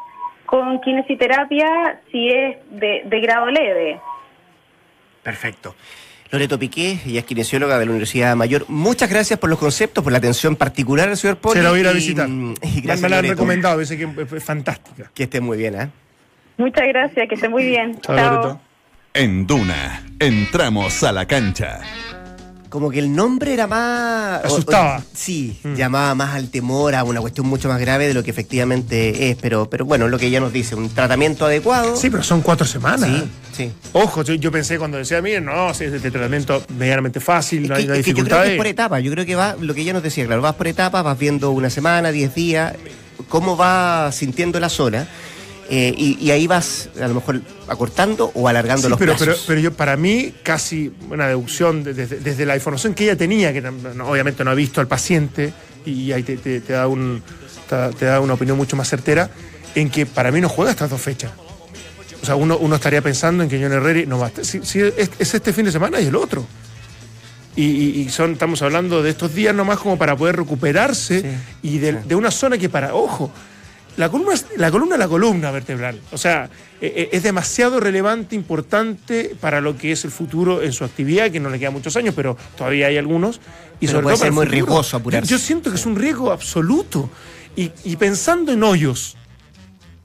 con 0.45 0.81
kinesiterapia 0.81 2.01
si 2.11 2.29
es 2.29 2.57
de, 2.71 3.03
de 3.05 3.21
grado 3.21 3.47
leve. 3.47 4.01
Perfecto. 5.23 5.75
Loreto 6.31 6.59
Piqué, 6.59 7.01
ella 7.07 7.21
es 7.21 7.25
kinesióloga 7.27 7.79
de 7.79 7.85
la 7.87 7.91
Universidad 7.93 8.35
Mayor. 8.37 8.65
Muchas 8.69 9.09
gracias 9.09 9.39
por 9.39 9.49
los 9.49 9.59
conceptos, 9.59 10.03
por 10.03 10.13
la 10.13 10.19
atención 10.19 10.57
particular 10.57 11.09
al 11.09 11.17
señor 11.17 11.37
Poli. 11.39 11.59
Se 11.59 11.63
la 11.63 11.71
voy 11.71 11.79
a 11.79 11.83
ir 11.83 11.89
a 11.89 11.93
y, 11.93 11.95
visitar. 11.95 12.29
mm, 12.29 12.55
y 12.63 12.67
Me- 12.75 12.81
gracias, 12.81 13.01
me 13.03 13.09
la 13.09 13.17
han 13.19 13.23
Loreto. 13.23 13.35
recomendado, 13.35 13.79
dice 13.79 13.97
que 13.97 14.09
es 14.37 14.45
fantástica. 14.45 15.11
Que 15.15 15.23
esté 15.25 15.41
muy 15.41 15.57
bien, 15.59 15.81
¿eh? 15.81 15.89
Muchas 16.59 16.87
gracias, 16.89 17.29
que 17.29 17.35
esté 17.37 17.49
muy 17.49 17.65
bien. 17.67 18.01
Chao, 18.01 18.17
Chao. 18.17 18.31
Loreto. 18.35 18.61
En 19.15 19.47
Duna, 19.47 20.03
entramos 20.19 21.03
a 21.05 21.13
la 21.13 21.27
cancha. 21.27 21.81
Como 22.77 22.91
que 22.91 22.99
el 22.99 23.15
nombre 23.17 23.55
era 23.55 23.67
más. 23.67 24.45
Asustaba. 24.45 24.99
o- 24.99 25.03
sí, 25.15 25.59
Mm. 25.63 25.75
llamaba 25.77 26.15
más 26.15 26.35
al 26.35 26.51
temor, 26.51 26.95
a 26.95 27.05
una 27.05 27.23
cuestión 27.23 27.47
mucho 27.47 27.71
más 27.71 27.81
grave 27.81 28.07
de 28.07 28.13
lo 28.13 28.23
que 28.23 28.31
efectivamente 28.31 29.31
es. 29.31 29.37
Pero, 29.41 29.71
pero 29.71 29.87
bueno, 29.87 30.09
lo 30.09 30.19
que 30.19 30.27
ella 30.27 30.41
nos 30.41 30.53
dice, 30.53 30.75
un 30.75 30.91
tratamiento 30.91 31.47
adecuado. 31.47 31.97
Sí, 31.97 32.11
pero 32.11 32.23
son 32.23 32.43
cuatro 32.43 32.67
semanas. 32.67 33.09
sí. 33.09 33.25
sí. 33.57 33.73
Ojo, 33.95 34.23
yo, 34.25 34.35
yo 34.35 34.53
pensé 34.53 34.79
cuando 34.79 34.99
decía, 34.99 35.23
miren, 35.23 35.47
no, 35.47 35.73
sí, 35.73 35.85
este 35.85 36.11
tratamiento 36.11 36.63
medianamente 36.77 37.19
fácil, 37.19 37.63
Es 37.63 37.69
no 37.71 37.75
que, 37.77 37.81
hay, 37.81 37.87
no 37.87 37.93
hay 37.95 38.01
es 38.01 38.05
que 38.05 38.13
yo 38.13 38.25
creo 38.27 38.43
que 38.43 38.51
es 38.53 38.57
por 38.59 38.67
etapas. 38.67 39.03
Yo 39.03 39.11
creo 39.11 39.25
que 39.25 39.37
va, 39.37 39.57
lo 39.59 39.73
que 39.73 39.81
ella 39.81 39.95
nos 39.95 40.03
decía, 40.03 40.27
claro, 40.27 40.43
vas 40.43 40.55
por 40.57 40.67
etapas, 40.69 41.03
vas 41.03 41.19
viendo 41.19 41.53
una 41.53 41.71
semana, 41.71 42.13
diez 42.13 42.35
días, 42.35 42.75
cómo 43.31 43.57
va 43.57 44.13
sintiendo 44.13 44.61
la 44.61 44.69
zona. 44.69 45.09
Eh, 45.69 45.93
y, 45.97 46.17
y 46.25 46.31
ahí 46.31 46.47
vas, 46.47 46.89
a 47.01 47.09
lo 47.09 47.15
mejor, 47.15 47.41
acortando 47.69 48.31
o 48.35 48.49
alargando 48.49 48.83
Sí, 48.85 48.89
los 48.89 48.99
pero, 48.99 49.13
pero, 49.19 49.25
plazos. 49.33 49.45
pero 49.47 49.61
yo, 49.61 49.73
para 49.73 49.97
mí, 49.97 50.33
casi 50.43 50.93
una 51.11 51.27
deducción 51.27 51.83
de- 51.83 51.95
desde, 51.95 52.47
la 52.47 52.55
información 52.55 52.95
que 52.95 53.05
ella 53.05 53.17
tenía, 53.17 53.53
que 53.53 53.61
no- 53.61 54.09
obviamente 54.09 54.45
no 54.45 54.51
ha 54.51 54.55
visto 54.55 54.81
al 54.81 54.87
paciente, 54.89 55.53
y 55.85 56.13
ahí 56.13 56.23
te, 56.23 56.37
te- 56.37 56.61
te 56.61 56.73
da 56.73 56.87
un, 56.89 57.23
te, 57.69 57.77
te 57.99 58.05
da 58.07 58.21
una 58.21 58.35
opinión 58.35 58.57
mucho 58.57 58.77
más 58.77 58.89
certera, 58.89 59.31
en 59.75 59.91
que 59.91 60.07
para 60.07 60.31
mí 60.31 60.41
no 60.41 60.49
juega 60.49 60.71
estas 60.71 60.89
dos 60.91 61.01
fechas. 61.01 61.33
O 62.23 62.25
sea, 62.27 62.35
uno, 62.35 62.57
uno 62.59 62.77
estaría 62.77 63.03
pensando 63.03 63.43
en 63.43 63.49
que 63.49 63.61
John 63.63 63.73
Herrera 63.73 64.03
no 64.09 64.19
va 64.19 64.27
a 64.27 64.29
estar. 64.29 64.45
Si, 64.45 64.61
si 64.65 64.81
es, 64.81 65.11
es 65.19 65.35
este 65.35 65.53
fin 65.53 65.65
de 65.65 65.73
semana 65.73 66.01
y 66.01 66.07
el 66.07 66.17
otro. 66.17 66.47
Y, 67.55 67.65
y- 67.65 68.01
y 68.03 68.09
son, 68.11 68.33
estamos 68.33 68.61
hablando 68.63 69.03
de 69.03 69.11
estos 69.11 69.35
días 69.35 69.55
nomás 69.55 69.79
como 69.79 69.97
para 69.97 70.17
poder 70.17 70.37
recuperarse 70.37 71.21
Sí, 71.23 71.27
y 71.63 71.79
de, 71.79 71.93
de 71.93 72.15
una 72.15 72.31
zona 72.31 72.59
que 72.59 72.69
para, 72.69 72.95
ojo, 72.95 73.31
la 73.97 74.09
columna 74.11 74.35
es 74.35 74.47
la 74.57 74.71
columna, 74.71 74.95
es 74.97 74.99
la 74.99 75.09
columna 75.09 75.51
vertebral. 75.51 76.01
O 76.13 76.19
sea, 76.19 76.51
eh, 76.81 76.93
eh, 76.97 77.09
es 77.13 77.23
demasiado 77.23 77.81
relevante, 77.81 78.35
importante 78.37 79.35
para 79.41 79.61
lo 79.61 79.77
que 79.77 79.93
es 79.93 80.05
el 80.05 80.11
futuro 80.11 80.63
en 80.63 80.73
su 80.73 80.85
actividad, 80.85 81.31
que 81.31 81.41
no 81.41 81.49
le 81.51 81.59
quedan 81.59 81.73
muchos 81.73 81.97
años, 81.97 82.15
pero 82.15 82.37
todavía 82.57 82.89
hay 82.89 82.99
algunos. 82.99 83.41
Y 83.81 83.87
Pero 83.87 83.93
sobre 83.99 84.03
puede 84.05 84.17
todo 84.17 84.25
ser 84.25 84.33
muy 84.33 84.47
futuro. 84.47 84.53
riesgoso 84.67 84.97
apurarse. 84.99 85.31
Yo, 85.31 85.39
siento 85.39 85.71
que 85.71 85.77
es 85.77 85.87
un 85.87 85.97
riesgo 85.97 86.33
absoluto. 86.33 87.11
Y, 87.57 87.71
y 87.85 87.97
pensando 87.97 88.53
en 88.53 88.63
hoyos, 88.63 89.17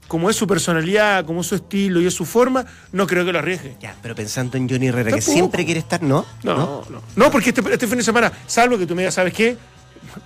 como 0.08 0.28
es 0.30 0.36
su 0.36 0.46
personalidad, 0.46 1.24
como 1.24 1.40
es 1.42 1.46
su 1.46 1.54
estilo 1.54 2.00
y 2.00 2.06
es 2.06 2.14
su 2.14 2.24
forma, 2.26 2.64
no 2.92 3.06
creo 3.06 3.24
que 3.24 3.32
lo 3.32 3.38
arriesgue. 3.38 3.76
Ya, 3.80 3.94
pero 4.02 4.14
pensando 4.14 4.56
en 4.58 4.68
Johnny 4.68 4.88
Herrera, 4.88 5.10
que 5.12 5.20
siempre 5.22 5.64
quiere 5.64 5.80
estar, 5.80 6.02
¿no? 6.02 6.24
No, 6.42 6.84
no. 6.90 7.02
No, 7.16 7.30
porque 7.30 7.50
este, 7.50 7.62
este 7.72 7.86
fin 7.86 7.98
de 7.98 8.04
semana, 8.04 8.30
salvo 8.46 8.76
que 8.78 8.86
tú 8.86 8.94
me 8.94 9.02
digas, 9.02 9.14
¿sabes 9.14 9.32
qué? 9.32 9.56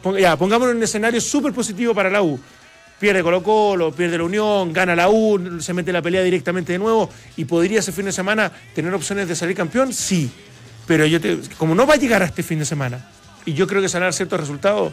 Pon- 0.02 0.16
ya, 0.16 0.36
pongámonos 0.36 0.72
en 0.72 0.78
un 0.78 0.82
escenario 0.82 1.20
súper 1.20 1.52
positivo 1.52 1.94
para 1.94 2.10
la 2.10 2.22
U. 2.22 2.38
Pierde 2.98 3.22
Colo 3.22 3.42
Colo, 3.42 3.92
pierde 3.92 4.16
la 4.16 4.24
Unión, 4.24 4.72
gana 4.72 4.96
la 4.96 5.10
U, 5.10 5.60
se 5.60 5.74
mete 5.74 5.92
la 5.92 6.00
pelea 6.00 6.22
directamente 6.22 6.72
de 6.72 6.78
nuevo 6.78 7.10
y 7.36 7.44
podría 7.44 7.80
ese 7.80 7.92
fin 7.92 8.06
de 8.06 8.12
semana 8.12 8.50
tener 8.74 8.92
opciones 8.94 9.28
de 9.28 9.36
salir 9.36 9.54
campeón, 9.54 9.92
sí. 9.92 10.30
Pero 10.86 11.04
yo 11.04 11.20
te, 11.20 11.38
como 11.58 11.74
no 11.74 11.86
va 11.86 11.94
a 11.94 11.96
llegar 11.98 12.22
a 12.22 12.26
este 12.26 12.42
fin 12.42 12.58
de 12.58 12.64
semana 12.64 13.10
y 13.44 13.52
yo 13.52 13.66
creo 13.66 13.82
que 13.82 13.88
sanar 13.88 14.12
ciertos 14.14 14.40
resultados, 14.40 14.92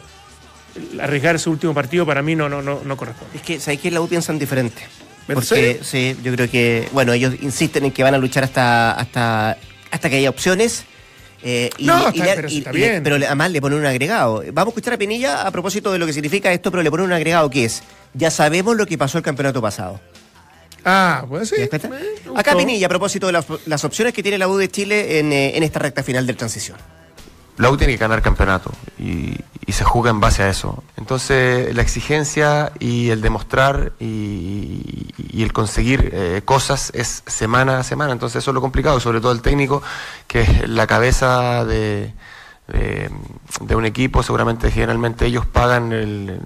arriesgar 1.00 1.36
ese 1.36 1.50
último 1.50 1.74
partido 1.74 2.06
para 2.06 2.22
mí 2.22 2.36
no, 2.36 2.50
no, 2.50 2.62
no, 2.62 2.82
no 2.84 2.98
corresponde. 2.98 3.38
Es 3.38 3.44
que, 3.44 3.60
¿sabes 3.60 3.80
que 3.80 3.90
La 3.92 4.02
U 4.02 4.08
piensan 4.08 4.38
diferente. 4.38 4.82
¿En 5.28 5.36
Porque, 5.36 5.48
serio? 5.48 5.84
sí, 5.84 6.18
yo 6.24 6.34
creo 6.34 6.50
que, 6.52 6.90
bueno, 6.92 7.14
ellos 7.14 7.36
insisten 7.42 7.86
en 7.86 7.92
que 7.92 8.04
van 8.04 8.14
a 8.14 8.18
luchar 8.18 8.44
hasta, 8.44 8.92
hasta, 8.92 9.58
hasta 9.92 10.10
que 10.10 10.18
haya 10.18 10.30
opciones. 10.30 10.84
Eh, 11.44 11.70
y, 11.78 11.86
No, 11.86 12.06
y 12.14 12.20
está- 12.20 12.26
le- 12.26 12.36
pero 12.36 12.48
y- 12.50 12.58
está 12.60 12.70
y 12.70 12.74
le- 12.74 12.80
bien. 12.90 13.04
pero 13.04 13.16
además 13.18 13.52
le 13.52 13.62
ponen 13.62 13.80
un 13.80 13.86
agregado. 13.86 14.44
Vamos 14.54 14.68
a 14.68 14.70
escuchar 14.74 14.94
a 14.94 14.98
Pinilla 14.98 15.46
a 15.46 15.52
propósito 15.52 15.92
de 15.92 16.00
lo 16.00 16.06
que 16.06 16.14
significa 16.14 16.52
esto, 16.54 16.72
pero 16.72 16.82
le 16.84 16.90
ponen 16.90 17.06
un 17.08 17.14
agregado 17.14 17.50
que 17.50 17.66
es, 17.66 17.84
ya 18.14 18.32
sabemos 18.32 18.76
lo 18.76 18.86
que 18.86 18.98
pasó 18.98 19.18
el 19.18 19.24
campeonato 19.24 19.62
pasado. 19.62 20.00
Ah, 20.86 21.26
pues 21.30 21.50
sí. 21.50 21.56
Acá 22.36 22.56
Pinilla, 22.58 22.88
a 22.88 22.90
propósito 22.90 23.28
de 23.28 23.34
las, 23.34 23.46
las 23.66 23.84
opciones 23.86 24.14
que 24.14 24.22
tiene 24.22 24.38
la 24.38 24.48
U 24.48 24.58
de 24.58 24.70
Chile 24.70 25.20
en, 25.20 25.32
eh, 25.32 25.56
en 25.56 25.64
esta 25.64 25.80
recta 25.80 26.04
final 26.04 26.28
de 26.28 26.34
transición. 26.34 26.78
La 27.58 27.70
U 27.70 27.78
tiene 27.78 27.94
que 27.94 28.00
ganar 28.00 28.22
campeonato 28.22 28.72
y, 29.00 29.36
se 29.72 29.84
juega 29.86 30.12
en 30.12 30.20
base 30.20 30.44
a 30.44 30.50
eso. 30.50 30.84
Entonces, 30.98 31.74
la 31.74 31.82
exigencia 31.82 32.72
y 32.80 33.10
el 33.10 33.22
demostrar 33.22 33.94
y, 34.00 35.08
el 35.34 35.52
conseguir 35.52 36.12
eh, 36.14 36.42
cosas 36.46 36.92
es 36.94 37.24
semana 37.26 37.80
a 37.80 37.84
semana. 37.84 38.12
Entonces, 38.12 38.44
eso 38.44 38.52
es 38.52 38.56
lo 38.56 38.62
complicado, 38.62 39.00
sobre 39.00 39.20
todo 39.20 39.32
el 39.32 39.42
técnico, 39.42 39.82
que 40.28 40.42
es 40.42 40.70
la 40.70 40.86
cabeza 40.86 41.66
de, 41.66 42.14
de, 42.68 43.76
un 43.76 43.86
equipo. 43.86 44.22
Seguramente, 44.22 44.70
generalmente, 44.70 45.26
ellos 45.26 45.48
pagan 45.48 45.92
el- 45.92 46.40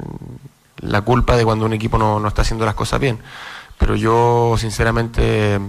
la 0.80 1.02
culpa 1.02 1.36
de 1.36 1.44
cuando 1.44 1.66
un 1.66 1.74
equipo 1.74 1.98
no, 1.98 2.20
no 2.22 2.28
está 2.30 2.44
haciendo 2.44 2.66
las 2.66 2.76
cosas 2.76 3.02
bien. 3.02 3.20
Pero 3.78 3.96
yo, 3.96 4.56
sinceramente, 4.58 5.60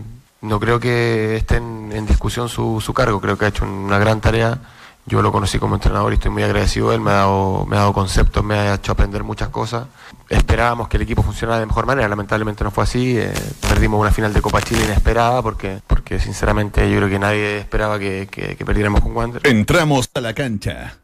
no 0.43 0.61
creo 0.61 0.78
que 0.78 1.36
esté 1.36 1.57
en, 1.57 1.91
en 1.93 2.07
discusión 2.07 2.49
su, 2.49 2.80
su 2.80 2.95
cargo. 2.95 3.20
Creo 3.20 3.36
que 3.36 3.47
ha 3.47 3.49
hecho 3.49 3.64
una 3.64 3.99
gran 3.99 4.20
tarea. 4.20 4.59
Yo 5.09 5.22
lo 5.22 5.32
conocí 5.32 5.59
como 5.59 5.74
entrenador 5.74 6.12
y 6.12 6.16
estoy 6.16 6.30
muy 6.30 6.42
agradecido. 6.42 6.92
Él 6.92 7.00
me 7.00 7.11
ha 7.11 7.14
dado, 7.14 7.64
me 7.66 7.76
ha 7.76 7.80
dado 7.80 7.94
conceptos, 7.94 8.44
me 8.44 8.54
ha 8.54 8.74
hecho 8.74 8.92
aprender 8.92 9.24
muchas 9.24 9.48
cosas. 9.48 9.86
Esperábamos 10.28 10.88
que 10.88 10.98
el 10.98 11.04
equipo 11.04 11.22
funcionara 11.22 11.59
de 11.61 11.66
mejor 11.66 11.86
manera. 11.86 12.06
Lamentablemente 12.09 12.62
no 12.62 12.70
fue 12.70 12.84
así. 12.84 13.16
Eh, 13.16 13.32
perdimos 13.66 13.98
una 13.98 14.11
final 14.11 14.34
de 14.34 14.42
Copa 14.42 14.61
Chile 14.61 14.84
inesperada 14.84 15.40
porque, 15.40 15.80
porque 15.86 16.20
sinceramente 16.20 16.90
yo 16.90 16.98
creo 16.98 17.09
que 17.09 17.18
nadie 17.18 17.59
esperaba 17.59 17.98
que, 17.98 18.28
que, 18.30 18.54
que 18.54 18.64
perdiéramos 18.66 19.00
con 19.00 19.16
Wander. 19.16 19.40
Entramos 19.46 20.11
a 20.12 20.20
la 20.20 20.34
cancha. 20.34 20.98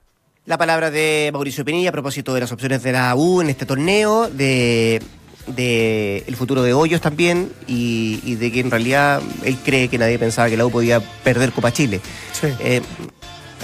La 0.44 0.58
palabra 0.58 0.90
de 0.90 1.30
Mauricio 1.32 1.64
Pinilla 1.64 1.88
a 1.88 1.92
propósito 1.92 2.34
de 2.34 2.40
las 2.40 2.52
opciones 2.52 2.82
de 2.82 2.92
la 2.92 3.14
U 3.14 3.40
en 3.40 3.48
este 3.48 3.64
torneo, 3.64 4.28
de, 4.28 5.02
de 5.46 6.22
el 6.26 6.36
futuro 6.36 6.62
de 6.62 6.74
Hoyos 6.74 7.00
también, 7.00 7.50
y, 7.66 8.20
y 8.22 8.34
de 8.34 8.52
que 8.52 8.60
en 8.60 8.70
realidad 8.70 9.22
él 9.42 9.56
cree 9.64 9.88
que 9.88 9.96
nadie 9.96 10.18
pensaba 10.18 10.50
que 10.50 10.58
la 10.58 10.66
U 10.66 10.70
podía 10.70 11.00
perder 11.00 11.52
Copa 11.52 11.72
Chile. 11.72 12.02
Sí. 12.38 12.48
Eh, 12.60 12.82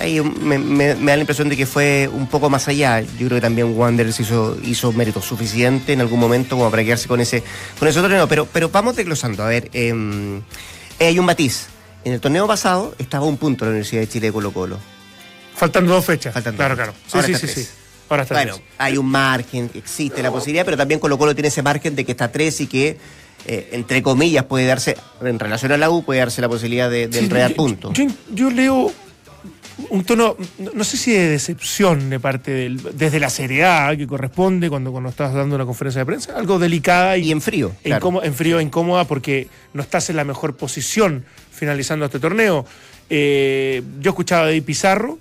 ahí 0.01 0.21
me, 0.21 0.59
me- 0.59 0.95
me 0.97 1.13
da 1.13 1.17
la 1.17 1.21
impresión 1.21 1.49
de 1.49 1.57
que 1.57 1.67
fue 1.67 2.09
un 2.13 2.27
poco 2.29 2.49
más 2.51 2.67
allá. 2.69 3.01
Yo 3.01 3.27
creo 3.27 3.31
que 3.37 3.41
también 3.41 3.77
Wanderers 3.77 4.19
hizo, 4.21 4.57
hizo 4.65 4.93
mérito 4.93 5.21
suficiente 5.23 5.93
en 5.93 6.01
algún 6.01 6.19
momento 6.19 6.57
como 6.57 6.71
para 6.71 6.83
quedarse 6.83 7.07
con 7.09 7.21
ese, 7.21 7.43
con 7.79 7.87
ese 7.89 8.01
torneo. 8.01 8.27
Pero, 8.29 8.47
pero 8.47 8.69
vamos 8.71 8.97
desglosando. 8.97 9.43
A 9.45 9.49
ver, 9.49 9.71
eh, 9.73 10.41
hay 10.99 11.19
un 11.19 11.25
matiz. 11.27 11.67
En 12.05 12.13
el 12.15 12.21
torneo 12.21 12.47
pasado 12.47 12.95
estaba 12.99 13.27
un 13.27 13.37
punto 13.37 13.65
la 13.67 13.71
Universidad 13.73 14.01
de 14.01 14.09
Chile 14.09 14.27
de 14.29 14.33
Colo 14.33 14.53
Colo. 14.53 14.79
Faltando 15.55 15.93
dos 15.93 16.05
fechas. 16.05 16.33
Faltan 16.33 16.57
dos 16.57 16.67
claro, 16.67 16.77
fechas. 16.77 16.95
claro. 16.95 17.07
Sí, 17.07 17.17
Ahora 17.17 17.27
sí, 17.27 17.33
está 17.35 17.47
sí, 17.47 17.53
tres. 17.55 17.67
sí. 17.67 17.73
Ahora 18.09 18.23
está 18.25 18.35
Bueno, 18.35 18.55
tres. 18.55 18.67
hay 18.79 18.97
un 18.97 19.07
margen, 19.07 19.71
existe 19.75 20.23
la 20.23 20.31
posibilidad, 20.33 20.65
pero 20.65 20.77
también 20.77 20.99
Colo 20.99 21.17
Colo 21.19 21.35
tiene 21.35 21.49
ese 21.49 21.63
margen 21.63 21.95
de 21.95 22.05
que 22.05 22.11
está 22.13 22.33
tres 22.33 22.61
y 22.61 22.67
que, 22.67 22.97
eh, 23.47 23.69
entre 23.73 24.03
comillas, 24.03 24.45
puede 24.47 24.67
darse, 24.67 24.97
en 25.23 25.39
relación 25.39 25.71
a 25.73 25.77
la 25.77 25.91
U, 25.91 26.03
puede 26.03 26.19
darse 26.21 26.41
la 26.41 26.49
posibilidad 26.49 26.91
de, 26.91 27.07
de 27.07 27.19
Sí, 27.19 27.25
enredar 27.27 27.55
puntos. 27.55 27.93
Yo, 27.93 28.07
yo 28.33 28.51
leo 28.51 28.93
un 29.91 30.05
tono, 30.05 30.37
no, 30.75 30.85
sé 30.85 30.97
si 30.97 31.13
de 31.13 31.29
decepción 31.29 32.11
de 32.11 32.21
parte 32.21 32.51
del, 32.51 32.81
desde 32.95 33.19
la 33.19 33.31
seriedad 33.31 33.97
que 33.97 34.07
corresponde 34.07 34.69
cuando, 34.69 34.93
cuando 34.93 35.09
estás 35.11 35.33
dando 35.33 35.55
una 35.57 35.65
conferencia 35.65 36.01
de 36.01 36.07
prensa, 36.07 36.37
algo 36.37 36.59
delicada 36.59 37.17
y, 37.17 37.29
Y 37.29 37.33
en 37.33 37.41
frío, 37.41 37.73
claro. 37.83 37.99
incómoda- 38.05 38.27
en 38.27 38.35
frío 38.35 38.59
e 38.59 38.63
incómoda 38.63 39.05
porque 39.05 39.49
no 39.73 39.83
estás 39.83 40.11
en 40.11 40.17
la 40.17 40.25
mejor 40.25 40.57
posición 40.57 41.25
finalizando 41.51 42.05
este 42.05 42.19
torneo. 42.21 42.67
Eh, 43.09 43.83
yo 44.01 44.11
escuchaba 44.11 44.43
a 44.43 44.47
David 44.47 44.63
Pizarro 44.65 45.19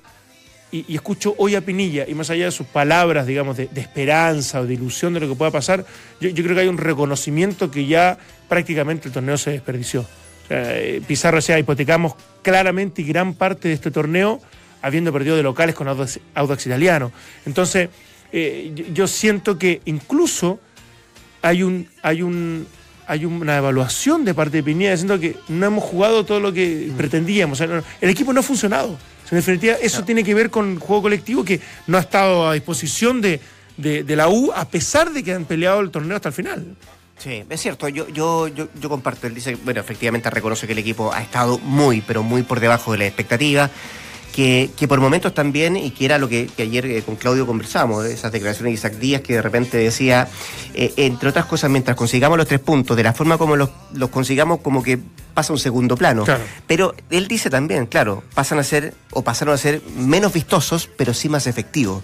y, 0.72 0.86
y 0.88 0.96
escucho 0.96 1.34
hoy 1.38 1.56
a 1.56 1.62
Pinilla, 1.62 2.06
y 2.08 2.14
más 2.14 2.30
allá 2.30 2.46
de 2.46 2.52
sus 2.52 2.68
palabras, 2.68 3.26
digamos, 3.26 3.58
de, 3.58 3.68
de 3.68 3.82
esperanza 3.82 4.60
o 4.62 4.66
de 4.68 4.74
ilusión 4.76 5.14
de 5.14 5.20
lo 5.22 5.28
que 5.30 5.36
pueda 5.36 5.50
pasar, 5.52 5.86
yo, 6.22 6.30
yo 6.30 6.44
creo 6.44 6.56
que 6.56 6.62
hay 6.62 6.68
un 6.68 6.78
reconocimiento 6.78 7.72
que 7.72 7.88
ya 7.88 8.18
prácticamente 8.48 9.08
el 9.08 9.14
torneo 9.14 9.38
se 9.38 9.52
desperdició. 9.52 10.06
O 10.50 10.52
sea, 10.52 10.78
eh, 10.80 11.00
Pizarro 11.08 11.38
decía, 11.38 11.60
hipotecamos 11.60 12.16
claramente 12.42 13.04
y 13.04 13.06
gran 13.06 13.36
parte 13.36 13.68
de 13.68 13.76
este 13.76 13.92
torneo 13.92 14.42
habiendo 14.82 15.14
perdido 15.14 15.36
de 15.36 15.44
locales 15.44 15.76
con 15.76 15.88
Audax, 15.88 16.20
Audax 16.34 16.66
Italiano. 16.66 17.12
Entonces, 17.46 17.90
eh, 18.32 18.74
yo, 18.94 19.08
siento 19.08 19.60
que 19.60 19.82
incluso 19.86 20.60
hay 21.44 21.62
un 21.62 21.88
hay 22.02 22.22
un 22.24 22.66
hay 23.08 23.26
una 23.26 23.58
evaluación 23.58 24.26
de 24.26 24.34
parte 24.34 24.58
de 24.58 24.64
Pinilla 24.64 24.92
diciendo 24.92 25.20
que 25.20 25.36
no 25.50 25.66
hemos 25.68 25.84
jugado 25.84 26.26
todo 26.26 26.40
lo 26.40 26.52
que 26.54 26.92
pretendíamos. 26.98 27.60
O 27.60 27.64
sea, 27.66 27.76
no- 27.76 27.84
el 28.02 28.10
equipo 28.10 28.34
no 28.34 28.40
ha 28.40 28.44
funcionado. 28.44 28.90
O 28.94 29.28
sea, 29.28 29.32
en 29.32 29.38
definitiva, 29.38 29.76
eso 29.82 30.04
tiene 30.04 30.24
que 30.24 30.34
ver 30.34 30.50
con 30.50 30.72
el 30.74 30.80
juego 30.80 31.04
colectivo 31.04 31.44
que 31.46 31.60
no 31.88 31.98
ha 31.98 32.02
estado 32.02 32.48
a 32.48 32.54
disposición 32.54 33.20
de, 33.22 33.40
de- 33.78 34.04
de 34.04 34.16
la 34.16 34.30
U, 34.30 34.52
a 34.56 34.68
pesar 34.68 35.12
de 35.12 35.24
que 35.24 35.34
han 35.34 35.46
peleado 35.46 35.80
el 35.82 35.92
torneo 35.92 36.16
hasta 36.16 36.30
el 36.30 36.34
final. 36.36 36.66
Sí, 37.20 37.44
es 37.50 37.62
cierto, 37.62 37.90
yo, 37.90 38.08
yo, 38.08 38.48
yo, 38.48 38.70
yo 38.80 38.90
comparto. 38.90 39.28
Él 39.28 39.36
dice, 39.36 39.58
bueno, 39.64 39.82
efectivamente 39.82 40.30
reconoce 40.30 40.66
que 40.66 40.74
el 40.74 40.80
equipo 40.80 41.14
ha 41.14 41.22
estado 41.22 41.60
muy, 41.60 42.02
pero 42.02 42.24
muy 42.24 42.44
por 42.44 42.62
debajo 42.62 42.94
de 42.94 43.00
la 43.00 43.06
expectativa, 43.08 43.70
que, 44.34 44.70
que 44.78 44.88
por 44.88 45.02
momentos 45.02 45.34
también, 45.34 45.76
y 45.76 45.92
que 45.92 46.06
era 46.06 46.18
lo 46.18 46.30
que, 46.30 46.48
que 46.48 46.64
ayer 46.64 46.86
eh, 46.86 47.02
con 47.02 47.18
Claudio 47.18 47.46
conversamos, 47.46 48.06
esas 48.06 48.32
declaraciones 48.32 48.72
de 48.72 48.74
Isaac 48.76 49.00
Díaz 49.00 49.22
que 49.22 49.34
de 49.34 49.42
repente 49.42 49.78
decía, 49.78 50.30
eh, 50.74 50.94
entre 50.96 51.30
otras 51.30 51.46
cosas, 51.46 51.70
mientras 51.70 51.98
consigamos 51.98 52.38
los 52.38 52.48
tres 52.48 52.62
puntos, 52.62 52.96
de 52.96 53.04
la 53.04 53.14
forma 53.14 53.38
como 53.38 53.58
los, 53.58 53.70
los 53.94 54.10
consigamos, 54.10 54.62
como 54.62 54.82
que 54.82 54.98
pasa 55.34 55.52
a 55.52 55.56
un 55.56 55.60
segundo 55.60 55.98
plano. 55.98 56.24
Claro. 56.24 56.44
Pero 56.68 56.96
él 57.10 57.28
dice 57.28 57.50
también, 57.50 57.86
claro, 57.86 58.24
pasan 58.34 58.60
a 58.60 58.64
ser, 58.64 58.94
o 59.12 59.24
pasaron 59.24 59.54
a 59.56 59.58
ser 59.58 59.82
menos 59.98 60.32
vistosos, 60.32 60.90
pero 60.96 61.14
sí 61.14 61.28
más 61.28 61.48
efectivos. 61.48 62.02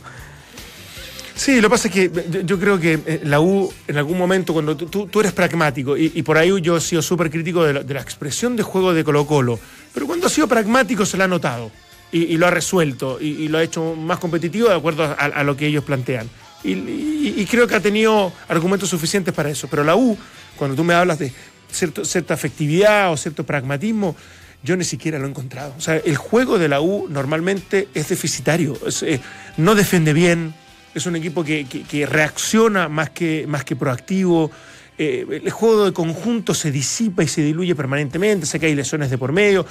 Sí, 1.36 1.57
lo 1.59 1.63
que 1.63 1.69
pasa 1.71 1.88
es 1.89 1.93
que 1.93 2.11
yo, 2.29 2.41
yo 2.41 2.59
creo 2.59 2.79
que 2.79 2.93
eh, 3.05 3.21
la 3.25 3.41
U 3.41 3.71
en 3.88 3.97
algún 3.97 4.17
momento, 4.17 4.53
cuando 4.53 4.75
tú, 4.77 5.07
tú- 5.07 5.19
eres 5.19 5.33
pragmático, 5.33 5.97
y, 5.97 6.11
y 6.15 6.21
por 6.23 6.38
ahí 6.38 6.49
yo 6.61 6.77
he 6.77 6.81
sido 6.81 7.01
súper 7.01 7.29
crítico 7.29 7.63
de 7.63 7.73
la, 7.73 7.83
de 7.83 7.93
la 7.93 8.01
expresión 8.01 8.55
de 8.55 8.63
juego 8.63 8.93
de 8.93 9.03
Colo 9.03 9.27
Colo, 9.27 9.59
pero 9.93 10.07
cuando 10.07 10.27
ha 10.27 10.29
sido 10.29 10.47
pragmático 10.47 11.05
se 11.05 11.17
la 11.17 11.25
ha 11.25 11.27
notado 11.27 11.71
y, 12.11 12.23
y 12.23 12.38
lo 12.38 12.47
ha 12.47 12.51
resuelto 12.51 13.17
y, 13.19 13.27
y 13.43 13.47
lo 13.49 13.57
ha 13.57 13.63
hecho 13.63 13.95
más 13.95 14.19
competitivo 14.19 14.69
de 14.69 14.75
acuerdo 14.75 15.03
a, 15.03 15.11
a 15.13 15.43
lo 15.43 15.57
que 15.57 15.67
ellos 15.67 15.83
plantean. 15.83 16.29
Y, 16.63 17.45
creo 17.45 17.67
que 17.67 17.75
ha 17.75 17.79
tenido 17.79 18.33
argumentos 18.47 18.89
suficientes 18.89 19.31
para 19.36 19.49
eso. 19.51 19.67
Pero 19.67 19.83
la 19.83 19.95
U, 19.95 20.17
cuando 20.55 20.75
tú 20.75 20.83
me 20.83 20.95
hablas 20.95 21.19
de 21.19 21.31
cierto- 21.71 22.03
cierta 22.05 22.33
efectividad 22.33 23.11
o 23.11 23.17
cierto 23.17 23.43
pragmatismo, 23.45 24.15
yo 24.63 24.75
ni 24.75 24.83
siquiera 24.83 25.19
lo 25.19 25.27
he 25.27 25.29
encontrado. 25.29 25.75
O 25.77 25.81
sea, 25.81 25.97
el 25.97 26.15
juego 26.17 26.57
de 26.57 26.67
la 26.69 26.81
U 26.81 27.07
normalmente 27.07 27.88
es 27.93 28.09
deficitario, 28.09 28.75
es, 28.88 29.03
eh, 29.03 29.21
no 29.57 29.75
defiende 29.75 30.11
bien, 30.13 30.55
es 30.96 31.06
un 31.06 31.16
equipo 31.16 31.43
que, 31.43 31.66
que- 31.66 32.06
reacciona 32.06 32.89
más 32.89 33.10
que, 33.12 33.46
más 33.48 33.64
que 33.64 33.76
proactivo. 33.76 34.50
Eh, 34.98 35.41
el 35.43 35.52
juego 35.52 35.86
de 35.86 35.91
conjunto 35.93 36.54
se 36.54 36.72
disipa 36.72 37.22
y 37.22 37.28
se 37.28 37.41
diluye 37.41 37.76
permanentemente, 37.76 38.46
sé 38.46 38.60
que 38.60 38.68
hay 38.68 38.76
lesiones 38.76 39.10
de 39.10 39.18
por 39.18 39.34
medio. 39.34 39.66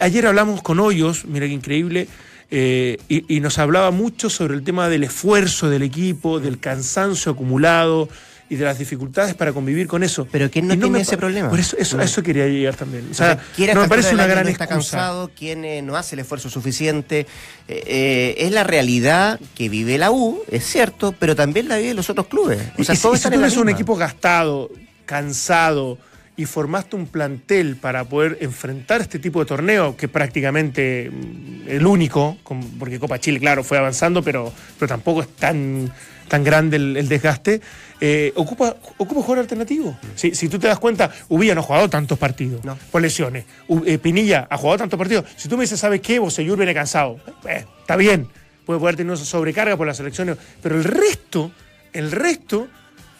Ayer 0.00 0.26
hablamos 0.26 0.62
con 0.62 0.80
Hoyos, 0.80 1.24
mira 1.26 1.46
qué 1.46 1.52
increíble, 1.52 2.08
eh, 2.50 2.98
y 3.08 3.40
nos 3.40 3.58
hablaba 3.58 3.92
mucho 3.92 4.28
sobre 4.28 4.54
el 4.54 4.64
tema 4.64 4.88
del 4.88 5.04
esfuerzo 5.04 5.70
del 5.70 5.82
equipo, 5.82 6.40
del 6.40 6.58
cansancio 6.58 7.32
acumulado 7.32 8.08
y 8.54 8.56
de 8.56 8.64
las 8.64 8.78
dificultades 8.78 9.34
para 9.34 9.52
convivir 9.52 9.86
con 9.86 10.02
eso. 10.02 10.26
Pero 10.30 10.50
¿quién 10.50 10.66
no 10.66 10.74
Y 10.74 10.78
tiene 10.78 10.98
me 10.98 11.00
ese 11.02 11.16
problema? 11.16 11.50
Por 11.50 11.60
eso, 11.60 11.76
eso, 11.78 12.00
eso 12.00 12.22
quería 12.22 12.46
llegar 12.46 12.76
también. 12.76 13.08
O 13.10 13.14
sea, 13.14 13.32
O 13.32 13.34
sea, 13.34 13.44
¿quién 13.54 13.74
no 13.74 13.82
me 13.82 13.88
parece 13.88 14.14
una 14.14 14.26
gran 14.26 14.48
está 14.48 14.64
excusa. 14.64 14.96
cansado, 14.96 15.30
quién 15.36 15.64
eh, 15.64 15.82
no 15.82 15.96
hace 15.96 16.14
el 16.14 16.20
esfuerzo 16.20 16.48
suficiente. 16.48 17.26
Eh, 17.68 17.84
eh, 17.86 18.34
es 18.38 18.52
la 18.52 18.64
realidad 18.64 19.40
que 19.54 19.68
vive 19.68 19.98
la 19.98 20.10
U, 20.10 20.42
es 20.50 20.64
cierto, 20.64 21.14
pero 21.18 21.34
también 21.36 21.68
la 21.68 21.76
viven 21.76 21.96
los 21.96 22.08
otros 22.08 22.28
clubes. 22.28 22.60
O 22.78 22.84
sea, 22.84 22.94
y, 22.94 22.98
todos 22.98 23.16
y 23.16 23.22
si 23.22 23.28
tú 23.28 23.34
en 23.34 23.40
la 23.40 23.46
eres 23.48 23.58
un 23.58 23.68
equipo 23.68 23.96
gastado, 23.96 24.70
cansado 25.04 25.98
y 26.36 26.46
formaste 26.46 26.96
un 26.96 27.06
plantel 27.06 27.76
para 27.76 28.04
poder 28.04 28.38
enfrentar 28.40 29.00
este 29.00 29.18
tipo 29.20 29.38
de 29.40 29.46
torneo, 29.46 29.96
que 29.96 30.08
prácticamente 30.08 31.10
mm, 31.10 31.68
el 31.68 31.86
único, 31.86 32.36
porque 32.78 32.98
Copa 32.98 33.20
Chile, 33.20 33.38
claro, 33.38 33.62
fue 33.62 33.78
avanzando, 33.78 34.22
pero, 34.22 34.52
pero 34.78 34.88
tampoco 34.88 35.22
es 35.22 35.28
tan, 35.36 35.92
tan 36.28 36.42
grande 36.42 36.76
el, 36.76 36.96
el 36.96 37.08
desgaste, 37.08 37.60
eh, 38.00 38.32
ocupa, 38.34 38.74
ocupa 38.98 39.20
jugador 39.22 39.38
alternativo. 39.38 39.96
Si, 40.16 40.34
si 40.34 40.48
tú 40.48 40.58
te 40.58 40.66
das 40.66 40.78
cuenta, 40.80 41.10
Ubilla 41.28 41.54
no 41.54 41.60
ha 41.60 41.64
jugado 41.64 41.88
tantos 41.88 42.18
partidos 42.18 42.64
No. 42.64 42.76
por 42.90 43.00
lesiones. 43.00 43.44
U- 43.68 43.84
eh, 43.86 43.98
Pinilla 43.98 44.48
ha 44.50 44.56
jugado 44.56 44.78
tantos 44.78 44.98
partidos. 44.98 45.24
Si 45.36 45.48
tú 45.48 45.56
me 45.56 45.62
dices, 45.62 45.78
¿sabes 45.78 46.00
qué? 46.00 46.18
Bosellur 46.18 46.56
viene 46.58 46.74
cansado. 46.74 47.20
Eh, 47.48 47.64
está 47.80 47.94
bien, 47.96 48.26
puede 48.66 48.80
poder 48.80 48.96
tener 48.96 49.14
esa 49.14 49.24
sobrecarga 49.24 49.76
por 49.76 49.86
las 49.86 49.98
selecciones, 49.98 50.36
pero 50.60 50.74
el 50.76 50.82
resto, 50.84 51.52
el 51.92 52.10
resto 52.10 52.66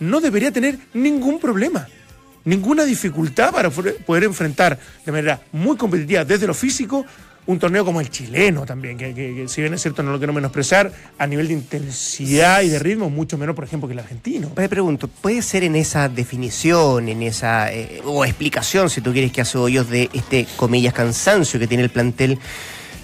no 0.00 0.20
debería 0.20 0.50
tener 0.50 0.78
ningún 0.94 1.38
problema, 1.38 1.86
ninguna 2.44 2.84
dificultad 2.84 3.52
para 3.52 3.70
poder 3.70 4.24
enfrentar 4.24 4.78
de 5.04 5.12
manera 5.12 5.40
muy 5.52 5.76
competitiva 5.76 6.24
desde 6.24 6.46
lo 6.46 6.54
físico 6.54 7.04
un 7.46 7.58
torneo 7.58 7.84
como 7.84 8.00
el 8.00 8.10
chileno 8.10 8.64
también, 8.64 8.96
que 8.96 9.44
si 9.48 9.60
bien 9.60 9.74
es 9.74 9.82
cierto 9.82 10.02
no 10.02 10.12
lo 10.12 10.18
quiero 10.18 10.32
menospreciar, 10.32 10.92
a 11.18 11.26
nivel 11.26 11.48
de 11.48 11.54
intensidad 11.54 12.62
y 12.62 12.68
de 12.68 12.78
ritmo, 12.78 13.10
mucho 13.10 13.36
menos, 13.36 13.54
por 13.54 13.64
ejemplo, 13.64 13.86
que 13.86 13.92
el 13.92 13.98
argentino. 13.98 14.50
Me 14.56 14.68
pregunto, 14.68 15.08
¿puede 15.08 15.42
ser 15.42 15.64
en 15.64 15.76
esa 15.76 16.08
definición, 16.08 17.08
en 17.08 17.22
esa 17.22 17.72
eh, 17.72 18.00
o 18.04 18.24
explicación, 18.24 18.88
si 18.88 19.00
tú 19.00 19.12
quieres 19.12 19.32
que 19.32 19.42
hace 19.42 19.58
hoyos 19.58 19.90
de 19.90 20.08
este 20.12 20.46
comillas 20.56 20.94
cansancio 20.94 21.60
que 21.60 21.66
tiene 21.66 21.82
el 21.82 21.90
plantel, 21.90 22.38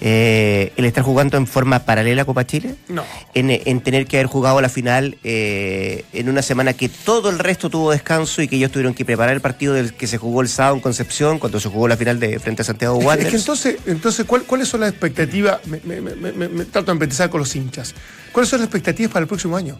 eh, 0.03 0.73
el 0.77 0.85
estar 0.85 1.03
jugando 1.03 1.37
en 1.37 1.45
forma 1.47 1.79
paralela 1.85 2.23
a 2.23 2.25
Copa 2.25 2.45
Chile? 2.45 2.75
No. 2.87 3.03
En, 3.35 3.49
en 3.51 3.81
tener 3.81 4.07
que 4.07 4.17
haber 4.17 4.25
jugado 4.27 4.59
la 4.59 4.67
final 4.69 5.17
eh, 5.23 6.03
en 6.11 6.27
una 6.27 6.41
semana 6.41 6.73
que 6.73 6.89
todo 6.89 7.29
el 7.29 7.37
resto 7.39 7.69
tuvo 7.69 7.91
descanso 7.91 8.41
y 8.41 8.47
que 8.47 8.55
ellos 8.55 8.71
tuvieron 8.71 8.93
que 8.95 9.05
preparar 9.05 9.33
el 9.35 9.41
partido 9.41 9.73
del 9.73 9.93
que 9.93 10.07
se 10.07 10.17
jugó 10.17 10.41
el 10.41 10.49
sábado 10.49 10.75
en 10.75 10.81
Concepción, 10.81 11.37
cuando 11.39 11.59
se 11.59 11.69
jugó 11.69 11.87
la 11.87 11.95
final 11.97 12.19
de 12.19 12.39
frente 12.39 12.63
a 12.63 12.65
Santiago 12.65 12.95
Wanderers. 12.97 13.25
Es 13.27 13.31
que 13.31 13.37
entonces, 13.37 13.77
entonces 13.85 14.25
¿cuál- 14.25 14.43
¿cuáles 14.43 14.67
son 14.67 14.79
las 14.81 14.89
expectativas? 14.89 15.65
Me, 15.67 15.79
me- 15.83 16.01
me- 16.01 16.31
me- 16.31 16.47
me 16.49 16.65
trato 16.65 16.87
de 16.87 16.91
empatizar 16.93 17.29
con 17.29 17.39
los 17.39 17.55
hinchas. 17.55 17.93
¿Cuáles 18.31 18.49
son 18.49 18.59
las 18.59 18.65
expectativas 18.67 19.11
para 19.13 19.21
el 19.23 19.27
próximo 19.27 19.55
año? 19.55 19.77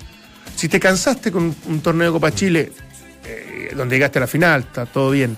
Si 0.55 0.69
te 0.69 0.79
cansaste 0.79 1.31
con 1.31 1.55
un 1.65 1.81
torneo 1.81 2.07
de 2.07 2.13
Copa 2.13 2.31
Chile, 2.31 2.71
eh, 3.25 3.71
donde 3.75 3.95
llegaste 3.95 4.19
a 4.19 4.21
la 4.21 4.27
final, 4.27 4.61
está 4.61 4.85
todo 4.85 5.09
bien, 5.11 5.35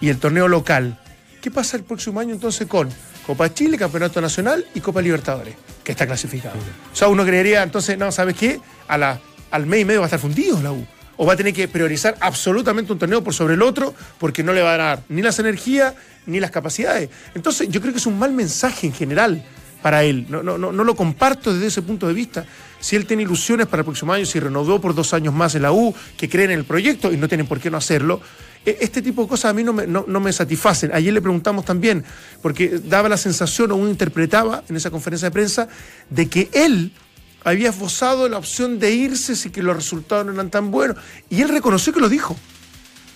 y 0.00 0.08
el 0.08 0.16
torneo 0.18 0.48
local, 0.48 0.98
¿qué 1.42 1.50
pasa 1.50 1.76
el 1.76 1.82
próximo 1.84 2.18
año 2.20 2.32
entonces 2.34 2.66
con 2.66 2.88
Copa 3.26 3.52
Chile, 3.52 3.78
Campeonato 3.78 4.20
Nacional 4.20 4.66
y 4.74 4.80
Copa 4.80 5.00
Libertadores, 5.00 5.54
que 5.84 5.92
está 5.92 6.06
clasificado? 6.06 6.56
O 6.92 6.96
sea, 6.96 7.08
uno 7.08 7.24
creería 7.24 7.62
entonces, 7.62 7.96
no, 7.96 8.10
¿sabes 8.10 8.36
qué? 8.36 8.60
A 8.88 8.98
la, 8.98 9.20
al 9.50 9.66
mes 9.66 9.82
y 9.82 9.84
medio 9.84 10.00
va 10.00 10.06
a 10.06 10.08
estar 10.08 10.20
fundido 10.20 10.60
la 10.60 10.72
U. 10.72 10.86
O 11.16 11.26
va 11.26 11.34
a 11.34 11.36
tener 11.36 11.52
que 11.52 11.68
priorizar 11.68 12.16
absolutamente 12.20 12.92
un 12.92 12.98
torneo 12.98 13.22
por 13.22 13.34
sobre 13.34 13.54
el 13.54 13.62
otro 13.62 13.94
porque 14.18 14.42
no 14.42 14.52
le 14.52 14.62
va 14.62 14.74
a 14.74 14.76
dar 14.76 15.02
ni 15.08 15.22
las 15.22 15.38
energías 15.38 15.94
ni 16.26 16.40
las 16.40 16.50
capacidades. 16.50 17.10
Entonces, 17.34 17.68
yo 17.68 17.80
creo 17.80 17.92
que 17.92 17.98
es 17.98 18.06
un 18.06 18.18
mal 18.18 18.32
mensaje 18.32 18.86
en 18.86 18.92
general 18.92 19.44
para 19.82 20.04
él. 20.04 20.26
No, 20.28 20.42
no, 20.42 20.56
no, 20.56 20.72
no 20.72 20.84
lo 20.84 20.96
comparto 20.96 21.52
desde 21.52 21.66
ese 21.66 21.82
punto 21.82 22.08
de 22.08 22.14
vista. 22.14 22.46
Si 22.80 22.96
él 22.96 23.04
tiene 23.04 23.24
ilusiones 23.24 23.66
para 23.66 23.80
el 23.80 23.84
próximo 23.84 24.12
año, 24.12 24.24
si 24.24 24.40
renovó 24.40 24.80
por 24.80 24.94
dos 24.94 25.12
años 25.12 25.34
más 25.34 25.54
en 25.54 25.62
la 25.62 25.72
U, 25.72 25.94
que 26.16 26.28
creen 26.28 26.52
en 26.52 26.58
el 26.60 26.64
proyecto 26.64 27.12
y 27.12 27.16
no 27.16 27.28
tienen 27.28 27.46
por 27.46 27.60
qué 27.60 27.70
no 27.70 27.76
hacerlo, 27.76 28.20
este 28.64 29.02
tipo 29.02 29.22
de 29.22 29.28
cosas 29.28 29.50
a 29.50 29.54
mí 29.54 29.64
no 29.64 29.72
me, 29.72 29.86
no, 29.86 30.04
no 30.06 30.20
me 30.20 30.32
satisfacen. 30.32 30.92
Ayer 30.92 31.12
le 31.12 31.20
preguntamos 31.20 31.64
también, 31.64 32.04
porque 32.40 32.68
daba 32.68 33.08
la 33.08 33.16
sensación, 33.16 33.72
o 33.72 33.76
uno 33.76 33.90
interpretaba 33.90 34.62
en 34.68 34.76
esa 34.76 34.90
conferencia 34.90 35.28
de 35.28 35.32
prensa, 35.32 35.68
de 36.10 36.28
que 36.28 36.48
él 36.52 36.92
había 37.44 37.70
esbozado 37.70 38.28
la 38.28 38.38
opción 38.38 38.78
de 38.78 38.92
irse 38.92 39.34
si 39.34 39.50
que 39.50 39.62
los 39.62 39.74
resultados 39.74 40.24
no 40.26 40.32
eran 40.32 40.50
tan 40.50 40.70
buenos. 40.70 40.96
Y 41.28 41.42
él 41.42 41.48
reconoció 41.48 41.92
que 41.92 42.00
lo 42.00 42.08
dijo 42.08 42.36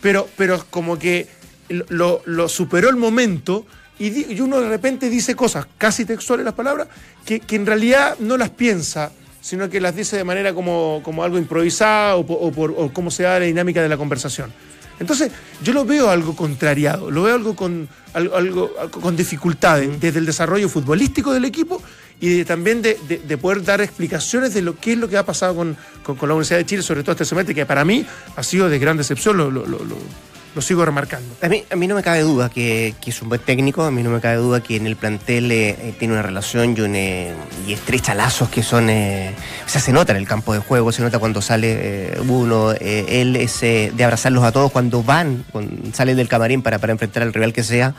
pero, 0.01 0.28
pero 0.36 0.64
como 0.70 0.99
que 0.99 1.26
lo, 1.68 2.49
superó 2.49 2.88
el 2.88 2.97
momento 2.97 3.66
y, 3.99 4.34
y 4.34 4.40
uno 4.40 4.61
de 4.61 4.68
repente 4.68 5.11
dice 5.11 5.34
cosas 5.34 5.66
casi 5.78 6.05
textuales 6.05 6.44
las 6.44 6.55
palabras 6.55 6.88
que, 7.24 7.40
que 7.40 7.57
en 7.57 7.66
realidad 7.66 8.16
no 8.20 8.36
las 8.36 8.51
piensa 8.51 9.11
sino 9.47 9.68
que 9.70 9.80
las 9.80 9.94
dice 9.94 10.16
de 10.16 10.24
manera 10.24 10.53
como, 10.53 11.01
como 11.05 11.22
algo 11.22 11.38
improvisada 11.38 12.16
o, 12.16 12.20
o 12.20 12.51
por 12.51 12.72
o 12.76 12.92
cómo 12.92 13.12
se 13.12 13.22
da 13.22 13.38
la 13.38 13.44
dinámica 13.44 13.80
de 13.80 13.88
la 13.88 13.97
conversación. 13.97 14.53
Entonces, 14.99 15.30
yo 15.62 15.72
lo 15.72 15.84
veo 15.84 16.09
algo 16.11 16.34
contrariado, 16.34 17.11
lo 17.11 17.22
veo 17.22 17.34
algo 17.34 17.55
con, 17.55 17.86
algo, 18.14 18.34
algo- 18.34 18.74
con 18.90 19.14
dificultades, 19.16 20.01
desde 20.01 20.18
el 20.18 20.26
desarrollo 20.26 20.68
futbolístico 20.68 21.32
del 21.32 21.44
equipo 21.44 21.82
y 22.18 22.38
de- 22.38 22.44
también 22.44 22.80
de, 22.82 22.99
de- 23.07 23.18
de 23.18 23.36
poder 23.38 23.62
dar 23.62 23.80
explicaciones 23.82 24.55
de 24.55 24.62
lo 24.62 24.74
que 24.76 24.94
es 24.94 24.99
lo 24.99 25.07
que 25.09 25.16
ha 25.18 25.24
pasado 25.24 25.55
con, 25.55 25.76
con- 26.03 26.16
con 26.16 26.28
la 26.28 26.34
Universidad 26.34 26.59
de 26.59 26.66
Chile, 26.66 26.82
sobre 26.82 27.03
todo 27.03 27.12
este 27.12 27.24
semestre, 27.26 27.55
que 27.55 27.66
para 27.66 27.84
mí 27.84 28.05
ha 28.36 28.42
sido 28.42 28.68
de 28.70 28.78
gran 28.78 28.97
decepción, 28.97 29.36
lo, 29.36 29.51
lo- 29.51 29.66
lo- 29.66 29.78
lo- 30.57 30.62
sigo 30.62 30.84
remarcando. 30.84 31.36
A 31.40 31.48
mí, 31.48 31.62
a 31.70 31.76
mí 31.76 31.86
no 31.86 31.94
me 31.94 32.02
cabe 32.02 32.22
duda 32.22 32.48
que, 32.48 32.94
que 33.00 33.11
es 33.11 33.22
un 33.22 33.28
buen 33.28 33.40
técnico, 33.40 33.84
a 33.84 33.90
mí 33.92 34.02
no 34.02 34.11
me 34.11 34.20
cabe 34.20 34.36
duda 34.38 34.61
que 34.61 34.74
en 34.76 34.86
el 34.88 34.96
plantel 34.96 35.52
eh, 35.52 35.68
eh, 35.78 35.94
tiene 35.98 36.14
una 36.14 36.22
relación 36.22 36.74
y, 36.76 36.80
un, 36.80 36.96
eh, 36.96 37.32
y 37.68 37.72
estrecha 37.74 38.14
lazos 38.14 38.48
que 38.48 38.62
son... 38.64 38.90
eh, 38.90 39.32
o 39.64 39.68
sea, 39.68 39.80
se 39.80 39.92
nota 39.92 40.11
en 40.12 40.18
el 40.18 40.26
campo 40.26 40.52
de 40.52 40.59
juego, 40.59 40.90
se 40.90 41.02
nota 41.02 41.18
cuando 41.20 41.40
sale 41.40 41.76
eh, 41.78 42.20
uno, 42.26 42.72
eh, 42.72 43.20
él 43.20 43.36
es 43.36 43.61
de 43.61 43.92
abrazarlos 44.02 44.42
a 44.42 44.50
todos 44.50 44.72
cuando 44.72 45.02
van, 45.02 45.44
salen 45.92 46.16
del 46.16 46.28
camarín 46.28 46.62
para, 46.62 46.78
para 46.78 46.92
enfrentar 46.92 47.22
al 47.22 47.32
rival 47.32 47.52
que 47.52 47.62
sea. 47.62 47.94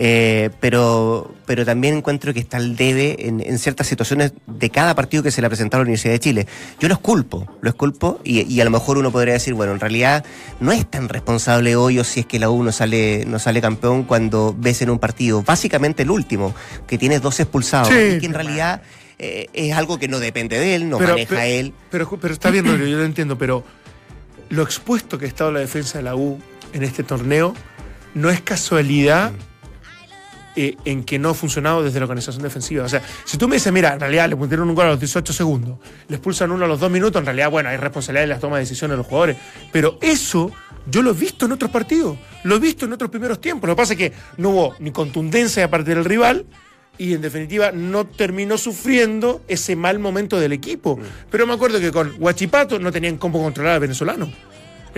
Eh, 0.00 0.50
pero, 0.60 1.34
pero 1.44 1.64
también 1.64 1.96
encuentro 1.96 2.32
que 2.32 2.38
está 2.38 2.58
el 2.58 2.76
debe 2.76 3.26
en, 3.26 3.40
en 3.40 3.58
ciertas 3.58 3.88
situaciones 3.88 4.32
de 4.46 4.70
cada 4.70 4.94
partido 4.94 5.24
que 5.24 5.32
se 5.32 5.40
le 5.40 5.48
ha 5.48 5.50
presentado 5.50 5.80
a 5.80 5.82
la 5.82 5.88
Universidad 5.88 6.12
de 6.12 6.20
Chile. 6.20 6.46
Yo 6.78 6.88
los 6.88 7.00
culpo, 7.00 7.50
los 7.62 7.74
culpo 7.74 8.20
y, 8.22 8.42
y 8.42 8.60
a 8.60 8.64
lo 8.64 8.70
mejor 8.70 8.96
uno 8.96 9.10
podría 9.10 9.34
decir, 9.34 9.54
bueno, 9.54 9.72
en 9.72 9.80
realidad 9.80 10.24
no 10.60 10.70
es 10.70 10.88
tan 10.88 11.08
responsable 11.08 11.74
hoy 11.74 11.98
o 11.98 12.04
si 12.04 12.20
es 12.20 12.26
que 12.26 12.38
la 12.38 12.48
U 12.48 12.62
no 12.62 12.70
sale, 12.70 13.24
no 13.26 13.40
sale 13.40 13.60
campeón 13.60 14.04
cuando 14.04 14.54
ves 14.56 14.82
en 14.82 14.90
un 14.90 15.00
partido, 15.00 15.42
básicamente 15.42 16.04
el 16.04 16.12
último, 16.12 16.54
que 16.86 16.96
tienes 16.96 17.20
dos 17.20 17.40
expulsados 17.40 17.88
Sí. 17.88 17.94
y 18.16 18.20
que 18.20 18.26
en 18.26 18.34
realidad 18.34 18.82
eh, 19.18 19.48
es 19.52 19.74
algo 19.76 19.98
que 19.98 20.06
no 20.06 20.20
depende 20.20 20.60
de 20.60 20.76
él, 20.76 20.88
no 20.88 21.00
maneja 21.00 21.26
pero, 21.30 21.40
él. 21.42 21.72
Pero, 21.90 22.08
pero 22.20 22.34
está 22.34 22.50
bien, 22.52 22.66
Rodrigo, 22.66 22.86
yo 22.86 22.98
lo 22.98 23.04
entiendo, 23.04 23.36
pero 23.36 23.64
lo 24.48 24.62
expuesto 24.62 25.18
que 25.18 25.24
ha 25.24 25.28
estado 25.28 25.50
la 25.50 25.58
defensa 25.58 25.98
de 25.98 26.04
la 26.04 26.14
U 26.14 26.38
en 26.72 26.84
este 26.84 27.02
torneo 27.02 27.52
no 28.14 28.30
es 28.30 28.40
casualidad 28.40 29.32
eh, 30.60 30.76
en 30.84 31.04
que 31.04 31.20
no 31.20 31.28
ha 31.28 31.34
funcionado 31.34 31.84
desde 31.84 32.00
la 32.00 32.06
organización 32.06 32.42
defensiva. 32.42 32.84
O 32.84 32.88
sea, 32.88 33.00
si 33.24 33.38
tú 33.38 33.46
me 33.46 33.54
dices, 33.54 33.72
mira, 33.72 33.92
en 33.92 34.00
realidad 34.00 34.28
le 34.28 34.34
pusieron 34.34 34.68
un 34.68 34.74
gol 34.74 34.86
a 34.86 34.90
los 34.90 34.98
18 34.98 35.32
segundos, 35.32 35.78
le 36.08 36.16
expulsan 36.16 36.50
uno 36.50 36.64
a 36.64 36.66
los 36.66 36.80
2 36.80 36.90
minutos, 36.90 37.20
en 37.20 37.26
realidad, 37.26 37.48
bueno, 37.48 37.68
hay 37.68 37.76
responsabilidad 37.76 38.24
de 38.24 38.26
las 38.26 38.40
tomas 38.40 38.56
de 38.56 38.62
decisiones 38.62 38.94
de 38.94 38.96
los 38.96 39.06
jugadores. 39.06 39.36
Pero 39.70 39.98
eso 40.00 40.50
yo 40.84 41.02
lo 41.02 41.12
he 41.12 41.14
visto 41.14 41.46
en 41.46 41.52
otros 41.52 41.70
partidos, 41.70 42.18
lo 42.42 42.56
he 42.56 42.58
visto 42.58 42.86
en 42.86 42.92
otros 42.92 43.08
primeros 43.08 43.40
tiempos. 43.40 43.68
Lo 43.68 43.76
que 43.76 43.82
pasa 43.82 43.92
es 43.92 43.98
que 44.00 44.12
no 44.36 44.50
hubo 44.50 44.74
ni 44.80 44.90
contundencia 44.90 45.62
de 45.62 45.68
parte 45.68 45.94
del 45.94 46.04
rival, 46.04 46.44
y 46.98 47.14
en 47.14 47.20
definitiva 47.20 47.70
no 47.70 48.04
terminó 48.04 48.58
sufriendo 48.58 49.42
ese 49.46 49.76
mal 49.76 50.00
momento 50.00 50.40
del 50.40 50.52
equipo. 50.52 50.98
Pero 51.30 51.46
me 51.46 51.52
acuerdo 51.52 51.78
que 51.78 51.92
con 51.92 52.14
Huachipato 52.18 52.80
no 52.80 52.90
tenían 52.90 53.16
cómo 53.16 53.40
controlar 53.40 53.74
al 53.74 53.80
venezolano. 53.80 54.28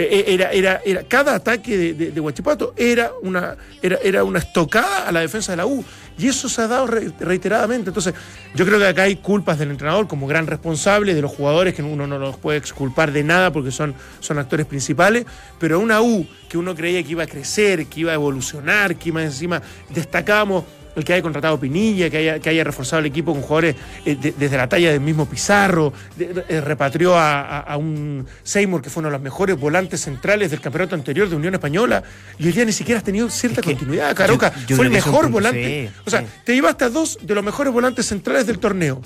Eh, 0.05 0.21
eh, 0.21 0.25
Era, 0.35 0.53
era, 0.53 0.81
era, 0.85 1.03
cada 1.05 1.35
ataque 1.35 1.77
de, 1.77 2.11
de- 2.13 2.21
Huachipato 2.21 2.73
era 2.77 3.11
una, 3.23 3.57
era, 3.83 3.99
era 4.03 4.25
una 4.25 4.39
estocada 4.39 5.07
a 5.09 5.13
la 5.13 5.21
defensa 5.21 5.53
de 5.53 5.57
la 5.57 5.67
U. 5.67 5.85
Y 6.19 6.29
eso 6.29 6.49
se 6.49 6.61
ha 6.63 6.67
dado 6.69 6.87
re- 6.87 7.11
reiteradamente. 7.21 7.91
Entonces, 7.91 8.15
yo 8.55 8.67
creo 8.67 8.79
que 8.79 8.87
acá 8.87 9.03
hay 9.05 9.17
culpas 9.17 9.59
del 9.59 9.71
entrenador 9.71 10.07
como 10.07 10.27
gran 10.27 10.47
responsable, 10.47 11.15
de 11.15 11.23
los 11.23 11.31
jugadores 11.31 11.75
que 11.75 11.83
uno 11.83 12.07
no 12.07 12.19
los 12.19 12.37
puede 12.37 12.59
exculpar 12.59 13.11
de 13.13 13.25
nada 13.25 13.53
porque 13.53 13.71
son, 13.71 13.95
son 14.21 14.39
actores 14.39 14.67
principales. 14.67 15.25
Pero 15.59 15.81
una 15.81 16.03
U 16.03 16.27
que 16.49 16.59
uno 16.59 16.75
creía 16.75 17.03
que 17.03 17.11
iba 17.13 17.23
a 17.25 17.27
crecer, 17.27 17.87
que 17.87 18.01
iba 18.01 18.13
a 18.13 18.15
evolucionar, 18.15 18.97
que 18.97 19.09
iba 19.09 19.23
encima, 19.23 19.63
destacábamos 19.89 20.65
el 20.97 21.05
que 21.05 21.13
haya 21.13 21.23
contratado 21.23 21.59
Pinilla, 21.61 22.11
que 22.11 22.17
haya, 22.19 22.39
que 22.41 22.51
haya 22.51 22.65
reforzado 22.65 23.01
el 23.01 23.07
equipo 23.07 23.33
con 23.33 23.43
jugadores 23.43 23.77
eh, 24.05 24.17
de- 24.17 24.33
desde 24.33 24.57
la 24.57 24.69
talla 24.69 24.91
del 24.91 25.01
mismo 25.01 25.27
Pizarro, 25.27 25.93
de- 26.17 26.45
eh, 26.49 26.61
repatrió 26.61 27.17
a, 27.17 27.41
a- 27.41 27.61
a 27.61 27.77
un 27.77 28.27
Seymour 28.43 28.83
que 28.83 28.91
fue 28.91 29.01
uno 29.01 29.09
de 29.09 29.13
los 29.13 29.23
mejores 29.23 29.59
volantes 29.59 30.01
centrales 30.01 30.51
del 30.51 30.61
campeonato 30.61 30.95
anterior 30.95 31.29
de 31.29 31.37
Unión 31.37 31.55
Española, 31.55 32.03
y 32.39 32.47
hoy 32.47 32.53
día 32.53 32.65
ni 32.65 32.73
siquiera 32.73 32.99
has 32.99 33.05
tenido 33.05 33.31
cierta 33.31 33.61
Es 33.61 33.67
que 33.67 33.73
continuidad. 33.75 34.15
Caroca 34.15 34.53
yo- 34.55 34.67
yo 34.69 34.77
fue 34.77 34.87
el 34.87 34.91
mejor 34.93 35.13
punto, 35.23 35.31
volante. 35.31 35.89
sí, 35.89 36.01
o 36.07 36.11
sea, 36.11 36.21
sí. 36.21 36.27
te 36.45 36.55
llevaste 36.55 36.85
a 36.85 36.89
dos 36.91 37.19
de 37.23 37.35
los 37.35 37.45
mejores 37.45 37.73
volantes 37.73 38.07
centrales 38.07 38.47
del 38.47 38.59
torneo, 38.59 39.01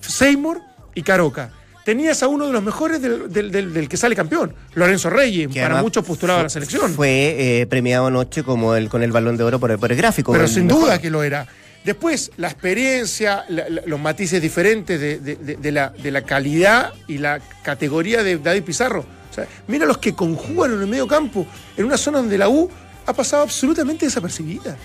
Seymour 0.00 0.60
y 0.94 1.02
Caroca. 1.02 1.50
Tenías 1.86 2.20
a 2.24 2.26
uno 2.28 2.48
de 2.48 2.52
los 2.52 2.64
mejores 2.64 3.00
del, 3.00 3.32
del- 3.32 3.52
del- 3.52 3.72
del 3.72 3.88
que 3.88 3.96
sale 3.96 4.16
campeón, 4.16 4.52
Lorenzo 4.74 5.08
Reyes, 5.08 5.46
Que 5.52 5.60
para 5.62 5.80
muchos 5.80 6.04
postulado 6.04 6.40
a 6.40 6.42
la 6.42 6.48
selección. 6.48 6.92
Fue 6.92 7.60
eh, 7.60 7.66
premiado 7.66 8.08
anoche 8.08 8.42
como 8.42 8.74
el, 8.74 8.88
con 8.88 9.04
el 9.04 9.12
balón 9.12 9.36
de 9.36 9.44
oro 9.44 9.60
por 9.60 9.70
el, 9.70 9.78
por 9.78 9.92
el 9.92 9.96
gráfico. 9.96 10.32
Pero 10.32 10.48
sin 10.48 10.66
mejor. 10.66 10.82
duda 10.82 11.00
que 11.00 11.10
lo 11.10 11.22
era. 11.22 11.46
Después, 11.84 12.32
la 12.38 12.48
experiencia, 12.48 13.44
la- 13.48 13.68
la- 13.68 13.82
los 13.86 14.00
matices 14.00 14.42
diferentes 14.42 15.00
de, 15.00 15.20
de- 15.20 15.36
de- 15.36 15.56
de 15.56 15.70
la, 15.72 15.90
de 15.90 16.10
la 16.10 16.22
calidad 16.22 16.92
y 17.06 17.18
la 17.18 17.38
categoría 17.62 18.24
de 18.24 18.38
David 18.38 18.64
Pizarro. 18.64 19.04
O 19.30 19.32
sea, 19.34 19.46
mira 19.68 19.86
los 19.86 19.98
que 19.98 20.12
conjugan 20.12 20.72
en 20.72 20.80
el 20.80 20.88
medio 20.88 21.06
campo, 21.06 21.46
en 21.76 21.84
una 21.84 21.96
zona 21.96 22.18
donde 22.18 22.36
la 22.36 22.48
U 22.48 22.68
ha 23.06 23.12
pasado 23.12 23.44
absolutamente 23.44 24.06
desapercibida 24.06 24.76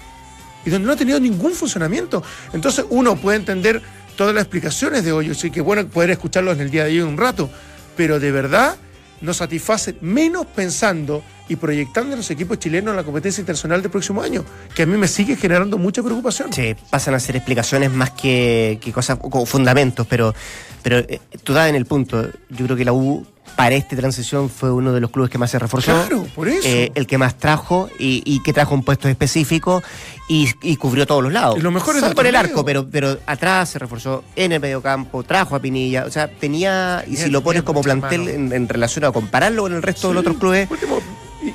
y 0.63 0.69
donde 0.69 0.85
no 0.85 0.93
ha 0.93 0.95
tenido 0.95 1.19
ningún 1.19 1.53
funcionamiento. 1.53 2.21
Entonces, 2.53 2.85
uno 2.89 3.15
puede 3.15 3.37
entender 3.37 3.81
todas 4.22 4.36
las 4.36 4.43
explicaciones 4.43 5.03
de 5.03 5.11
hoy, 5.11 5.32
así 5.32 5.49
que 5.49 5.61
bueno 5.61 5.84
poder 5.88 6.11
escucharlos 6.11 6.53
en 6.53 6.61
el 6.61 6.69
día 6.69 6.84
de 6.84 6.91
hoy 6.91 6.99
un 6.99 7.17
rato, 7.17 7.49
pero 7.97 8.19
de 8.19 8.32
verdad 8.32 8.76
nos 9.19 9.38
satisface 9.38 9.95
menos 9.99 10.45
pensando 10.45 11.24
y 11.49 11.55
proyectando 11.55 12.13
a 12.13 12.17
los 12.17 12.30
equipos 12.30 12.59
chilenos 12.59 12.91
en 12.91 12.97
la 12.97 13.03
competencia 13.03 13.41
internacional 13.41 13.82
del 13.82 13.89
próximo 13.89 14.22
año, 14.22 14.45
que 14.76 14.84
a 14.84 14.86
mí 14.86 14.95
me 14.95 15.07
sigue 15.07 15.38
generando 15.38 15.80
mucha 15.80 16.03
preocupación. 16.03 16.53
Sí, 16.53 16.76
pasan 16.91 17.15
a 17.15 17.19
ser 17.19 17.36
explicaciones 17.36 17.91
más 17.91 18.11
que, 18.11 18.78
que 18.80 18.93
cosas 18.93 19.17
como 19.17 19.47
fundamentos, 19.47 20.05
pero, 20.07 20.36
pero 20.84 20.99
eh, 20.99 21.19
tú 21.43 21.53
das 21.53 21.67
en 21.67 21.74
el 21.74 21.88
punto. 21.88 22.30
Yo 22.51 22.65
creo 22.65 22.78
que 22.78 22.86
la 22.86 22.93
U 22.93 23.26
para 23.55 23.75
esta 23.75 23.95
transición 23.95 24.49
fue 24.49 24.71
uno 24.71 24.91
de 24.93 24.99
los 24.99 25.11
clubes 25.11 25.29
que 25.29 25.37
más 25.37 25.51
se 25.51 25.59
reforzó. 25.59 25.91
Claro, 25.91 26.25
por 26.35 26.47
eso. 26.47 26.67
Eh, 26.67 26.91
el 26.95 27.05
que 27.07 27.17
más 27.17 27.37
trajo 27.37 27.89
y, 27.99 28.23
y 28.25 28.41
que 28.41 28.53
trajo 28.53 28.73
un 28.73 28.83
puesto 28.83 29.07
específico 29.07 29.83
y, 30.27 30.49
y 30.61 30.75
cubrió 30.77 31.05
todos 31.05 31.21
los 31.23 31.31
lados. 31.31 31.57
Y 31.57 31.61
los 31.61 31.71
mejores 31.71 31.99
Solo 31.99 32.07
del 32.09 32.15
por 32.15 32.25
el 32.25 32.35
arco, 32.35 32.65
pero, 32.65 32.87
pero 32.89 33.17
atrás 33.25 33.69
se 33.69 33.79
reforzó 33.79 34.23
en 34.35 34.51
el 34.53 34.59
mediocampo, 34.59 35.23
trajo 35.23 35.55
a 35.55 35.59
Pinilla. 35.59 36.05
O 36.05 36.11
sea, 36.11 36.27
tenía, 36.27 37.03
y 37.07 37.17
si 37.17 37.29
lo 37.29 37.41
pones 37.41 37.63
como 37.63 37.81
plantel 37.81 38.27
en, 38.29 38.51
en 38.53 38.67
relación 38.67 39.05
a 39.05 39.11
compararlo 39.11 39.63
con 39.63 39.73
el 39.73 39.81
resto 39.83 40.07
de 40.07 40.13
los 40.15 40.21
otros 40.21 40.37
clubes, 40.37 40.69
último, 40.71 40.99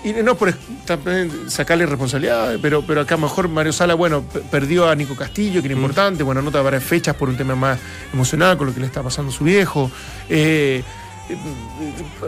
y, 0.05 0.11
y 0.11 0.23
no 0.23 0.35
por 0.35 0.53
también 0.85 1.49
sacarle 1.49 1.87
responsabilidad, 1.87 2.57
pero, 2.61 2.83
pero 2.87 3.01
acá 3.03 3.17
mejor 3.17 3.49
Mario 3.49 3.73
Sala, 3.73 3.95
bueno, 3.95 4.25
perdió 4.51 4.89
a 4.89 4.95
Nico 4.95 5.15
Castillo, 5.17 5.61
Mm. 5.61 5.63
que 5.63 5.69
era 5.69 5.75
importante, 5.77 6.23
bueno, 6.23 6.43
nota 6.43 6.61
varias 6.61 6.85
fechas 6.85 7.15
por 7.17 7.29
un 7.29 7.37
tema 7.37 7.55
más 7.55 7.79
emocional 8.13 8.57
con 8.59 8.67
lo 8.67 8.75
que 8.75 8.81
le 8.81 8.87
está 8.87 9.03
pasando 9.03 9.33
a 9.33 9.35
su 9.35 9.45
viejo. 9.45 9.91
Eh, 10.29 10.83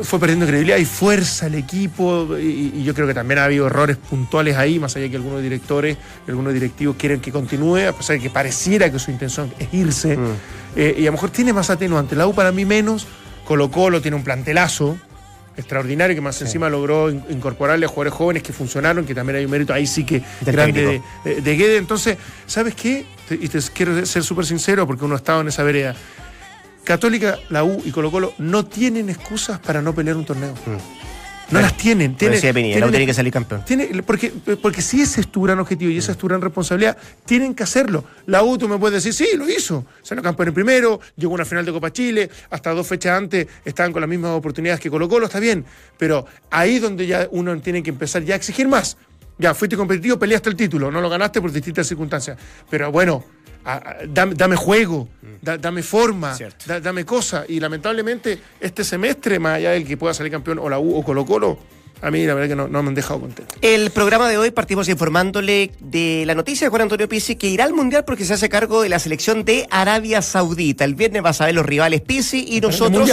fue 0.02 0.18
perdiendo 0.18 0.46
credibilidad 0.46 0.78
y 0.78 0.84
fuerza 0.84 1.46
el 1.46 1.54
equipo 1.54 2.36
y, 2.38 2.72
y 2.74 2.82
yo 2.84 2.94
creo 2.94 3.06
que 3.06 3.14
también 3.14 3.38
ha 3.38 3.44
habido 3.44 3.66
errores 3.66 3.96
puntuales 3.96 4.56
ahí, 4.56 4.78
más 4.78 4.96
allá 4.96 5.08
que 5.08 5.16
algunos 5.16 5.42
directores, 5.42 5.96
algunos 6.26 6.52
directivos 6.52 6.96
quieren 6.98 7.20
que 7.20 7.30
continúe, 7.30 7.88
a 7.88 7.92
pesar 7.92 8.16
de 8.16 8.22
que 8.22 8.30
pareciera 8.30 8.90
que 8.90 8.98
su 8.98 9.10
intención 9.10 9.52
es 9.58 9.72
irse. 9.72 10.16
Mm. 10.16 10.26
Eh, 10.76 10.94
y 10.98 11.02
a 11.02 11.06
lo 11.06 11.12
mejor 11.12 11.30
tiene 11.30 11.52
más 11.52 11.70
atenuante. 11.70 12.16
La 12.16 12.26
U 12.26 12.34
para 12.34 12.52
mí 12.52 12.64
menos, 12.64 13.06
Colo 13.44 13.70
Colo 13.70 14.00
tiene 14.02 14.16
un 14.16 14.24
plantelazo 14.24 14.98
extraordinario 15.56 16.14
que 16.14 16.20
más 16.20 16.40
encima 16.40 16.68
logró 16.68 17.10
in- 17.10 17.22
incorporarle 17.30 17.84
a 17.86 17.88
jugadores 17.88 18.12
jóvenes 18.14 18.42
que 18.44 18.52
funcionaron, 18.52 19.04
que 19.04 19.14
también 19.14 19.36
hay 19.38 19.44
un 19.44 19.50
mérito 19.50 19.72
ahí 19.74 19.86
sí 19.88 20.04
que 20.04 20.22
Del 20.40 20.54
grande 20.54 21.02
de, 21.24 21.34
de- 21.34 21.40
de 21.40 21.56
Guede. 21.56 21.76
Entonces, 21.78 22.16
¿sabes 22.46 22.74
qué? 22.76 23.04
Y 23.30 23.48
te 23.48 23.58
quiero 23.74 24.06
ser 24.06 24.22
súper 24.22 24.46
sincero 24.46 24.86
porque 24.86 25.04
uno 25.04 25.14
ha 25.14 25.18
estado 25.18 25.40
en 25.40 25.48
esa 25.48 25.62
vereda. 25.64 25.96
Católica, 26.88 27.38
la 27.50 27.64
U 27.64 27.82
y 27.84 27.90
Colo 27.90 28.10
Colo 28.10 28.32
no 28.38 28.64
tienen 28.64 29.10
excusas 29.10 29.58
para 29.58 29.82
no 29.82 29.94
pelear 29.94 30.16
un 30.16 30.24
torneo. 30.24 30.54
No 31.50 31.60
las 31.62 31.76
tienen. 31.78 32.14
tienen- 32.16 32.40
no 32.80 32.90
tiene 32.90 33.06
que 33.06 33.14
salir 33.14 33.32
campeón. 33.32 33.62
tiene- 33.66 34.02
porque, 34.02 34.30
porque 34.60 34.80
si 34.82 35.00
ese 35.02 35.20
es 35.22 35.28
tu 35.28 35.42
gran 35.42 35.58
objetivo 35.58 35.90
y 35.90 35.96
esa 35.98 36.12
es 36.12 36.18
tu 36.18 36.26
gran 36.28 36.40
responsabilidad, 36.42 36.96
tienen 37.24 37.54
que 37.54 37.62
hacerlo. 37.62 38.04
La 38.26 38.42
U, 38.42 38.56
tú 38.58 38.68
me 38.68 38.78
puedes 38.78 39.02
decir, 39.02 39.14
sí, 39.28 39.36
lo 39.36 39.48
hizo. 39.48 39.84
Salió 40.02 40.22
campeón 40.22 40.48
en 40.48 40.54
primero, 40.54 40.98
llegó 41.16 41.32
a 41.32 41.36
una 41.36 41.44
final 41.46 41.64
de 41.64 41.72
Copa 41.72 41.90
Chile, 41.92 42.28
hasta 42.50 42.70
dos 42.72 42.86
fechas 42.86 43.16
antes 43.16 43.46
estaban 43.64 43.92
con 43.92 44.00
las 44.00 44.08
mismas 44.10 44.30
oportunidades 44.32 44.80
que 44.80 44.90
Colo 44.90 45.08
Colo, 45.08 45.26
está 45.26 45.40
bien. 45.40 45.64
Pero 45.98 46.26
ahí 46.50 46.76
es 46.76 46.82
donde 46.82 47.06
ya 47.06 47.28
uno 47.30 47.58
tiene 47.60 47.82
que 47.82 47.90
empezar 47.90 48.22
ya 48.24 48.34
a 48.34 48.36
exigir 48.36 48.66
más. 48.68 48.96
Ya, 49.38 49.54
fuiste 49.54 49.76
competitivo, 49.76 50.18
peleaste 50.18 50.48
el 50.50 50.56
título, 50.56 50.90
no 50.90 51.00
lo 51.00 51.08
ganaste 51.08 51.40
por 51.40 51.52
distintas 51.52 51.86
circunstancias. 51.86 52.36
Pero 52.68 52.90
bueno, 52.90 53.24
a- 53.64 53.74
a- 53.74 53.96
dame, 54.08 54.34
dame 54.34 54.56
juego, 54.56 55.08
da- 55.42 55.56
dame 55.58 55.82
forma, 55.82 56.34
da- 56.66 56.80
dame 56.80 57.04
cosas. 57.04 57.44
Y 57.48 57.60
lamentablemente, 57.60 58.38
este 58.60 58.82
semestre, 58.84 59.38
más 59.38 59.54
allá 59.56 59.70
del 59.72 59.86
que 59.86 59.96
pueda 59.96 60.12
salir 60.14 60.32
campeón 60.32 60.58
o 60.58 60.68
la 60.68 60.78
U 60.78 60.96
o 60.96 61.04
Colo 61.04 61.24
Colo, 61.24 61.58
a 62.00 62.10
mí 62.10 62.24
la 62.26 62.34
verdad 62.34 62.48
que 62.48 62.56
no, 62.56 62.68
no 62.68 62.82
me 62.82 62.88
han 62.90 62.94
dejado 62.94 63.20
contento. 63.20 63.54
El 63.60 63.90
programa 63.90 64.28
de 64.28 64.38
hoy 64.38 64.50
partimos 64.52 64.88
informándole 64.88 65.72
de 65.80 66.24
la 66.26 66.34
noticia 66.34 66.66
de 66.66 66.70
Juan 66.70 66.82
Antonio 66.82 67.08
Pizzi 67.08 67.34
que 67.36 67.48
irá 67.48 67.64
al 67.64 67.74
Mundial 67.74 68.04
porque 68.04 68.24
se 68.24 68.34
hace 68.34 68.48
cargo 68.48 68.82
de 68.82 68.88
la 68.88 68.98
selección 69.00 69.44
de 69.44 69.66
Arabia 69.70 70.22
Saudita. 70.22 70.84
El 70.84 70.94
viernes 70.94 71.24
va 71.24 71.30
a 71.30 71.32
saber 71.32 71.54
los 71.54 71.66
rivales 71.66 72.00
Pizzi 72.00 72.44
y 72.48 72.60
nosotros 72.60 73.08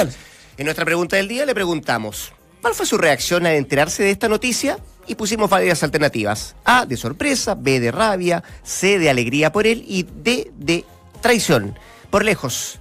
en 0.58 0.66
nuestra 0.66 0.86
pregunta 0.86 1.16
del 1.18 1.28
día 1.28 1.46
le 1.46 1.54
preguntamos 1.56 2.32
¿cuál 2.62 2.74
fue 2.76 2.86
su 2.86 2.98
reacción 2.98 3.46
al 3.48 3.54
enterarse 3.56 4.04
de 4.04 4.12
esta 4.12 4.28
noticia? 4.30 4.78
Y 5.08 5.16
pusimos 5.16 5.50
varias 5.50 5.84
alternativas. 5.84 6.56
A 6.66 6.86
de 6.86 6.98
sorpresa, 6.98 7.56
B 7.56 7.80
de 7.80 7.92
rabia, 7.92 8.44
C 8.64 8.98
de 9.00 9.10
alegría 9.10 9.52
por 9.52 9.68
él 9.68 9.84
y 9.88 10.04
D 10.04 10.52
de 10.58 10.84
traición. 11.22 11.78
Por 12.10 12.24
lejos, 12.26 12.80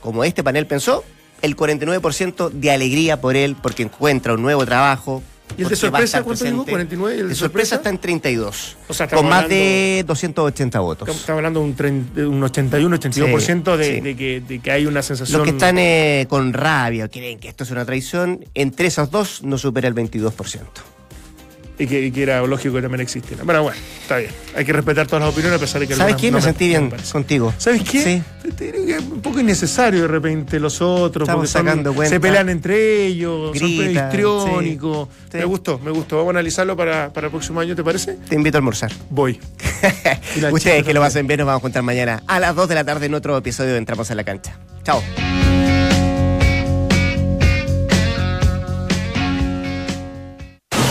como 0.00 0.24
este 0.24 0.42
panel 0.42 0.66
pensó, 0.66 1.04
el 1.42 1.56
49% 1.56 2.50
de 2.50 2.70
alegría 2.70 3.20
por 3.20 3.36
él 3.36 3.56
porque 3.60 3.82
encuentra 3.84 4.34
un 4.34 4.42
nuevo 4.42 4.64
trabajo. 4.66 5.22
¿Y 5.58 5.62
el 5.62 5.68
de 5.68 5.76
sorpresa 5.76 6.22
cuánto 6.22 6.42
dijo? 6.44 6.64
presente. 6.64 6.70
49, 6.70 7.16
¿y 7.16 7.18
el 7.20 7.24
de 7.24 7.28
de 7.28 7.34
sorpresa 7.34 7.76
sorpresa? 7.76 7.76
está 7.76 7.90
en 7.90 7.98
32. 7.98 8.76
O 8.88 8.94
sea, 8.94 9.04
estamos 9.04 9.22
con 9.22 9.28
más 9.30 9.44
hablando- 9.44 9.54
de 9.54 10.04
280 10.06 10.80
votos. 10.80 11.08
Estamos 11.08 11.30
hablando 11.30 11.60
de 11.60 11.66
un, 11.66 12.14
de 12.14 12.26
un 12.26 12.40
81-82% 12.42 13.76
de, 13.76 13.84
Sí, 13.84 13.94
sí. 13.96 14.00
de 14.00 14.16
que, 14.16 14.40
de 14.40 14.58
que 14.60 14.70
hay 14.70 14.86
una 14.86 15.02
sensación. 15.02 15.38
Los 15.38 15.44
que 15.46 15.50
están 15.52 15.76
eh, 15.78 16.26
con 16.28 16.52
rabia 16.54 17.04
o 17.04 17.10
creen 17.10 17.38
que 17.38 17.48
esto 17.48 17.64
es 17.64 17.70
una 17.70 17.84
traición, 17.84 18.44
entre 18.54 18.86
esos 18.88 19.10
dos 19.10 19.42
no 19.42 19.58
supera 19.58 19.86
el 19.88 19.94
22%. 19.94 20.60
Y 21.76 21.86
que, 21.88 22.12
que 22.12 22.22
era 22.22 22.40
lógico 22.46 22.76
que 22.76 22.82
también 22.82 23.00
existiera. 23.00 23.42
Bueno, 23.42 23.64
bueno, 23.64 23.76
está 24.00 24.18
bien. 24.18 24.30
Hay 24.54 24.64
que 24.64 24.72
respetar 24.72 25.08
todas 25.08 25.22
las 25.24 25.32
opiniones 25.32 25.58
a 25.58 25.60
pesar 25.60 25.80
de 25.80 25.88
que. 25.88 25.96
¿Sabes 25.96 26.14
qué? 26.14 26.30
no 26.30 26.36
me 26.36 26.42
sentí 26.42 26.68
bien 26.68 26.92
contigo. 27.10 27.52
¿Sabes 27.58 27.82
qué? 27.82 28.00
Sí. 28.04 28.22
Es 28.60 29.00
un 29.02 29.20
poco 29.20 29.40
innecesario 29.40 30.02
de 30.02 30.08
repente 30.08 30.60
los 30.60 30.80
otros. 30.80 31.26
Estamos 31.28 31.50
son- 31.50 31.66
sacando 31.66 31.92
cuenta. 31.92 32.14
Se 32.14 32.20
pelean 32.20 32.48
entre 32.48 33.06
ellos, 33.06 33.58
son 33.58 33.66
Gritan, 33.68 34.04
histriónicos. 34.06 35.08
sí. 35.08 35.14
Sí. 35.32 35.38
Me 35.38 35.44
gustó, 35.46 35.78
me 35.80 35.90
gustó. 35.90 36.16
Vamos 36.18 36.28
a 36.28 36.38
analizarlo 36.38 36.76
para, 36.76 37.12
para 37.12 37.26
el 37.26 37.30
próximo 37.32 37.58
año, 37.58 37.74
¿te 37.74 37.82
parece? 37.82 38.18
Te 38.28 38.36
invito 38.36 38.56
a 38.56 38.60
almorzar. 38.60 38.92
Voy. 39.10 39.40
Ustedes 40.52 40.84
que 40.84 40.94
lo 40.94 41.02
hacen 41.02 41.26
bien 41.26 41.38
nos 41.38 41.46
vamos 41.46 41.60
a 41.60 41.62
juntar 41.62 41.82
mañana 41.82 42.22
a 42.28 42.38
las 42.38 42.54
2 42.54 42.68
de 42.68 42.74
la 42.76 42.84
tarde 42.84 43.06
en 43.06 43.14
otro 43.14 43.36
episodio 43.36 43.72
de 43.72 43.78
Entramos 43.78 44.08
a 44.12 44.14
la 44.14 44.22
Cancha. 44.22 44.56
Chao. 44.84 45.02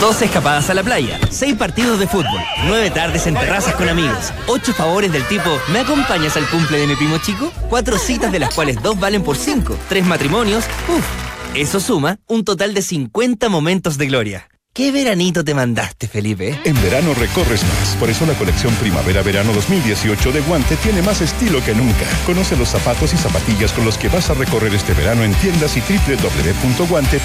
Dos 0.04 0.20
escapadas 0.20 0.68
a 0.68 0.74
la 0.74 0.82
playa, 0.82 1.18
seis 1.30 1.56
partidos 1.56 1.98
de 1.98 2.06
fútbol, 2.06 2.38
nueve 2.66 2.90
tardes 2.90 3.26
en 3.26 3.32
terrazas 3.32 3.74
con 3.74 3.88
amigos, 3.88 4.34
ocho 4.48 4.74
favores 4.74 5.10
del 5.10 5.26
tipo 5.28 5.48
¿me 5.72 5.78
acompañas 5.78 6.36
al 6.36 6.46
cumple 6.50 6.76
de 6.76 6.86
mi 6.86 6.94
primo 6.94 7.16
chico? 7.16 7.50
Cuatro 7.70 7.96
citas 7.96 8.30
de 8.30 8.38
las 8.38 8.54
cuales 8.54 8.82
dos 8.82 9.00
valen 9.00 9.22
por 9.22 9.38
cinco, 9.38 9.78
tres 9.88 10.04
matrimonios, 10.04 10.64
uff. 10.88 11.06
Eso 11.54 11.80
suma 11.80 12.18
un 12.26 12.44
total 12.44 12.74
de 12.74 12.82
50 12.82 13.48
momentos 13.48 13.96
de 13.96 14.06
gloria. 14.06 14.46
¿Qué 14.74 14.90
veranito 14.90 15.44
te 15.44 15.54
mandaste, 15.54 16.08
Felipe? 16.08 16.58
En 16.64 16.74
verano 16.82 17.14
recorres 17.14 17.62
más, 17.62 17.94
por 17.94 18.10
eso 18.10 18.26
la 18.26 18.34
colección 18.34 18.74
Primavera-Verano 18.74 19.52
2018 19.52 20.32
de 20.32 20.40
Guante 20.40 20.74
tiene 20.78 21.00
más 21.00 21.20
estilo 21.20 21.64
que 21.64 21.76
nunca. 21.76 22.04
Conoce 22.26 22.56
los 22.56 22.70
zapatos 22.70 23.14
y 23.14 23.16
zapatillas 23.16 23.72
con 23.72 23.84
los 23.84 23.96
que 23.96 24.08
vas 24.08 24.30
a 24.30 24.34
recorrer 24.34 24.74
este 24.74 24.92
verano 24.94 25.22
en 25.22 25.32
tiendas 25.34 25.76
y 25.76 25.80
www.guante.cl. 25.80 27.22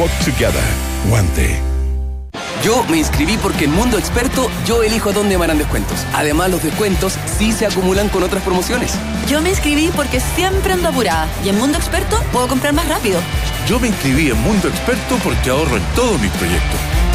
Walk 0.00 0.12
Together. 0.24 0.64
Guante. 1.10 1.69
Yo 2.62 2.84
me 2.90 2.98
inscribí 2.98 3.38
porque 3.38 3.64
en 3.64 3.72
Mundo 3.72 3.96
Experto 3.98 4.50
yo 4.66 4.82
elijo 4.82 5.12
dónde 5.12 5.38
me 5.38 5.44
harán 5.44 5.58
descuentos. 5.58 6.04
Además, 6.12 6.50
los 6.50 6.62
descuentos 6.62 7.16
sí 7.38 7.52
se 7.52 7.66
acumulan 7.66 8.08
con 8.10 8.22
otras 8.22 8.42
promociones. 8.42 8.92
Yo 9.28 9.40
me 9.40 9.50
inscribí 9.50 9.90
porque 9.96 10.20
siempre 10.20 10.74
ando 10.74 10.90
apurada 10.90 11.26
y 11.44 11.48
en 11.48 11.58
Mundo 11.58 11.78
Experto 11.78 12.22
puedo 12.32 12.48
comprar 12.48 12.74
más 12.74 12.88
rápido. 12.88 13.18
Yo 13.66 13.80
me 13.80 13.88
inscribí 13.88 14.30
en 14.30 14.40
Mundo 14.42 14.68
Experto 14.68 15.16
porque 15.24 15.50
ahorro 15.50 15.76
en 15.76 15.84
todos 15.94 16.20
mis 16.20 16.30
proyectos. 16.32 16.80